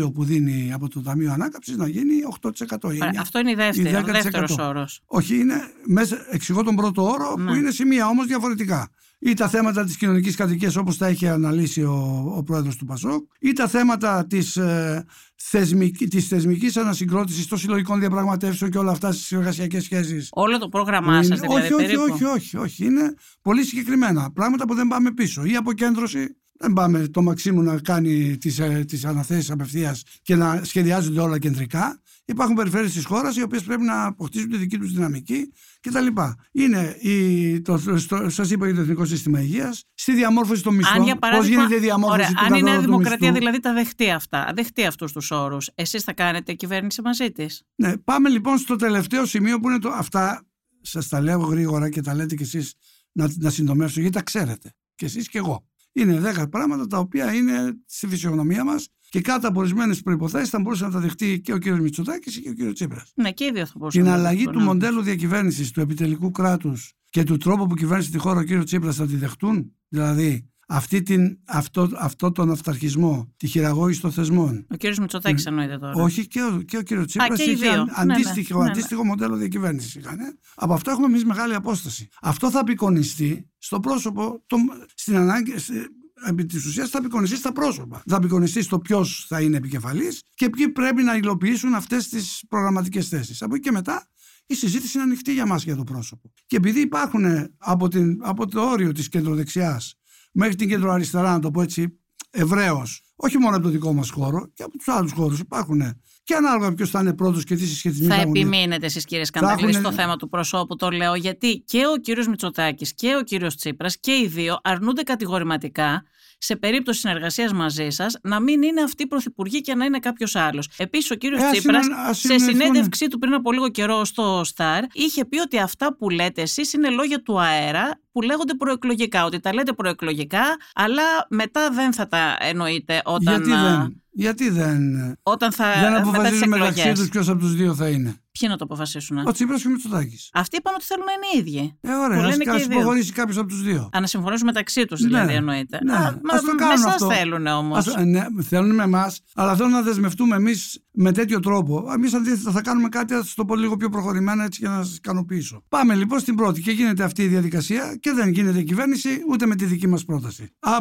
1,2 0.01 0.13
που 0.15 0.25
δίνει 0.25 0.73
από 0.73 0.89
το 0.89 1.03
Ταμείο 1.03 1.33
Ανάκαμψης 1.33 1.77
να 1.77 1.89
γίνει 1.89 2.15
8%. 2.41 2.93
ή 2.93 2.97
Ωραία, 2.97 3.11
9%. 3.13 3.21
Αυτό 3.21 3.39
είναι 3.39 3.51
η 3.51 3.55
δεύτερη, 3.55 3.91
η 3.91 3.95
ο 3.95 3.99
10%. 4.01 4.05
δεύτερος 4.13 4.59
όρος. 4.59 5.01
Όχι, 5.07 5.39
είναι 5.39 5.55
μέσα, 5.87 6.17
εξηγώ 6.31 6.63
τον 6.63 6.77
πρώτο 6.77 7.03
όρο 7.03 7.35
Ναι. 7.39 7.45
που 7.51 7.55
είναι 7.55 7.71
σημεία 7.71 8.07
όμως 8.07 8.27
διαφορετικά. 8.27 8.89
Ή 9.23 9.35
τα 9.35 9.49
θέματα 9.49 9.85
της 9.85 9.97
κοινωνικής 9.97 10.37
κατοικίας 10.37 10.77
όπως 10.77 10.97
τα 10.97 11.07
έχει 11.07 11.29
αναλύσει 11.29 11.83
ο, 11.83 12.23
ο 12.37 12.43
πρόεδρος 12.43 12.77
του 12.77 12.85
Πασόκ, 12.85 13.25
ή 13.41 13.53
τα 13.53 13.69
θέματα 13.69 14.27
της, 14.27 14.57
ε, 14.57 15.05
θεσμική, 15.37 16.09
της 16.09 16.29
θεσμικής 16.29 16.77
ανασυγκρότησης 16.77 17.47
των 17.47 17.59
συλλογικών 17.59 18.01
διαπραγματεύσεων 18.01 18.71
και 18.71 18.79
όλα 18.79 18.91
αυτά 18.91 19.13
στις 19.13 19.33
εργασιακές 19.33 19.85
σχέσεις. 19.85 20.29
Όλο 20.33 20.59
το 20.59 20.69
πρόγραμμά 20.69 21.19
που 21.19 21.25
σας, 21.25 21.39
είναι- 21.39 21.47
δηλαδή. 21.49 21.63
όχι, 21.65 21.73
όχι, 21.75 21.85
περίπου. 21.85 22.03
όχι, 22.13 22.25
όχι, 22.25 22.57
όχι. 22.57 22.85
Είναι 22.85 23.15
πολύ 23.43 23.65
συγκεκριμένα 23.65 24.31
πράγματα 24.33 24.67
που 24.67 24.75
δεν 24.75 24.89
πάμε 24.89 25.11
πίσω. 25.13 25.45
Η 25.45 25.57
αποκέντρωση, 25.57 26.37
δεν 26.63 26.73
πάμε 26.73 27.09
το 27.09 27.23
Μαξίμου 27.23 27.63
να 27.63 27.81
κάνει 27.81 28.37
τις, 28.37 28.59
ε, 28.59 28.85
τις 28.89 29.05
αναθέσεις 29.05 29.51
απευθείας 29.51 30.03
και 30.23 30.37
να 30.37 30.61
σχεδιάζονται 30.65 31.21
όλα 31.21 31.39
κεντρικά. 31.39 32.01
Υπάρχουν 32.25 32.57
περιφέρειες 32.57 32.93
της 32.93 33.05
χώρας 33.05 33.37
οι 33.37 33.43
οποίες 33.43 33.63
πρέπει 33.63 33.83
να 33.83 34.05
αποκτήσουν 34.05 34.49
τη 34.49 34.57
δική 34.57 34.79
τους 34.79 34.93
δυναμική 34.93 35.53
κτλ. 35.81 36.07
Είναι, 36.53 36.97
η, 37.01 37.61
το, 37.61 37.79
στο, 37.97 38.31
σας 38.31 38.51
είπα 38.51 38.67
για 38.67 38.75
το 38.75 38.81
Εθνικό 38.81 39.05
Σύστημα 39.05 39.41
Υγείας, 39.41 39.85
στη 39.95 40.15
διαμόρφωση 40.15 40.63
των 40.63 40.75
μισθών, 40.75 40.97
Αν 40.97 41.05
για 41.05 41.13
πώς 41.17 41.31
παράδειγμα, 41.31 41.57
γίνεται 41.57 41.77
η 41.77 41.79
διαμόρφωση 41.79 42.21
ωραία, 42.21 42.29
του 42.29 42.55
αν 42.55 42.59
η 42.59 42.63
Νέα 42.63 42.63
κατώτατου 42.63 42.87
Δημοκρατία 42.87 43.19
μισθού; 43.19 43.39
δηλαδή 43.39 43.61
τα 43.61 43.73
δεχτεί 43.73 44.11
αυτά, 44.11 44.53
δεχτεί 44.55 44.85
αυτούς 44.85 45.13
τους 45.13 45.31
όρους, 45.31 45.71
εσείς 45.75 46.03
θα 46.03 46.13
κάνετε 46.13 46.53
κυβέρνηση 46.53 47.03
μαζί 47.03 47.33
της; 47.33 47.63
Ναι, 47.75 47.97
πάμε 47.97 48.29
λοιπόν 48.29 48.59
στο 48.59 48.77
τελευταίο 48.77 49.25
σημείο 49.27 49.61
που 49.61 49.69
είναι 49.69 49.79
το. 49.79 49.89
Αυτά 49.89 50.47
σας 50.81 51.09
τα 51.09 51.21
λέω 51.21 51.39
γρήγορα 51.39 51.89
και 51.89 52.01
τα 52.01 52.15
λέτε 52.15 52.35
κι 52.35 52.43
εσείς 52.43 52.75
να, 53.13 53.29
να 53.39 53.51
συντομεύσω 53.51 54.01
γιατί 54.01 54.17
τα 54.17 54.23
ξέρετε. 54.23 54.75
Και 54.95 55.05
εσείς 55.05 55.29
και 55.29 55.39
εγώ. 55.39 55.70
Είναι 55.93 56.21
δέκα 56.21 56.49
πράγματα 56.49 56.87
τα 56.87 56.99
οποία 56.99 57.35
είναι 57.35 57.79
στη 57.87 58.07
φυσιογνωμία 58.07 58.65
μας 58.65 58.89
και 59.09 59.21
κάτω 59.21 59.49
από 59.49 59.61
ορισμένες 59.61 60.03
προποθέσει 60.03 60.51
θα 60.51 60.61
μπορούσε 60.61 60.85
να 60.85 60.91
τα 60.91 60.99
δεχτεί 61.01 61.41
και 61.41 61.53
ο 61.53 61.59
κύριος 61.59 61.81
Μητσοτάκης 61.81 62.41
και 62.41 62.49
ο 62.49 62.53
κύριος 62.53 62.75
Τσίπρας. 62.75 63.13
Ναι, 63.15 63.33
και 63.33 63.45
οι 63.45 63.51
δύο 63.53 63.67
θα 63.67 63.73
μπορούσαν 63.77 64.03
Την 64.03 64.11
να 64.11 64.17
αλλαγή 64.17 64.37
δεχτούν, 64.37 64.53
του 64.53 64.59
ναι. 64.59 64.65
μοντέλου 64.65 65.03
διακυβέρνησης 65.03 65.71
του 65.71 65.81
επιτελικού 65.81 66.31
κράτους 66.31 66.93
και 67.11 67.23
του 67.23 67.37
τρόπου 67.37 67.67
που 67.67 67.75
κυβέρνησε 67.75 68.11
τη 68.11 68.19
χώρα 68.19 68.41
ο 68.41 68.43
κύριος 68.43 68.65
Τσίπρας 68.65 68.97
θα 68.97 69.07
τη 69.07 69.17
δεχτούν. 69.17 69.73
Δηλαδή 69.89 70.50
αυτή 70.73 71.03
την, 71.03 71.39
αυτό, 71.45 71.91
αυτό 71.99 72.33
τον 72.33 72.51
αυταρχισμό, 72.51 73.33
τη 73.37 73.47
χειραγώγηση 73.47 74.01
των 74.01 74.13
θεσμών, 74.13 74.67
Ο 74.71 74.77
κύριος 74.77 74.99
Μητσοτάκη 74.99 75.43
εννοείται 75.49 75.79
τώρα. 75.79 75.93
όχι, 76.03 76.27
και 76.27 76.43
ο, 76.43 76.63
και 76.63 76.77
ο 76.77 76.83
κύριος 76.83 77.07
Τσίπρας 77.07 77.39
και 77.39 77.51
οι 77.51 77.53
είχε 77.53 77.71
δύο. 77.71 77.81
αν- 77.81 77.87
Ναι, 77.97 78.05
ναι. 78.05 78.13
αντίστοιχο, 78.15 78.59
Ναι, 78.59 78.65
ναι. 78.65 78.71
αντίστοιχο 78.71 79.05
μοντέλο 79.05 79.37
διακυβέρνησης. 79.37 79.95
Είχαν. 79.95 80.19
ε. 80.21 80.39
Από 80.55 80.73
αυτό 80.73 80.91
έχουμε 80.91 81.07
εμείς 81.07 81.25
μεγάλη 81.25 81.55
απόσταση. 81.55 82.09
Αυτό 82.23 82.51
θα 82.51 82.61
απεικονιστεί 82.61 83.51
στο 83.59 83.81
πρόσωπο, 83.81 84.43
το, 84.47 84.57
στην 84.95 85.17
ανάγκη. 85.17 85.59
σε- 85.59 85.89
Επί 86.29 86.45
της 86.47 86.65
ουσίας 86.67 86.91
θα 86.91 86.99
απεικονιστεί 86.99 87.37
στα 87.37 87.53
πρόσωπα. 87.53 88.03
Θα 88.07 88.17
απεικονιστεί 88.17 88.63
στο 88.63 88.79
ποιος 88.79 89.25
θα 89.29 89.41
είναι 89.41 89.57
επικεφαλής 89.57 90.23
και 90.35 90.51
ποιοι 90.51 90.69
πρέπει 90.69 91.03
να 91.03 91.17
υλοποιήσουν 91.17 91.75
αυτές 91.75 92.09
τις 92.09 92.45
προγραμματικές 92.49 93.09
θέσεις. 93.09 93.43
Από 93.43 93.55
εκεί 93.55 93.65
και 93.65 93.71
μετά 93.73 94.09
η 94.47 94.55
συζήτηση 94.55 94.97
είναι 94.99 95.07
ανοιχτή 95.07 95.33
για 95.33 95.47
μας 95.47 95.65
για 95.65 95.77
το 95.77 95.85
πρόσωπο. 95.85 96.33
Και 96.47 96.57
επειδή 96.57 96.81
υπάρχουν 96.81 97.25
ε, 97.25 97.51
από, 97.59 97.89
την, 97.89 98.19
από 98.23 98.47
το 98.47 98.61
όριο 98.61 98.93
της 98.93 99.09
κεντροδεξιάς 99.09 99.95
μέχρι 100.31 100.55
την 100.55 100.69
κεντροαριστερά, 100.69 101.31
να 101.33 101.39
το 101.39 101.51
πω 101.51 101.63
έτσι, 101.63 101.99
ευρέως, 102.31 103.03
όχι 103.17 103.39
μόνο 103.39 103.55
από 103.57 103.65
το 103.65 103.71
δικό 103.71 103.93
μας 103.93 104.11
χώρο 104.11 104.51
και 104.55 104.63
από 104.63 104.77
τους 104.77 104.89
άλλους 104.89 105.13
χώρους 105.13 105.39
υπάρχουν. 105.39 105.81
Και 106.25 106.35
ανάλογα 106.35 106.75
ποιος 106.75 106.91
θα 106.91 107.01
είναι 107.01 107.15
πρώτος 107.15 107.45
και 107.45 107.55
τι 107.57 107.67
συσχετισμοί 107.67 108.07
Θα 108.07 108.15
θα 108.15 108.21
έχουν. 108.21 108.35
επιμείνετε 108.35 108.87
εσείς, 108.87 109.05
κύριε 109.05 109.25
Σκανδαλή, 109.25 109.55
έχουνε- 109.63 109.75
στο 109.85 109.93
θέμα 109.93 110.17
του 110.17 110.29
προσώπου. 110.29 110.77
Το 110.77 110.91
λέω 110.91 111.15
γιατί 111.15 111.59
και 111.67 111.83
ο 111.97 112.01
κύριος 112.01 112.29
Μητσοτάκης 112.29 112.95
και 112.95 113.17
ο 113.21 113.23
κύριος 113.23 113.57
Τσίπρας 113.57 113.99
και 114.01 114.13
οι 114.13 114.27
δύο 114.27 114.59
αρνούνται 114.63 115.03
κατηγορηματικά 115.03 116.03
σε 116.43 116.57
περίπτωση 116.57 117.01
συνεργασίας 117.01 117.53
μαζί 117.53 117.91
σας 117.91 118.17
να 118.23 118.41
μην 118.41 118.63
είναι 118.63 118.83
αυτοί 118.83 119.03
οι 119.03 119.07
πρωθυπουργοί 119.07 119.61
και 119.61 119.75
να 119.75 119.85
είναι 119.85 119.99
κάποιος 119.99 120.35
άλλος. 120.37 120.69
Επίσης, 120.77 121.11
ο 121.11 121.15
κύριος 121.15 121.41
Ε, 121.41 121.45
ας 121.45 121.51
Τσίπρας, 121.53 121.85
συνεν- 121.85 121.99
ας 122.09 122.19
σε 122.19 122.27
συνενεθούν. 122.39 122.61
συνέντευξή 122.61 123.07
του 123.09 123.19
πριν 123.19 123.35
από 123.35 123.53
λίγο 123.53 123.69
καιρό 123.69 124.05
στο 124.05 124.41
Σταρ, 124.45 124.85
είχε 124.93 125.25
πει 125.25 125.39
ότι 125.41 125.59
αυτά 125.59 125.97
που 125.97 126.11
λέτε 126.11 126.43
εσείς 126.43 126.73
είναι 126.73 126.89
λόγια 126.91 127.23
του 127.23 127.41
αέρα 127.41 128.01
που 128.13 128.23
λέγονται 128.23 128.55
προεκλογικά. 128.55 129.25
Ότι 129.25 129.41
τα 129.41 129.55
λέτε 129.55 129.73
προεκλογικά, 129.73 130.43
αλλά 130.75 131.03
μετά 131.29 131.71
δεν 131.71 131.93
θα 131.93 132.07
τα 132.07 132.37
εννοείτε 132.41 133.03
όταν, 133.05 133.35
Γιατί 133.35 133.53
α, 133.53 133.63
δεν, 133.63 134.03
γιατί 134.13 134.51
δεν, 134.51 134.81
όταν 135.23 135.53
θα. 135.53 135.65
δεν 135.81 135.91
μετά 135.93 136.01
τις 136.03 136.09
αποφασίζουν 136.11 136.49
μεταξύ 136.49 136.79
εκλογές. 136.81 136.99
τους 136.99 137.09
ποιος 137.09 137.29
από 137.29 137.39
τους 137.39 137.55
δύο 137.55 137.75
θα 137.75 137.89
είναι. 137.89 138.21
Ποιοι 138.41 138.49
να 138.53 138.57
το 138.59 138.65
αποφασίσουν. 138.65 139.19
Ο 139.27 139.33
Τσίπρας 139.33 139.63
και 139.63 139.69
ο 139.69 139.71
Μητσοτάκης. 139.71 140.31
Αυτοί 140.33 140.57
είπαν 140.57 140.75
ότι 140.75 140.85
θέλουν 140.85 141.05
να 141.05 141.13
είναι 141.13 141.27
οι 141.35 141.39
ίδιοι. 141.39 141.79
Ε, 141.81 141.89
Που 141.89 141.95
ωραία, 142.05 142.21
λένε 142.29 142.51
α 142.51 142.55
και 142.55 142.63
οι 142.63 142.67
δύο. 142.67 142.73
υποχωρήσει 142.79 143.13
κάποιος 143.13 143.37
από 143.39 143.49
τους 143.49 143.63
δύο. 143.63 143.89
Α, 143.97 144.01
να 144.01 144.07
συμφωνήσουν 144.07 144.47
μεταξύ 144.47 144.85
τους, 144.85 145.01
δηλαδή, 145.03 145.27
Ναι, 145.27 145.39
εννοείται. 145.39 145.79
ναι. 145.85 145.93
Α, 145.93 145.99
μα 146.01 146.35
Ας 146.35 146.41
το 146.41 146.47
μες 146.47 146.55
κάνουν 146.57 146.75
εσάς 146.75 146.93
αυτό. 146.93 147.11
θέλουν 147.13 147.47
όμως. 147.47 147.79
Ας- 147.79 147.95
ε, 147.97 148.05
ναι, 148.05 148.27
θέλουν 148.43 148.75
με 148.75 148.83
εμάς, 148.83 149.21
αλλά 149.35 149.57
θέλουν 149.57 149.73
να 149.73 149.83
δεσμευτούμε 149.83 150.37
εμείς 150.37 150.83
με 150.93 151.13
τέτοιο 151.13 151.41
τρόπο. 151.41 151.85
Εμείς 151.95 152.15
αντίθετα 152.15 152.51
θα 152.51 152.63
κάνουμε 152.63 152.89
κάτι, 152.89 153.15
θα 153.15 153.25
σα 153.25 153.35
το 153.35 153.45
πω 153.45 153.57
λίγο 153.57 153.77
πιο 153.77 153.89
προχωρημένα 153.89 154.45
έτσι 154.45 154.59
για 154.63 154.71
να 154.71 154.83
σας 154.85 154.97
ικανοποιήσω. 154.97 155.63
Πάμε 155.69 155.95
λοιπόν 155.95 156.19
στην 156.21 156.35
πρώτη 156.35 156.61
και 156.61 156.71
γίνεται 156.71 157.03
αυτή 157.05 157.23
η 157.23 157.27
διαδικασία 157.27 157.97
και 158.01 158.13
δεν 158.13 158.29
γίνεται 158.29 158.63
κυβέρνηση 158.63 159.09
ούτε 159.31 159.47
με 159.47 159.55
τη 159.57 159.65
δική 159.65 159.87
μας 159.89 160.05
πρόταση. 160.05 160.49
Α, 160.61 160.77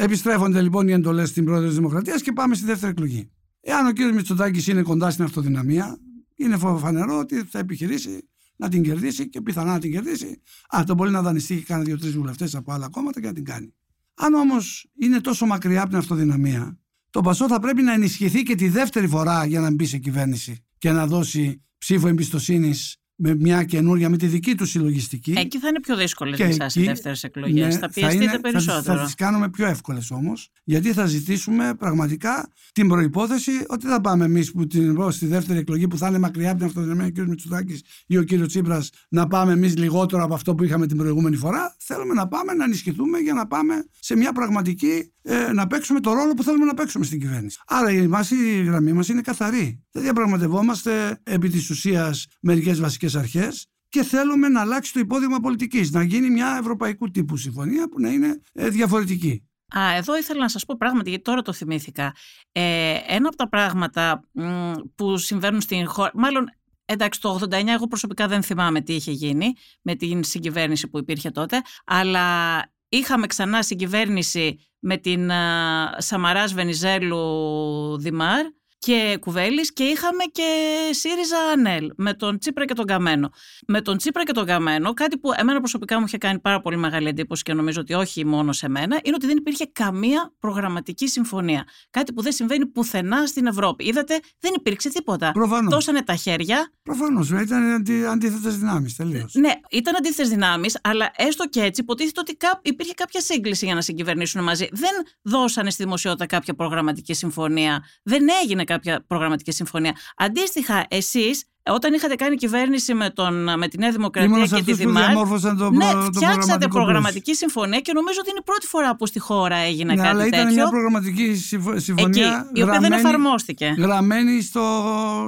ε, 0.00 0.04
επιστρέφονται 0.04 0.60
λοιπόν 0.62 0.88
οι 0.88 0.92
εντολές 0.92 1.28
στην 1.28 1.44
πρόεδρο 1.44 1.66
της 1.66 1.76
Δημοκρατίας 1.76 2.22
και 2.22 2.32
πάμε 2.32 2.54
στη 2.54 2.64
δεύτερη 2.64 2.92
εκλογή. 2.92 3.30
Εάν 3.60 3.86
ο 3.86 3.92
κ. 3.92 4.14
Μητσοτάκης 4.14 4.66
είναι 4.66 4.82
κοντά 4.82 5.10
στην 5.10 5.24
αυτοδυναμία, 5.24 5.98
είναι 6.38 6.56
φο- 6.56 6.78
φανερό 6.78 7.18
ότι 7.18 7.42
θα 7.42 7.58
επιχειρήσει 7.58 8.28
να 8.56 8.68
την 8.68 8.82
κερδίσει 8.82 9.28
και 9.28 9.40
πιθανά 9.40 9.72
να 9.72 9.78
την 9.78 9.92
κερδίσει. 9.92 10.42
Α, 10.76 10.82
το 10.86 10.94
μπορεί 10.94 11.10
να 11.10 11.22
δανειστεί 11.22 11.56
και 11.56 11.62
κάνα 11.62 11.82
δύο-τρεις 11.82 12.12
βουλευτές 12.16 12.54
από 12.54 12.72
άλλα 12.72 12.88
κόμματα 12.88 13.20
και 13.20 13.26
να 13.26 13.32
την 13.32 13.44
κάνει. 13.44 13.74
Αν 14.14 14.34
όμως 14.34 14.90
είναι 15.00 15.20
τόσο 15.20 15.46
μακριά 15.46 15.80
από 15.80 15.88
την 15.88 15.98
αυτοδυναμία, 15.98 16.78
το 17.10 17.20
Πασό 17.20 17.48
θα 17.48 17.60
πρέπει 17.60 17.82
να 17.82 17.92
ενισχυθεί 17.92 18.42
και 18.42 18.54
τη 18.54 18.68
δεύτερη 18.68 19.08
φορά 19.08 19.44
για 19.44 19.60
να 19.60 19.70
μπει 19.74 19.86
σε 19.86 19.98
κυβέρνηση. 19.98 20.62
και 20.78 20.90
να 20.92 21.06
δώσει 21.06 21.62
ψήφο 21.78 22.08
εμπιστοσύνης 22.08 22.96
με 23.20 23.34
μια 23.34 23.64
καινούρια, 23.64 24.08
με 24.08 24.16
τη 24.16 24.26
δική 24.26 24.54
του 24.54 24.66
συλλογιστική. 24.66 25.34
Εκεί 25.36 25.58
θα 25.58 25.68
είναι 25.68 25.80
πιο 25.80 25.96
δύσκολε 25.96 26.36
Και 26.36 26.44
για 26.44 26.46
εσάς 26.46 26.74
οι 26.74 26.78
εκεί, 26.78 26.88
δεύτερες 26.88 27.22
εκλογές. 27.24 27.74
Ναι, 27.74 27.80
θα 27.80 27.90
πιεστείτε 27.90 28.24
είναι- 28.24 28.38
περισσότερο. 28.40 28.82
Θα, 28.82 28.96
θα 28.96 29.04
τις 29.04 29.14
κάνουμε 29.14 29.50
πιο 29.50 29.66
εύκολες 29.66 30.10
όμως, 30.10 30.50
γιατί 30.64 30.92
θα 30.92 31.06
ζητήσουμε 31.06 31.74
πραγματικά 31.78 32.52
την 32.72 32.88
προϋπόθεση 32.88 33.50
ότι 33.68 33.86
θα 33.86 34.00
πάμε 34.00 34.24
εμείς 34.24 34.52
που 34.52 34.66
την, 34.66 34.94
πω, 34.94 35.10
στη 35.10 35.26
δεύτερη 35.26 35.58
εκλογή 35.58 35.88
που 35.88 35.96
θα 35.98 36.08
είναι 36.08 36.18
μακριά 36.18 36.48
από 36.50 36.58
την 36.58 36.66
αυτοδυναμία 36.66 37.06
ο 37.06 37.10
κ. 37.10 37.18
Μητσοτάκης 37.28 37.82
ή 38.06 38.16
ο 38.18 38.24
κ. 38.24 38.46
Τσίπρας 38.46 38.90
να 39.08 39.26
πάμε 39.26 39.52
εμείς 39.52 39.76
λιγότερο 39.76 40.22
από 40.24 40.34
αυτό 40.34 40.54
που 40.54 40.64
είχαμε 40.64 40.86
την 40.86 40.96
προηγούμενη 40.96 41.36
φορά. 41.36 41.76
Θέλουμε 41.78 42.14
να 42.14 42.28
πάμε 42.28 42.52
να 42.52 42.64
ενισχυθούμε 42.64 43.18
για 43.18 43.32
να 43.32 43.46
πάμε 43.46 43.84
σε 44.00 44.16
μια 44.16 44.32
πραγματική, 44.32 45.12
ε, 45.22 45.52
να 45.52 45.66
παίξουμε 45.66 46.00
το 46.00 46.12
ρόλο 46.12 46.34
που 46.34 46.42
θέλουμε 46.42 46.64
να 46.64 46.74
παίξουμε 46.74 47.04
στην 47.04 47.20
κυβέρνηση. 47.20 47.58
Άρα 47.66 47.90
η, 47.90 48.06
μας, 48.06 48.30
η 48.30 48.62
γραμμή 48.62 48.92
μας 48.92 49.08
είναι 49.08 49.20
καθαρή. 49.20 49.84
Δεν 49.90 50.02
διαπραγματευόμαστε 50.02 51.20
επί 51.22 51.48
της 51.48 51.70
ουσίας 51.70 52.26
μερικές 52.40 52.80
βασικές 52.80 53.14
αρχές 53.14 53.66
και 53.88 54.02
θέλουμε 54.02 54.48
να 54.48 54.60
αλλάξει 54.60 54.92
το 54.92 55.00
υπόδειγμα 55.00 55.38
πολιτικής, 55.40 55.90
να 55.90 56.02
γίνει 56.02 56.30
μια 56.30 56.56
ευρωπαϊκού 56.60 57.10
τύπου 57.10 57.36
συμφωνία 57.36 57.88
που 57.88 58.00
να 58.00 58.08
είναι 58.08 58.40
ε, 58.52 58.68
διαφορετική. 58.68 59.42
Α, 59.78 59.94
εδώ 59.96 60.16
ήθελα 60.16 60.40
να 60.40 60.48
σας 60.48 60.64
πω 60.64 60.74
πράγματι, 60.78 61.08
γιατί 61.08 61.24
τώρα 61.24 61.42
το 61.42 61.52
θυμήθηκα. 61.52 62.14
Ε, 62.52 62.96
ένα 63.06 63.28
από 63.28 63.36
τα 63.36 63.48
πράγματα 63.48 64.28
μ, 64.32 64.72
που 64.94 65.16
συμβαίνουν 65.16 65.60
στην 65.60 65.88
χώρα, 65.88 66.10
μάλλον 66.14 66.46
εντάξει 66.84 67.20
το 67.20 67.38
89 67.50 67.66
εγώ 67.66 67.86
προσωπικά 67.86 68.28
δεν 68.28 68.42
θυμάμαι 68.42 68.80
τι 68.80 68.94
είχε 68.94 69.10
γίνει 69.10 69.52
με 69.82 69.94
την 69.94 70.24
συγκυβέρνηση 70.24 70.88
που 70.88 70.98
υπήρχε 70.98 71.30
τότε, 71.30 71.62
αλλά 71.84 72.58
είχαμε 72.88 73.26
ξανά 73.26 73.62
συγκυβέρνηση 73.62 74.58
με 74.78 74.96
την 74.96 75.30
α, 75.30 75.96
Σαμαράς 75.98 76.54
Βενιζέλου 76.54 77.98
Δημάρ 77.98 78.44
και 78.78 79.16
Κουβέλης 79.20 79.72
και 79.72 79.84
είχαμε 79.84 80.24
και 80.32 80.42
ΣΥΡΙΖΑ 80.90 81.38
ΑΝΕΛ 81.52 81.90
με 81.96 82.14
τον 82.14 82.38
Τσίπρα 82.38 82.64
και 82.64 82.74
τον 82.74 82.84
Καμένο. 82.84 83.30
Με 83.66 83.80
τον 83.80 83.96
Τσίπρα 83.96 84.24
και 84.24 84.32
τον 84.32 84.46
Καμένο, 84.46 84.92
κάτι 84.94 85.18
που 85.18 85.30
εμένα 85.36 85.58
προσωπικά 85.58 85.98
μου 85.98 86.04
είχε 86.06 86.18
κάνει 86.18 86.38
πάρα 86.38 86.60
πολύ 86.60 86.76
μεγάλη 86.76 87.08
εντύπωση 87.08 87.42
και 87.42 87.54
νομίζω 87.54 87.80
ότι 87.80 87.94
όχι 87.94 88.26
μόνο 88.26 88.52
σε 88.52 88.68
μένα, 88.68 89.00
είναι 89.04 89.14
ότι 89.14 89.26
δεν 89.26 89.36
υπήρχε 89.36 89.70
καμία 89.72 90.32
προγραμματική 90.38 91.08
συμφωνία. 91.08 91.64
Κάτι 91.90 92.12
που 92.12 92.22
δεν 92.22 92.32
συμβαίνει 92.32 92.66
πουθενά 92.66 93.26
στην 93.26 93.46
Ευρώπη. 93.46 93.84
Είδατε, 93.84 94.18
δεν 94.38 94.52
υπήρξε 94.56 94.88
τίποτα. 94.88 95.30
Προφανώς. 95.32 95.72
Δώσανε 95.74 96.02
τα 96.02 96.14
χέρια. 96.14 96.72
Προφανώς, 96.82 97.30
ήταν 97.30 97.62
αντι, 97.70 98.04
αντίθετες 98.04 98.58
δυνάμεις 98.58 98.96
τελείως. 98.96 99.34
Ναι, 99.34 99.52
ήταν 99.70 99.96
αντίθετες 99.96 100.28
δυνάμεις, 100.30 100.78
αλλά 100.82 101.10
έστω 101.16 101.48
και 101.48 101.60
έτσι 101.62 101.80
υποτίθεται 101.80 102.20
ότι 102.20 102.36
κά- 102.36 102.60
υπήρχε 102.62 102.92
κάποια 102.94 103.20
σύγκληση 103.20 103.64
για 103.64 103.74
να 103.74 103.80
συγκυβερνήσουν 103.80 104.42
μαζί. 104.42 104.68
Δεν 104.72 104.90
δώσανε 105.22 105.70
στη 105.70 105.82
δημοσιότητα 105.82 106.26
κάποια 106.26 106.54
προγραμματική 106.54 107.14
συμφωνία. 107.14 107.84
Δεν 108.02 108.26
έγινε 108.42 108.64
κάποια 108.68 109.04
προγραμματική 109.06 109.52
συμφωνία. 109.52 109.96
Αντίστοιχα, 110.16 110.86
εσείς, 110.88 111.44
όταν 111.74 111.92
είχατε 111.94 112.14
κάνει 112.14 112.36
κυβέρνηση 112.36 112.94
με, 112.94 113.10
τον, 113.10 113.58
με 113.58 113.68
τη 113.68 113.78
Νέα 113.78 113.90
Δημοκρατία 113.90 114.34
Ήμουν 114.36 114.48
σε 114.48 114.54
και 114.56 114.62
τη 114.62 114.70
αυτούς 114.72 114.84
που 114.84 114.90
Δημάρ. 114.90 115.04
διαμόρφωσαν 115.06 115.56
το, 115.56 115.70
Ναι, 115.70 115.90
προ- 115.90 116.04
το 116.04 116.10
φτιάξατε 116.12 116.38
προγραμματικό 116.44 116.78
προγραμματική 116.78 117.34
συμφωνία 117.34 117.80
και 117.80 117.92
νομίζω 117.94 118.18
ότι 118.20 118.30
είναι 118.30 118.38
η 118.42 118.44
πρώτη 118.44 118.66
φορά 118.66 118.96
που 118.96 119.06
στη 119.06 119.18
χώρα 119.18 119.56
έγινε 119.56 119.92
πλαίσιο. 119.92 120.02
Ναι, 120.02 120.08
αλλά 120.08 120.18
κάτι 120.24 120.28
ήταν 120.28 120.46
τέτοιο. 120.46 120.62
μια 120.62 120.68
προγραμματική 120.70 121.34
συμφω- 121.34 121.72
Εκεί, 121.72 121.82
συμφωνία 121.82 122.50
η 122.54 122.62
οποία 122.62 122.80
δεν 122.80 122.92
εφαρμόστηκε. 122.92 123.74
γραμμένη 123.78 124.42
στο, 124.42 124.62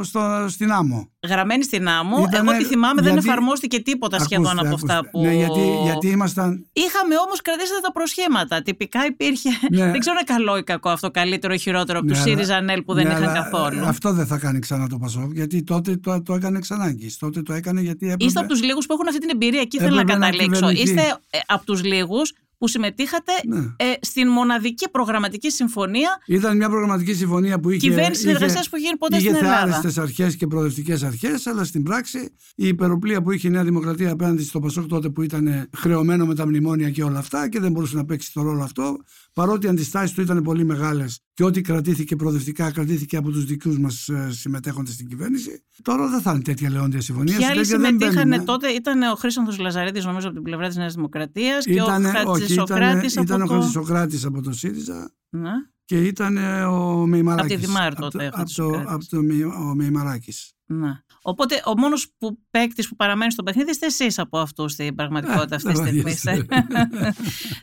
στο, 0.02 0.44
στην 0.48 0.72
άμμο. 0.72 1.08
Γραμμένη 1.28 1.64
στην 1.64 1.88
άμμο. 1.88 2.16
Ήτανε- 2.28 2.50
Εγώ 2.50 2.58
τη 2.58 2.64
θυμάμαι, 2.64 3.02
δεν 3.02 3.12
γιατί- 3.12 3.28
εφαρμόστηκε 3.28 3.80
τίποτα 3.80 4.18
σχεδόν 4.18 4.46
Ακούστε, 4.58 4.66
από 4.66 4.74
αυτά 4.74 4.94
ακούστε. 4.94 5.10
που. 5.10 5.20
Ναι, 5.22 5.34
γιατί, 5.34 5.60
γιατί 5.84 6.08
ήμασταν. 6.08 6.66
Είχαμε 6.72 7.14
όμως 7.26 7.40
κρατήσατε 7.42 7.80
τα 7.82 7.92
προσχήματα. 7.92 8.62
Τυπικά 8.62 9.00
υπήρχε. 9.06 9.48
Ναι. 9.70 9.90
Δεν 9.90 9.98
ξέρω 10.00 10.16
αν 10.18 10.24
είναι 10.28 10.36
καλό 10.38 10.56
ή 10.56 10.62
κακό 10.62 10.88
αυτό, 10.88 11.10
καλύτερο 11.10 11.52
ή 11.54 11.58
χειρότερο 11.58 11.98
από 11.98 12.06
Ναι, 12.06 12.12
τους 12.12 12.22
αλλά- 12.22 12.30
ΣΥΡΙΖΑ 12.30 12.56
ΑΝΕΛ 12.56 12.82
που 12.82 12.94
δεν 12.94 13.06
ναι, 13.06 13.12
είχαν 13.12 13.22
αλλά, 13.22 13.32
καθόλου. 13.32 13.78
ε, 13.82 13.86
Αυτό 13.86 14.12
δεν 14.12 14.26
θα 14.26 14.38
κάνει 14.38 14.58
ξανά 14.58 14.86
το 14.88 14.98
Πασόκ, 14.98 15.32
γιατί 15.32 15.62
τότε 15.62 15.96
το, 16.34 16.38
το 16.38 16.46
έκανε 16.46 16.58
ξανά 16.58 16.94
Τότε 17.18 17.42
το 17.42 17.52
έκανε 17.52 17.80
γιατί 17.80 18.04
έπρεπε. 18.04 18.24
Είστε 18.24 18.40
από 18.40 18.48
τους 18.48 18.62
λίγους 18.62 18.86
που 18.86 18.92
έχουν 18.92 19.08
αυτή 19.08 19.20
την 19.20 19.28
εμπειρία. 19.32 19.60
Εκεί 19.60 19.78
θέλω 19.78 19.94
να 19.94 20.00
Έπρεπε 20.00 20.18
να 20.18 20.30
καταλήξω. 20.30 20.60
κυβερνηθεί. 20.66 20.82
Είστε 20.82 21.02
ε, 21.30 21.38
από 21.46 21.64
τους 21.64 21.84
λίγους 21.84 22.32
που 22.58 22.68
συμμετείχατε 22.68 23.32
Ναι. 23.46 23.56
ε, 23.58 23.84
στην 24.00 24.28
μοναδική 24.28 24.88
προγραμματική 24.90 25.50
συμφωνία 25.50 26.18
Ήταν 26.26 26.56
μια 26.56 26.68
προγραμματική 26.68 27.14
συμφωνία 27.14 27.60
που 27.60 27.70
είχε. 27.70 27.78
κυβέρνηση 27.78 28.10
είχε- 28.10 28.20
συνεργασία 28.36 28.64
που 28.70 28.76
γίνει 28.76 28.96
ποτέ 28.96 29.16
είχε 29.16 29.24
στην 29.28 29.44
Ελλάδα. 29.44 29.72
θεάρεστε 29.72 30.00
αρχές 30.00 30.36
και 30.36 30.46
προοδευτικές 30.46 31.02
αρχές, 31.02 31.46
αλλά 31.46 31.64
στην 31.64 31.82
πράξη 31.82 32.18
η 32.54 32.66
υπεροπλία 32.68 33.22
που 33.22 33.30
είχε 33.30 33.48
η 33.48 33.50
Νέα 33.50 33.64
Δημοκρατία 33.64 34.10
απέναντι 34.12 34.42
στο 34.42 34.60
Πασόκ 34.60 34.86
τότε 34.86 35.08
που 35.08 35.22
ήταν 35.22 35.68
χρεωμένο 35.76 36.26
με 36.26 36.34
τα 36.34 36.46
μνημόνια 36.46 36.90
και 36.90 37.02
όλα 37.02 37.18
αυτά 37.18 37.48
και 37.48 37.60
δεν 37.60 37.72
μπορούσε 37.72 37.96
να 37.96 38.04
παίξει 38.04 38.32
το 38.32 38.42
ρόλο 38.42 38.62
αυτό, 38.62 38.96
παρότι 39.32 39.66
οι 39.66 39.68
αντιστάσεις 39.68 40.12
του 40.14 40.20
ήταν 40.20 40.42
πολύ 40.42 40.64
μεγάλες 40.64 41.20
και 41.34 41.44
ό,τι 41.44 41.60
κρατήθηκε 41.60 42.16
προοδευτικά 42.16 42.70
κρατήθηκε 42.70 43.16
από 43.16 43.30
τους 43.30 43.44
δικούς 43.44 43.78
μας 43.78 44.08
συμμετέχοντες 44.28 44.94
στην 44.94 45.08
κυβέρνηση. 45.08 45.64
Τώρα 45.82 46.08
δεν 46.08 46.20
θα 46.20 46.32
είναι 46.32 46.42
τέτοια 46.42 46.70
λεόντια 46.70 47.00
συμφωνία. 47.00 47.36
Ποιοι 47.36 47.44
Σε 47.44 47.50
άλλοι 47.50 47.60
τέτοια 47.60 47.78
δεν 47.78 47.86
συμμετείχαν 47.86 48.28
μπαίνουμε. 48.28 48.44
τότε; 48.44 48.68
Ήταν 48.68 49.02
ο 49.02 49.14
Χρήσανθος 49.14 49.58
Λαζαρίδης 49.58 50.04
νομίζω 50.04 50.26
από 50.26 50.34
την 50.34 50.44
πλευρά 50.44 50.66
της 50.68 50.76
Νέας 50.76 50.94
Δημοκρατίας 50.94 51.64
και 51.64 51.72
Ήτανε- 51.72 52.06
ο 52.26 52.30
όχι, 52.30 52.40
Χατζησοκράτης 52.40 53.12
ήταν, 53.12 53.24
ήταν 53.24 53.42
από 53.42 53.54
ο 53.54 53.56
το... 53.56 53.62
Χρυσοκράτης 53.62 54.24
από 54.24 54.40
το 54.42 54.52
ΣΥΡΙΖΑ 54.52 55.12
Ναι. 55.28 55.50
και 55.84 55.98
ήταν 56.06 56.36
ε, 56.36 56.62
ο 56.64 57.06
Μεϊμαράκης. 57.06 57.52
Από 57.52 57.60
τη 57.60 57.66
Δημάρ 57.66 57.92
Από 57.92 58.00
τότε, 58.00 58.18
το- 58.18 58.24
ο 58.24 58.26
Από 58.26 58.32
το, 58.32 58.38
Χατζησοκράτης. 58.38 58.90
από 58.92 59.06
το, 59.08 59.22
Μεϊ- 59.22 59.44
ο 59.44 59.74
Μεϊμαράκης. 59.74 60.52
Ναι. 60.66 60.90
Οπότε 61.22 61.62
ο 61.66 61.78
μόνος 61.78 62.12
που 62.18 62.38
παίκτης 62.50 62.88
που 62.88 62.96
παραμένει 62.96 63.32
στο 63.32 63.42
παιχνίδι 63.42 63.70
είστε 63.70 63.86
εσείς 63.86 64.18
από 64.18 64.38
αυτού 64.38 64.68
στην 64.68 64.94
πραγματικότητα 64.94 65.54
Ε, 65.54 65.56
αυτής 65.56 65.80
της 65.80 65.80
δεν 65.80 66.16
στιγμή. 66.16 66.46
βαριέσαι. 66.78 67.14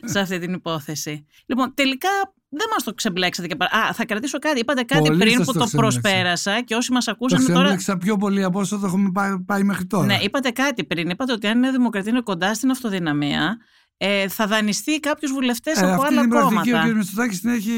σε 0.04 0.20
αυτή 0.20 0.38
την 0.38 0.52
υπόθεση. 0.52 1.26
Λοιπόν, 1.46 1.74
τελικά 1.74 2.08
δεν 2.50 2.66
μας 2.72 2.82
το 2.84 2.94
ξεμπλέξατε 2.94 3.48
και 3.48 3.56
παρα... 3.56 3.76
Α, 3.86 3.92
θα 3.92 4.04
κρατήσω 4.06 4.38
κάτι. 4.38 4.60
Είπατε 4.60 4.82
κάτι 4.82 5.02
Πολύ 5.08 5.18
πριν 5.18 5.36
σας 5.36 5.46
που 5.46 5.52
το 5.52 5.58
το 5.58 5.64
ξεμπλέξα. 5.64 6.00
προσπέρασα 6.00 6.62
και 6.62 6.74
όσοι 6.74 6.92
μας 6.92 7.04
Το 7.04 7.10
ακούσαν 7.10 7.38
τώρα. 7.46 7.52
ξέμπλεξα 7.58 7.96
πιο 7.98 8.16
πολύ 8.16 8.42
από 8.44 8.60
όσο 8.60 8.78
το 8.78 8.86
έχουμε 8.86 9.10
πάει, 9.12 9.38
πάει 9.40 9.62
μέχρι 9.62 9.86
τώρα. 9.86 10.06
Ναι, 10.06 10.18
είπατε 10.20 10.50
κάτι 10.50 10.84
πριν. 10.84 11.08
Είπατε 11.10 11.32
ότι 11.32 11.46
αν 11.46 11.56
η 11.56 11.60
Νέα 11.60 11.72
Δημοκρατία 11.72 12.10
είναι 12.10 12.20
κοντά 12.20 12.54
στην 12.54 12.70
αυτοδυναμία, 12.70 13.56
ε, 14.00 14.28
θα 14.28 14.46
δανειστεί 14.46 15.00
κάποιου 15.00 15.28
βουλευτές 15.34 15.76
Ε, 15.82 15.84
από 15.92 16.02
αυτή 16.02 16.06
άλλα 16.14 16.20
την 16.20 16.30
πρακτική 16.30 16.70
κόμματα. 16.70 16.88
ο 16.88 16.92
κ. 16.92 16.96
Μητσοτάκης 16.96 17.40
την 17.40 17.50
έχει 17.50 17.70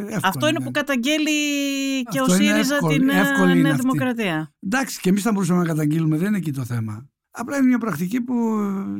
εύκολη. 0.00 0.20
Αυτό 0.22 0.48
είναι 0.48 0.58
ναι. 0.58 0.64
που 0.64 0.70
καταγγέλει 0.70 1.30
και 2.10 2.18
Αυτό 2.18 2.32
ο 2.32 2.36
είναι 2.36 2.44
ΣΥΡΙΖΑ 2.52 2.74
εύκολη- 2.74 2.98
την 2.98 3.08
ε, 3.08 3.20
εύκολη 3.20 3.50
είναι 3.52 3.60
Νέα 3.60 3.70
αυτή. 3.72 3.82
Δημοκρατία. 3.82 4.52
Εντάξει, 4.60 5.00
και 5.00 5.08
εμείς 5.08 5.22
θα 5.22 5.32
μπορούσαμε 5.32 5.60
να 5.60 5.66
καταγγείλουμε, 5.66 6.16
δεν 6.16 6.26
είναι 6.26 6.36
εκεί 6.36 6.52
το 6.52 6.64
θέμα. 6.64 7.08
Απλά 7.30 7.56
είναι 7.56 7.66
μια 7.66 7.78
πρακτική 7.78 8.20
που 8.20 8.34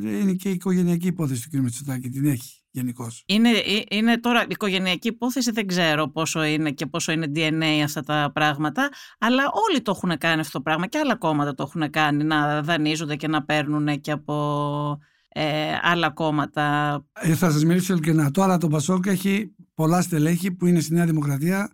είναι 0.03 0.33
και 0.33 0.49
η 0.49 0.53
οικογενειακή 0.53 1.07
υπόθεση 1.07 1.51
του 1.51 1.57
κ. 1.59 1.61
Μητσοτάκη. 1.63 2.09
Την 2.09 2.25
έχει 2.27 2.55
γενικώ. 2.71 3.11
Είναι, 3.27 3.49
ε, 3.49 3.83
είναι 3.97 4.19
τώρα 4.19 4.45
οικογενειακή 4.49 5.09
υπόθεση, 5.09 5.51
δεν 5.51 5.67
ξέρω 5.67 6.09
πόσο 6.09 6.43
είναι 6.45 6.71
και 6.71 6.87
πόσο 6.87 7.13
είναι 7.13 7.27
DNA 7.35 7.81
αυτά 7.85 8.03
τα 8.03 8.31
πράγματα, 8.35 8.89
αλλά 9.19 9.43
όλοι 9.69 9.81
το 9.83 9.93
έχουν 9.97 10.19
κάνει 10.19 10.41
αυτό 10.41 10.53
το 10.53 10.61
πράγμα 10.61 10.87
και 10.87 10.99
άλλα 10.99 11.17
κόμματα 11.17 11.55
το 11.55 11.63
έχουν 11.63 11.91
κάνει, 11.91 12.25
να 12.25 12.63
δανείζονται 12.63 13.17
και 13.17 13.29
να 13.29 13.45
παίρνουν 13.45 14.01
και 14.01 14.11
από 14.11 14.99
ε, 15.33 15.73
άλλα 15.83 16.11
κόμματα. 16.11 16.95
Ε, 17.13 17.35
θα 17.35 17.51
σας 17.51 17.65
μιλήσω 17.65 17.93
ειλικρινά. 17.93 18.31
Τώρα 18.31 18.59
το 18.59 18.69
Πασόκ 18.69 19.07
έχει 19.07 19.55
πολλά 19.75 20.03
στελέχη 20.03 20.51
που 20.53 20.67
είναι 20.67 20.81
στη 20.81 20.95
Νέα 20.95 21.07
Δημοκρατία, 21.07 21.71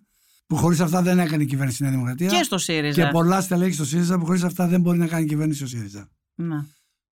που 0.46 0.56
χωρίς 0.56 0.80
αυτά 0.80 1.02
δεν 1.02 1.18
έκανε 1.18 1.44
κυβέρνηση 1.44 1.82
η 1.82 1.86
Νέα 1.86 1.94
Δημοκρατία. 1.94 2.28
Και 2.28 2.42
στο 2.42 2.58
ΣΥΡΙΖΑ. 2.58 3.04
Και 3.04 3.10
πολλά 3.10 3.40
στελέχη 3.40 3.72
στο 3.72 3.84
ΣΥΡΙΖΑ 3.84 4.18
που 4.18 4.24
χωρίς 4.24 4.42
αυτά 4.42 4.66
δεν 4.66 4.80
μπορεί 4.80 4.98
να 4.98 5.06
κάνει 5.06 5.26
κυβέρνηση 5.26 5.62
ο 5.62 5.66
ΣΥΡΙΖΑ. 5.66 6.08
Ναι, 6.34 6.56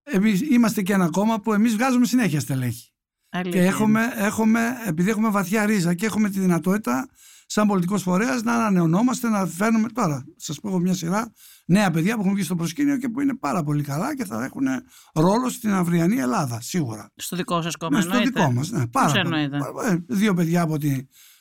Εμείς 0.02 0.40
είμαστε 0.40 0.82
και 0.82 0.92
ένα 0.92 1.08
κόμμα 1.10 1.40
που 1.40 1.52
εμείς 1.52 1.72
βγάζουμε 1.72 2.06
συνέχεια 2.06 2.40
στελέχη. 2.40 2.92
αλήθεια 3.28 3.50
Και 3.50 3.58
είναι. 3.58 3.66
έχουμε, 3.66 4.00
έχουμε, 4.16 4.60
επειδή 4.86 5.10
έχουμε 5.10 5.28
βαθιά 5.28 5.66
ρίζα 5.66 5.94
και 5.94 6.06
έχουμε 6.06 6.30
τη 6.30 6.40
δυνατότητα, 6.40 7.08
σαν 7.46 7.66
πολιτικός 7.66 8.02
φορέας, 8.02 8.42
να 8.42 8.54
ανανεωνόμαστε, 8.54 9.28
να 9.28 9.46
φέρνουμε. 9.46 9.88
Τώρα, 9.88 10.24
σας 10.36 10.60
πω 10.60 10.68
εγώ 10.68 10.78
μια 10.78 10.94
σειρά 10.94 11.32
νέα 11.66 11.90
παιδιά 11.90 12.14
που 12.14 12.20
έχουν 12.20 12.34
βγει 12.34 12.42
στο 12.44 12.54
προσκήνιο 12.54 12.96
και 12.96 13.08
που 13.08 13.20
είναι 13.20 13.36
πάρα 13.36 13.62
πολύ 13.62 13.82
καλά 13.82 14.16
και 14.16 14.24
θα 14.24 14.44
έχουν 14.44 14.66
ρόλο 15.14 15.48
στην 15.48 15.72
αυριανή 15.72 16.16
Ελλάδα, 16.16 16.60
σίγουρα. 16.60 17.10
Στο 17.16 17.36
δικό 17.36 17.62
σας 17.62 17.76
κόμμα 17.76 17.96
Ναι, 17.96 18.02
στο 18.02 18.12
εννοείται. 18.16 18.40
δικό 18.40 18.52
μας. 18.52 18.70
Ναι, 18.70 18.86
πάρα 18.86 19.12
Πώς 19.12 19.22
πολύ. 19.22 19.42
εννοείται; 19.42 19.56
Ε, 19.92 19.96
Δύο 20.06 20.34
παιδιά 20.34 20.62
από 20.62 20.78
τη, 20.78 20.96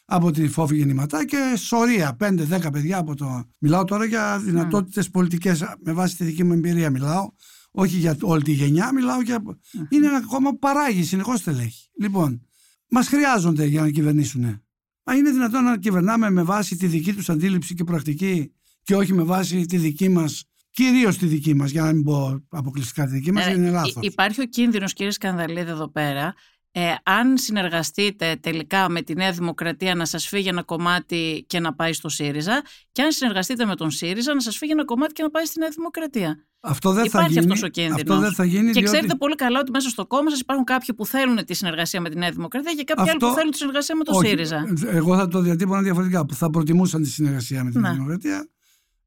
από 0.06 0.32
τη 0.32 0.48
φόφη 0.48 0.76
γεννηματά 0.76 1.26
και 1.26 1.54
σωρία, 1.58 2.16
πέντε-δέκα 2.16 2.70
παιδιά 2.70 2.98
από 2.98 3.16
το. 3.16 3.44
Μιλάω 3.60 3.84
τώρα 3.84 4.06
για 4.06 4.40
δυνατότητες 4.40 5.10
πολιτικές, 5.10 5.64
με 5.86 5.94
βάση 5.94 6.18
τη 6.18 6.24
δική 6.24 6.44
μου 6.44 6.54
εμπειρία 6.54 6.90
μιλάω. 6.90 7.30
Όχι 7.72 7.98
για 7.98 8.18
όλη 8.22 8.42
τη 8.44 8.52
γενιά, 8.52 8.94
μιλάω 8.94 9.22
για. 9.22 9.44
Είναι 9.90 10.08
ένα 10.08 10.26
κόμμα 10.26 10.50
που 10.50 10.60
παράγει 10.60 11.04
συνεχώς 11.04 11.40
στελέχη. 11.40 11.90
Λοιπόν, 12.00 12.42
μας 12.90 13.08
χρειάζονται 13.08 13.66
για 13.66 13.82
να 13.82 13.90
κυβερνήσουν. 13.90 14.64
Μα 15.04 15.14
είναι 15.16 15.32
δυνατόν 15.32 15.64
να 15.64 15.78
κυβερνάμε 15.78 16.30
με 16.30 16.44
βάση 16.44 16.76
τη 16.76 16.88
δική 16.88 17.14
τους 17.14 17.30
αντίληψη 17.30 17.74
και 17.74 17.84
πρακτική 17.84 18.54
και 18.84 18.96
όχι 18.96 19.14
με 19.14 19.24
βάση 19.24 19.66
τη 19.66 19.78
δική 19.78 20.10
μας, 20.10 20.44
κυρίως 20.70 21.18
τη 21.18 21.26
δική 21.26 21.54
μας, 21.54 21.72
για 21.72 21.82
να 21.84 21.94
μην 21.94 22.04
πω 22.04 22.44
αποκλειστικά 22.50 23.06
τη 23.06 23.12
δική 23.12 23.32
μας, 23.32 23.46
Ε, 23.48 23.52
είναι 23.52 23.68
υ- 23.68 23.72
λάθος. 23.72 23.98
Υπάρχει 24.00 24.42
ο 24.42 24.46
κίνδυνος 24.46 24.94
κύριε 24.94 25.12
Σκανδαλίδη 25.12 25.70
εδώ 25.70 25.90
πέρα 25.92 26.34
ε, 26.76 26.94
αν 27.04 27.38
συνεργαστείτε 27.38 28.38
τελικά 28.42 28.90
με 28.90 29.02
τη 29.02 29.14
Νέα 29.16 29.32
Δημοκρατία 29.32 29.96
να 29.96 30.06
σας 30.06 30.28
φύγει 30.28 30.48
ένα 30.48 30.64
κομμάτι 30.64 31.44
και 31.48 31.60
να 31.60 31.74
πάει 31.74 31.94
στο 31.94 32.10
ΣΥΡΙΖΑ 32.10 32.62
και 32.92 33.02
αν 33.02 33.12
συνεργαστείτε 33.12 33.66
με 33.66 33.76
τον 33.76 33.92
ΣΥΡΙΖΑ 33.92 34.34
να 34.34 34.40
σας 34.42 34.58
φύγει 34.58 34.72
ένα 34.72 34.86
κομμάτι 34.86 35.14
και 35.14 35.24
να 35.24 35.30
πάει 35.30 35.46
στη 35.46 35.60
Νέα 35.60 35.70
Δημοκρατία. 35.76 36.46
Αυτό 36.60 36.92
δεν 36.92 37.04
θα 37.04 37.10
Υπάρχει 37.20 37.32
γίνει. 37.34 37.44
αυτός 37.46 37.64
ο 37.64 37.68
κίνδυνος. 37.68 38.02
Αυτό 38.02 38.18
δεν 38.20 38.34
θα 38.34 38.44
γίνει. 38.46 38.66
Και 38.66 38.72
διότι 38.72 38.86
ξέρετε 38.86 39.16
πολύ 39.16 39.36
καλά 39.36 39.60
ότι 39.60 39.72
μέσα 39.72 39.90
στο 39.90 40.06
κόμμα 40.06 40.30
σας 40.30 40.40
υπάρχουν 40.40 40.66
κάποιοι 40.66 40.96
που 40.96 41.06
θέλουν 41.06 41.46
τη 41.46 41.54
συνεργασία 41.54 42.02
με 42.02 42.10
τη 42.10 42.18
Νέα 42.18 42.32
Δημοκρατία 42.32 42.74
και 42.74 42.84
κάποιοι 42.84 43.04
Αυτό- 43.12 43.26
άλλοι 43.26 43.34
που 43.34 43.38
θέλουν 43.38 43.52
τη 43.52 43.58
συνεργασία 43.58 43.96
με 43.96 44.04
τον 44.04 44.16
Όχι, 44.16 44.28
ΣΥΡΙΖΑ. 44.28 44.66
Εγώ 44.86 45.16
θα 45.16 45.28
το 45.28 45.40
διατύπωνα 45.42 45.82
διαφορετικά. 45.82 46.26
Που 46.26 46.34
θα 46.36 46.50
προτιμούσαν 46.50 47.02
τη 47.04 47.10
συνεργασία 47.10 47.64
με 47.64 47.72
την 47.72 47.80
Ναι. 47.82 47.88
Νέα 47.88 47.96
Δημοκρατία. 47.96 48.48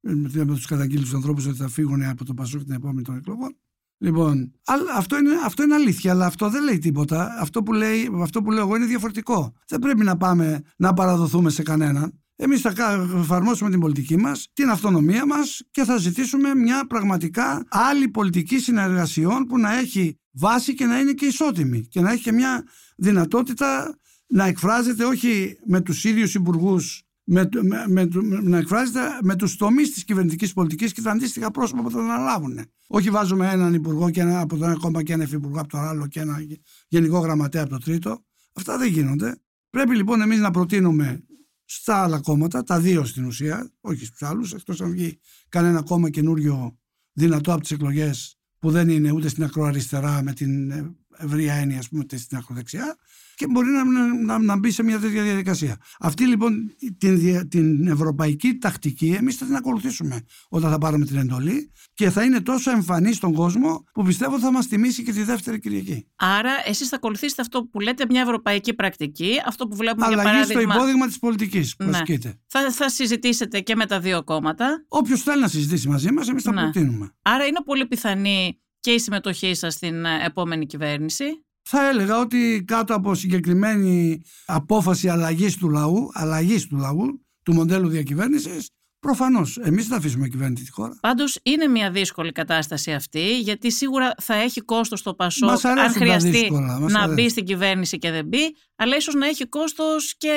με 0.00 0.44
τους 0.54 0.66
καταγγείλει 0.66 1.04
του 1.08 1.16
ανθρώπους 1.16 1.46
ότι 1.46 1.56
θα 1.56 1.68
φύγουν 1.68 2.02
από 2.02 2.24
το 2.24 2.34
Πασόκ 2.34 2.62
την 2.64 2.74
επόμενη 2.74 3.02
των 3.02 3.16
εκλογών. 3.16 3.56
Λοιπόν, 3.98 4.52
αυτό 4.96 5.18
είναι, 5.18 5.30
αυτό 5.44 5.62
είναι 5.62 5.74
αλήθεια, 5.74 6.12
αλλά 6.12 6.26
αυτό 6.26 6.50
δεν 6.50 6.64
λέει 6.64 6.78
τίποτα. 6.78 7.36
Αυτό 7.40 7.62
που, 7.62 7.72
λέει, 7.72 8.10
αυτό 8.22 8.42
που 8.42 8.50
λέω 8.50 8.62
εγώ 8.62 8.76
είναι 8.76 8.86
διαφορετικό. 8.86 9.54
Δεν 9.68 9.78
πρέπει 9.78 10.04
να 10.04 10.16
πάμε 10.16 10.62
να 10.76 10.92
παραδοθούμε 10.92 11.50
σε 11.50 11.62
κανέναν. 11.62 12.20
Εμείς 12.36 12.60
θα 12.60 12.72
εφαρμόσουμε 13.16 13.70
την 13.70 13.80
πολιτική 13.80 14.16
μας, 14.16 14.48
την 14.52 14.70
αυτονομία 14.70 15.26
μας 15.26 15.62
και 15.70 15.84
θα 15.84 15.96
ζητήσουμε 15.96 16.54
μια 16.54 16.86
πραγματικά 16.86 17.64
άλλη 17.68 18.08
πολιτική 18.08 18.58
συνεργασιών 18.58 19.44
που 19.44 19.58
να 19.58 19.78
έχει 19.78 20.18
βάση 20.32 20.74
και 20.74 20.84
να 20.84 20.98
είναι 20.98 21.12
και 21.12 21.26
ισότιμη 21.26 21.86
και 21.86 22.00
να 22.00 22.12
έχει 22.12 22.22
και 22.22 22.32
μια 22.32 22.64
δυνατότητα 22.96 23.98
να 24.26 24.46
εκφράζεται 24.46 25.04
όχι 25.04 25.58
με 25.66 25.80
τους 25.80 26.04
ίδιους 26.04 26.34
υπουργούς 26.34 27.05
με, 27.28 27.48
με, 27.88 28.08
να 28.42 28.58
εκφράζεται 28.58 29.00
με 29.22 29.36
τους 29.36 29.56
τομείς 29.56 29.92
της 29.92 30.04
κυβερνητικής 30.04 30.52
πολιτικής 30.52 30.92
και 30.92 31.02
τα 31.02 31.10
αντίστοιχα 31.10 31.50
πρόσωπα 31.50 31.82
που 31.82 31.90
θα 31.90 31.98
αναλάβουν. 31.98 32.58
Όχι 32.86 33.10
βάζουμε 33.10 33.50
έναν 33.50 33.74
υπουργό 33.74 34.10
και 34.10 34.20
ένα, 34.20 34.40
από 34.40 34.56
το 34.56 34.64
ένα 34.64 34.76
κόμμα 34.76 35.02
και 35.02 35.12
ένα 35.12 35.24
υφυπουργό 35.24 35.60
από 35.60 35.68
το 35.68 35.78
άλλο 35.78 36.06
και 36.06 36.20
ένα 36.20 36.46
γενικό 36.88 37.18
γραμματέα 37.18 37.62
από 37.62 37.70
το 37.70 37.78
τρίτο. 37.78 38.24
Αυτά 38.52 38.78
δεν 38.78 38.88
γίνονται. 38.88 39.36
Πρέπει 39.70 39.96
λοιπόν 39.96 40.20
εμείς 40.20 40.38
να 40.38 40.50
προτείνουμε 40.50 41.24
στα 41.64 42.02
άλλα 42.02 42.20
κόμματα, 42.20 42.62
τα 42.62 42.80
δύο 42.80 43.04
στην 43.04 43.24
ουσία, 43.24 43.72
όχι 43.80 44.04
στους 44.04 44.22
άλλους, 44.22 44.52
εκτός 44.52 44.80
αν 44.80 44.90
βγει 44.90 45.18
κανένα 45.48 45.82
κόμμα 45.82 46.10
καινούριο 46.10 46.78
δυνατό 47.12 47.52
από 47.52 47.60
τις 47.60 47.70
εκλογές 47.70 48.38
που 48.58 48.70
δεν 48.70 48.88
είναι 48.88 49.10
ούτε 49.10 49.28
στην 49.28 49.44
ακροαριστερά 49.44 50.22
με 50.22 50.32
την 50.32 50.72
ευρία 51.16 51.54
έννοια, 51.54 51.78
ας 51.78 51.88
πούμε, 51.88 52.00
ούτε 52.00 52.16
στην 52.16 52.36
ακροδεξιά, 52.36 52.96
και 53.36 53.46
μπορεί 53.50 53.68
να, 53.70 53.84
να, 54.24 54.38
να 54.38 54.56
μπει 54.58 54.70
σε 54.70 54.82
μια 54.82 54.98
τέτοια 54.98 55.22
διαδικασία. 55.22 55.76
Αυτή 56.00 56.26
λοιπόν 56.26 56.74
την, 56.98 57.48
την 57.48 57.86
ευρωπαϊκή 57.86 58.58
τακτική 58.58 59.16
εμείς 59.18 59.36
θα 59.36 59.46
την 59.46 59.54
ακολουθήσουμε 59.56 60.20
όταν 60.48 60.70
θα 60.70 60.78
πάρουμε 60.78 61.04
την 61.04 61.16
εντολή 61.16 61.70
και 61.94 62.10
θα 62.10 62.22
είναι 62.24 62.40
τόσο 62.40 62.70
εμφανή 62.70 63.12
στον 63.12 63.32
κόσμο 63.32 63.84
που 63.92 64.02
πιστεύω 64.02 64.38
θα 64.38 64.52
μας 64.52 64.66
τιμήσει 64.66 65.02
και 65.02 65.12
τη 65.12 65.22
δεύτερη 65.22 65.58
Κυριακή. 65.58 66.06
Άρα, 66.16 66.50
εσείς 66.66 66.88
θα 66.88 66.96
ακολουθήσετε 66.96 67.42
αυτό 67.42 67.64
που 67.64 67.80
λέτε 67.80 68.04
μια 68.08 68.20
ευρωπαϊκή 68.20 68.74
πρακτική, 68.74 69.32
αυτό 69.46 69.66
που 69.66 69.76
βλέπουμε 69.76 70.06
Αλλαγή 70.06 70.22
για 70.22 70.32
παράδειγμα. 70.32 70.62
στο 70.62 70.72
υπόδειγμα 70.72 71.06
της 71.06 71.18
πολιτικής 71.18 71.76
που 71.76 71.84
ναι. 71.84 71.90
ασκείται. 71.90 72.38
Θα, 72.46 72.70
θα 72.72 72.88
συζητήσετε 72.90 73.60
και 73.60 73.74
με 73.76 73.86
τα 73.86 74.00
δύο 74.00 74.24
κόμματα. 74.24 74.84
Όποιος 74.88 75.22
θέλει 75.22 75.40
να 75.40 75.48
συζητήσει 75.48 75.88
μαζί 75.88 76.12
μας, 76.12 76.28
εμείς 76.28 76.42
θα 76.42 76.52
Ναι. 76.52 76.60
προτείνουμε. 76.62 77.14
Άρα, 77.22 77.44
είναι 77.46 77.60
πολύ 77.64 77.86
πιθανή 77.86 78.60
και 78.80 78.90
η 78.90 78.98
συμμετοχή 78.98 79.54
σας 79.54 79.74
στην 79.74 80.04
ε, 80.04 80.24
επόμενη 80.24 80.66
κυβέρνηση. 80.66 81.24
Θα 81.68 81.88
έλεγα 81.88 82.18
ότι 82.20 82.64
κάτω 82.66 82.94
από 82.94 83.14
συγκεκριμένη 83.14 84.20
απόφαση 84.46 85.08
αλλαγής 85.08 85.56
του 85.56 85.68
λαού, 85.68 86.10
αλλαγής 86.12 86.66
του 86.66 86.76
λαού, 86.76 87.26
του 87.42 87.54
μοντέλου 87.54 87.88
διακυβέρνησης, 87.88 88.70
προφανώς 89.00 89.56
εμείς 89.62 89.86
θα 89.86 89.96
αφήσουμε 89.96 90.28
κυβέρνητη 90.28 90.64
τη 90.64 90.70
χώρα. 90.70 90.98
Πάντως 91.00 91.38
είναι 91.42 91.66
μια 91.66 91.90
δύσκολη 91.90 92.32
κατάσταση 92.32 92.92
αυτή, 92.92 93.38
γιατί 93.40 93.72
σίγουρα 93.72 94.14
θα 94.22 94.34
έχει 94.34 94.60
κόστος 94.60 95.02
το 95.02 95.14
Πασόκ 95.14 95.48
Μας 95.50 95.64
αν 95.64 95.78
αρέσουν 95.78 95.92
τα 95.92 95.98
χρειαστεί 96.04 96.30
δύσκολα, 96.30 96.78
μας 96.80 96.92
να 96.92 96.98
αρέσουν. 96.98 97.14
μπει 97.14 97.28
στην 97.30 97.44
κυβέρνηση 97.44 97.98
και 97.98 98.10
δεν 98.10 98.26
μπει, 98.26 98.54
αλλά 98.76 98.96
ίσως 98.96 99.14
να 99.14 99.26
έχει 99.26 99.46
κόστος 99.46 100.14
και 100.16 100.32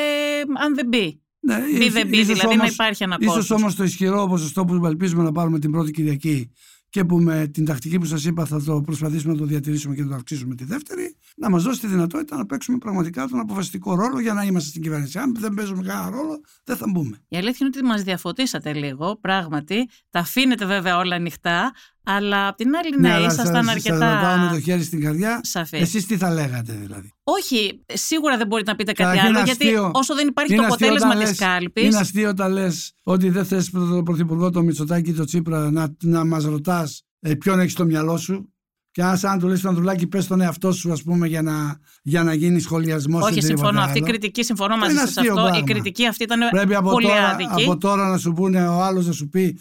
αν 0.63 0.75
δεν 0.75 0.87
μπει. 0.87 1.21
Ναι, 1.41 1.59
Μπει 1.77 1.85
ίσ- 1.85 1.93
δεν 1.93 2.07
μπει, 2.07 2.17
ίσως 2.17 2.27
δηλαδή 2.27 2.55
να 2.55 2.61
όμως- 2.61 2.73
υπάρχει 2.73 3.03
ένα 3.03 3.17
Ίσως 3.19 3.35
κόστο. 3.35 3.55
όμως 3.55 3.75
το 3.75 3.83
ισχυρό 3.83 4.27
ποσοστό 4.27 4.65
που 4.65 4.85
ελπίζουμε 4.85 5.23
να 5.23 5.31
πάρουμε 5.31 5.59
την 5.59 5.71
πρώτη 5.71 5.91
Κυριακή 5.91 6.51
και 6.89 7.05
που 7.05 7.17
με 7.17 7.47
την 7.47 7.65
τακτική 7.65 7.97
που 7.97 8.05
σας 8.05 8.25
είπα 8.25 8.45
θα 8.45 8.63
το 8.63 8.81
προσπαθήσουμε 8.81 9.33
να 9.33 9.39
το 9.39 9.45
διατηρήσουμε 9.45 9.95
και 9.95 10.01
να 10.01 10.07
το 10.07 10.15
αυξήσουμε 10.15 10.55
τη 10.55 10.63
δεύτερη, 10.63 11.15
να 11.37 11.49
μας 11.49 11.63
δώσει 11.63 11.79
τη 11.79 11.87
δυνατότητα 11.87 12.37
να 12.37 12.45
παίξουμε 12.45 12.77
πραγματικά 12.77 13.27
τον 13.27 13.39
αποφασιστικό 13.39 13.95
ρόλο 13.95 14.19
για 14.19 14.33
να 14.33 14.43
είμαστε 14.43 14.69
στην 14.69 14.81
κυβέρνηση. 14.81 15.19
Αν 15.19 15.35
δεν 15.39 15.53
παίζουμε 15.53 15.83
κανένα 15.83 16.09
ρόλο, 16.09 16.41
δεν 16.63 16.77
θα 16.77 16.85
μπούμε. 16.89 17.17
Η 17.27 17.37
αλήθεια 17.37 17.57
είναι 17.59 17.71
ότι 17.77 17.85
μας 17.85 18.03
διαφωτίσατε 18.03 18.73
λίγο, 18.73 19.17
πράγματι. 19.21 19.89
Τα 20.09 20.19
αφήνετε 20.19 20.65
βέβαια 20.65 20.97
όλα 20.97 21.15
ανοιχτά, 21.15 21.71
αλλά 22.15 22.47
απ' 22.47 22.55
την 22.57 22.75
άλλη, 22.75 22.99
ναι, 22.99 23.11
αλλά 23.13 23.25
ήσασταν 23.27 23.45
σας- 23.55 23.65
σας 23.65 23.75
αρκετά 23.75 24.15
ρωτάω 24.15 24.37
με 24.37 24.49
το 24.53 24.59
χέρι 24.59 24.83
στην 24.83 25.01
καρδιά. 25.01 25.39
σαφεί. 25.43 25.77
Εσείς 25.77 26.05
τι 26.05 26.17
θα 26.17 26.33
λέγατε 26.33 26.73
δηλαδή; 26.73 27.13
Όχι, 27.23 27.83
σίγουρα 27.93 28.37
δεν 28.37 28.47
μπορείτε 28.47 28.71
να 28.71 28.75
πείτε 28.77 28.91
κάτι 28.91 29.01
Καταρχήν 29.09 29.27
άλλο, 29.35 29.37
είναι 29.39 29.45
γιατί 29.45 29.65
αστείο. 29.65 29.91
όσο 29.93 30.15
δεν 30.15 30.27
υπάρχει 30.27 30.53
Είναι 30.53 30.61
το 30.61 30.67
αστείο 30.67 30.87
αποτέλεσμα 30.87 31.15
όταν 31.15 31.29
της 31.29 31.39
λες- 31.39 31.49
κάλπη. 31.49 31.85
Είναι 31.85 31.97
αστείο 31.97 32.29
όταν 32.29 32.51
λες 32.51 32.93
ότι 33.03 33.29
δεν 33.29 33.45
θες 33.45 33.69
τον 33.69 34.03
πρωθυπουργό 34.03 34.49
το 34.49 34.61
Μητσοτάκη 34.63 35.09
ή 35.09 35.13
το 35.13 35.23
Τσίπρα 35.25 35.71
να, 35.71 35.95
να 36.03 36.25
μας 36.25 36.43
ρωτάς 36.43 37.03
ε, 37.19 37.33
ποιον 37.33 37.59
έχεις 37.59 37.71
στο 37.71 37.85
μυαλό 37.85 38.17
σου; 38.17 38.53
Και 38.99 39.05
αν 39.05 39.17
σαν 39.17 39.39
του 39.39 39.47
λες 39.47 39.61
τον 39.61 39.69
Ανδρουλάκη, 39.69 40.07
πες 40.07 40.27
τον 40.27 40.41
εαυτό 40.41 40.71
σου, 40.71 40.91
ας 40.91 41.03
πούμε, 41.03 41.27
για 41.27 41.41
να, 41.41 41.77
για 42.03 42.23
να 42.23 42.33
γίνει 42.33 42.59
σχολιασμός. 42.59 43.23
Όχι, 43.23 43.41
συμφωνώ. 43.41 43.81
Αυτή 43.81 43.97
η 43.99 44.01
κριτική 44.01 44.43
συμφωνώ 44.43 44.77
μαζί 44.77 44.91
Είναι 44.91 44.99
σας 44.99 45.17
αστείο 45.17 45.33
αυτό. 45.33 45.45
Η 45.45 45.49
πράγμα. 45.49 45.65
κριτική 45.65 46.07
αυτή 46.07 46.23
ήταν 46.23 46.39
Πρέπει 46.49 46.75
από 46.75 46.89
πολύ 46.89 47.05
τώρα, 47.07 47.27
άδικη. 47.27 47.63
από 47.63 47.77
τώρα 47.77 48.07
να 48.09 48.17
σου 48.17 48.33
πούνε 48.33 48.67
ο 48.67 48.81
άλλος 48.83 49.05
να 49.07 49.11
σου 49.13 49.29
πει, 49.29 49.59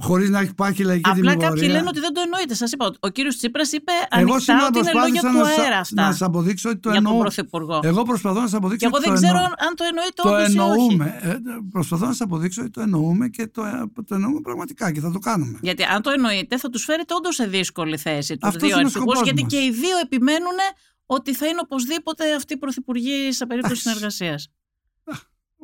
χωρίς 0.00 0.30
να 0.30 0.40
έχει 0.40 0.50
υπάρχει 0.50 0.82
λαϊκή 0.82 1.00
Απλά 1.04 1.14
δημιουργία. 1.14 1.48
κάποιοι 1.48 1.68
λένε 1.72 1.84
ότι 1.88 2.00
δεν 2.00 2.12
το 2.14 2.20
εννοείται. 2.24 2.54
Σας 2.54 2.72
είπα, 2.72 2.90
ο 3.00 3.08
κύριος 3.08 3.36
Τσίπρας 3.36 3.72
είπε 3.72 3.92
Εγώ 4.10 4.20
ανοιχτά 4.20 4.40
σήμερα 4.40 4.66
ότι 4.66 4.78
είναι 4.78 4.90
λόγια 5.00 5.20
προσπάθησα 5.20 5.28
του 5.32 5.38
να, 5.38 5.54
σα- 5.54 5.62
αέρα 5.62 5.74
να 5.74 5.80
αυτά 5.80 6.02
σας 6.18 6.22
αποδείξω 6.28 6.68
ότι 6.70 6.78
το 6.78 6.90
για 6.90 6.98
τον 7.00 7.06
εννοώ. 7.10 7.22
Πρωθυπουργό. 7.22 7.80
Εγώ 7.82 8.02
προσπαθώ 8.02 8.40
να 8.40 8.48
σας 8.48 8.50
Και 8.50 8.56
αποδείξω 8.56 8.86
εγώ 8.86 8.96
ότι 8.96 9.04
δεν 9.08 9.14
το 9.14 9.20
ξέρω 9.20 9.38
εννοώ. 9.38 9.64
αν 9.66 9.72
το 9.78 9.84
εννοείται 9.90 10.20
Το 10.22 10.28
όντως 10.28 10.54
ή 10.54 10.58
όχι. 10.58 10.68
εννοούμε. 10.70 11.06
Ε, 11.22 11.34
προσπαθώ 11.76 12.04
να 12.06 12.12
σας 12.16 12.20
αποδείξω 12.26 12.60
ότι 12.62 12.70
το 12.76 12.80
εννοούμε 12.86 13.24
και 13.28 13.44
το, 13.56 13.62
το 14.08 14.14
εννοούμε 14.18 14.40
πραγματικά 14.48 14.84
και 14.94 15.00
θα 15.00 15.10
το 15.16 15.18
κάνουμε. 15.28 15.58
Γιατί 15.68 15.82
αν 15.94 15.98
το 16.02 16.10
εννοείτε, 16.16 16.54
θα 16.62 16.68
τους 16.72 16.82
φέρετε 16.88 17.14
όντως 17.18 17.34
σε 17.34 17.44
δύσκολη 17.56 17.96
θέση 18.06 18.32
τους 18.36 18.48
Αυτός 18.48 18.62
δύο 18.68 18.70
είναι 18.75 18.75
ο 18.76 18.84
αρχηγού, 18.84 19.04
σκοπός 19.04 19.22
γιατί 19.22 19.42
μας. 19.42 19.52
και 19.52 19.58
οι 19.64 19.70
δύο 19.70 19.98
επιμένουν 20.02 20.58
ότι 21.06 21.34
θα 21.34 21.46
είναι 21.46 21.60
οπωσδήποτε 21.62 22.34
αυτοί 22.34 22.52
οι 22.52 22.56
πρωθυπουργοί 22.56 23.32
σε 23.32 23.46
περίπτωση 23.46 23.82
Εντάξει. 23.86 23.88
συνεργασίας. 23.88 24.50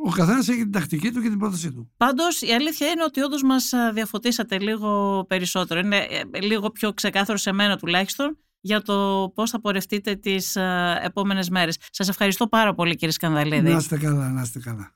Ο 0.04 0.10
καθένας 0.10 0.48
έχει 0.48 0.58
την 0.58 0.72
τακτική 0.72 1.12
του 1.12 1.22
και 1.22 1.28
την 1.28 1.38
πρότασή 1.38 1.72
του. 1.72 1.90
Πάντως, 1.96 2.40
η 2.40 2.52
αλήθεια 2.52 2.88
είναι 2.88 3.02
ότι 3.04 3.20
όντως 3.20 3.42
μας 3.42 3.72
διαφωτίσατε 3.92 4.58
λίγο 4.58 5.24
περισσότερο. 5.28 5.80
Είναι 5.80 5.96
ε, 5.96 6.40
λίγο 6.40 6.70
πιο 6.70 6.92
ξεκάθαρο 6.92 7.38
σε 7.38 7.52
μένα 7.52 7.76
τουλάχιστον 7.76 8.38
για 8.60 8.82
το 8.82 9.28
πώς 9.34 9.50
θα 9.50 9.60
πορευτείτε 9.60 10.14
τις 10.14 10.56
επόμενες 11.02 11.48
μέρες. 11.48 11.76
Σας 11.90 12.08
ευχαριστώ 12.08 12.46
πάρα 12.48 12.74
πολύ, 12.74 12.94
κύριε 12.94 13.12
Σκανδαλίδη. 13.12 13.70
Να 13.70 13.76
είστε 13.76 13.98
καλά, 13.98 14.30
να 14.30 14.42
είστε 14.42 14.58
καλά. 14.58 14.92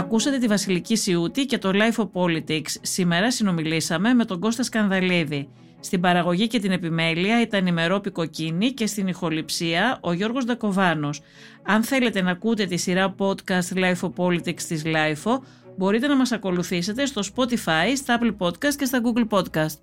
Ακούσατε 0.00 0.38
τη 0.38 0.46
Βασιλική 0.46 0.96
Σιούτη 0.96 1.46
και 1.46 1.58
το 1.58 1.70
Life 1.72 2.02
of 2.02 2.10
Politics. 2.12 2.74
Σήμερα 2.80 3.30
συνομιλήσαμε 3.30 4.14
με 4.14 4.24
τον 4.24 4.40
Κώστας 4.40 4.66
Σκανδαλίδη. 4.66 5.48
Στην 5.80 6.00
παραγωγή 6.00 6.46
και 6.46 6.58
την 6.58 6.70
επιμέλεια 6.70 7.40
ήταν 7.40 7.66
η 7.66 7.72
Μερόπη 7.72 8.10
Κοκκίνη 8.10 8.72
και 8.72 8.86
στην 8.86 9.06
ηχοληψία 9.06 9.98
ο 10.02 10.12
Γιώργος 10.12 10.44
Δακοβάνος. 10.44 11.20
Αν 11.62 11.82
θέλετε 11.82 12.22
να 12.22 12.30
ακούτε 12.30 12.66
τη 12.66 12.76
σειρά 12.76 13.14
podcast 13.18 13.74
Life 13.74 14.00
of 14.00 14.12
Politics 14.16 14.62
της 14.62 14.82
Life 14.84 15.38
μπορείτε 15.76 16.06
να 16.06 16.16
μας 16.16 16.32
ακολουθήσετε 16.32 17.06
στο 17.06 17.22
Spotify, 17.34 17.92
στα 17.96 18.18
Apple 18.20 18.46
Podcast 18.46 18.74
και 18.76 18.84
στα 18.84 19.00
Google 19.04 19.38
Podcast. 19.38 19.76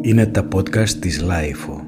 Είναι 0.00 0.26
τα 0.26 0.48
podcast 0.54 0.90
της 0.90 1.20
Λάιφο. 1.20 1.87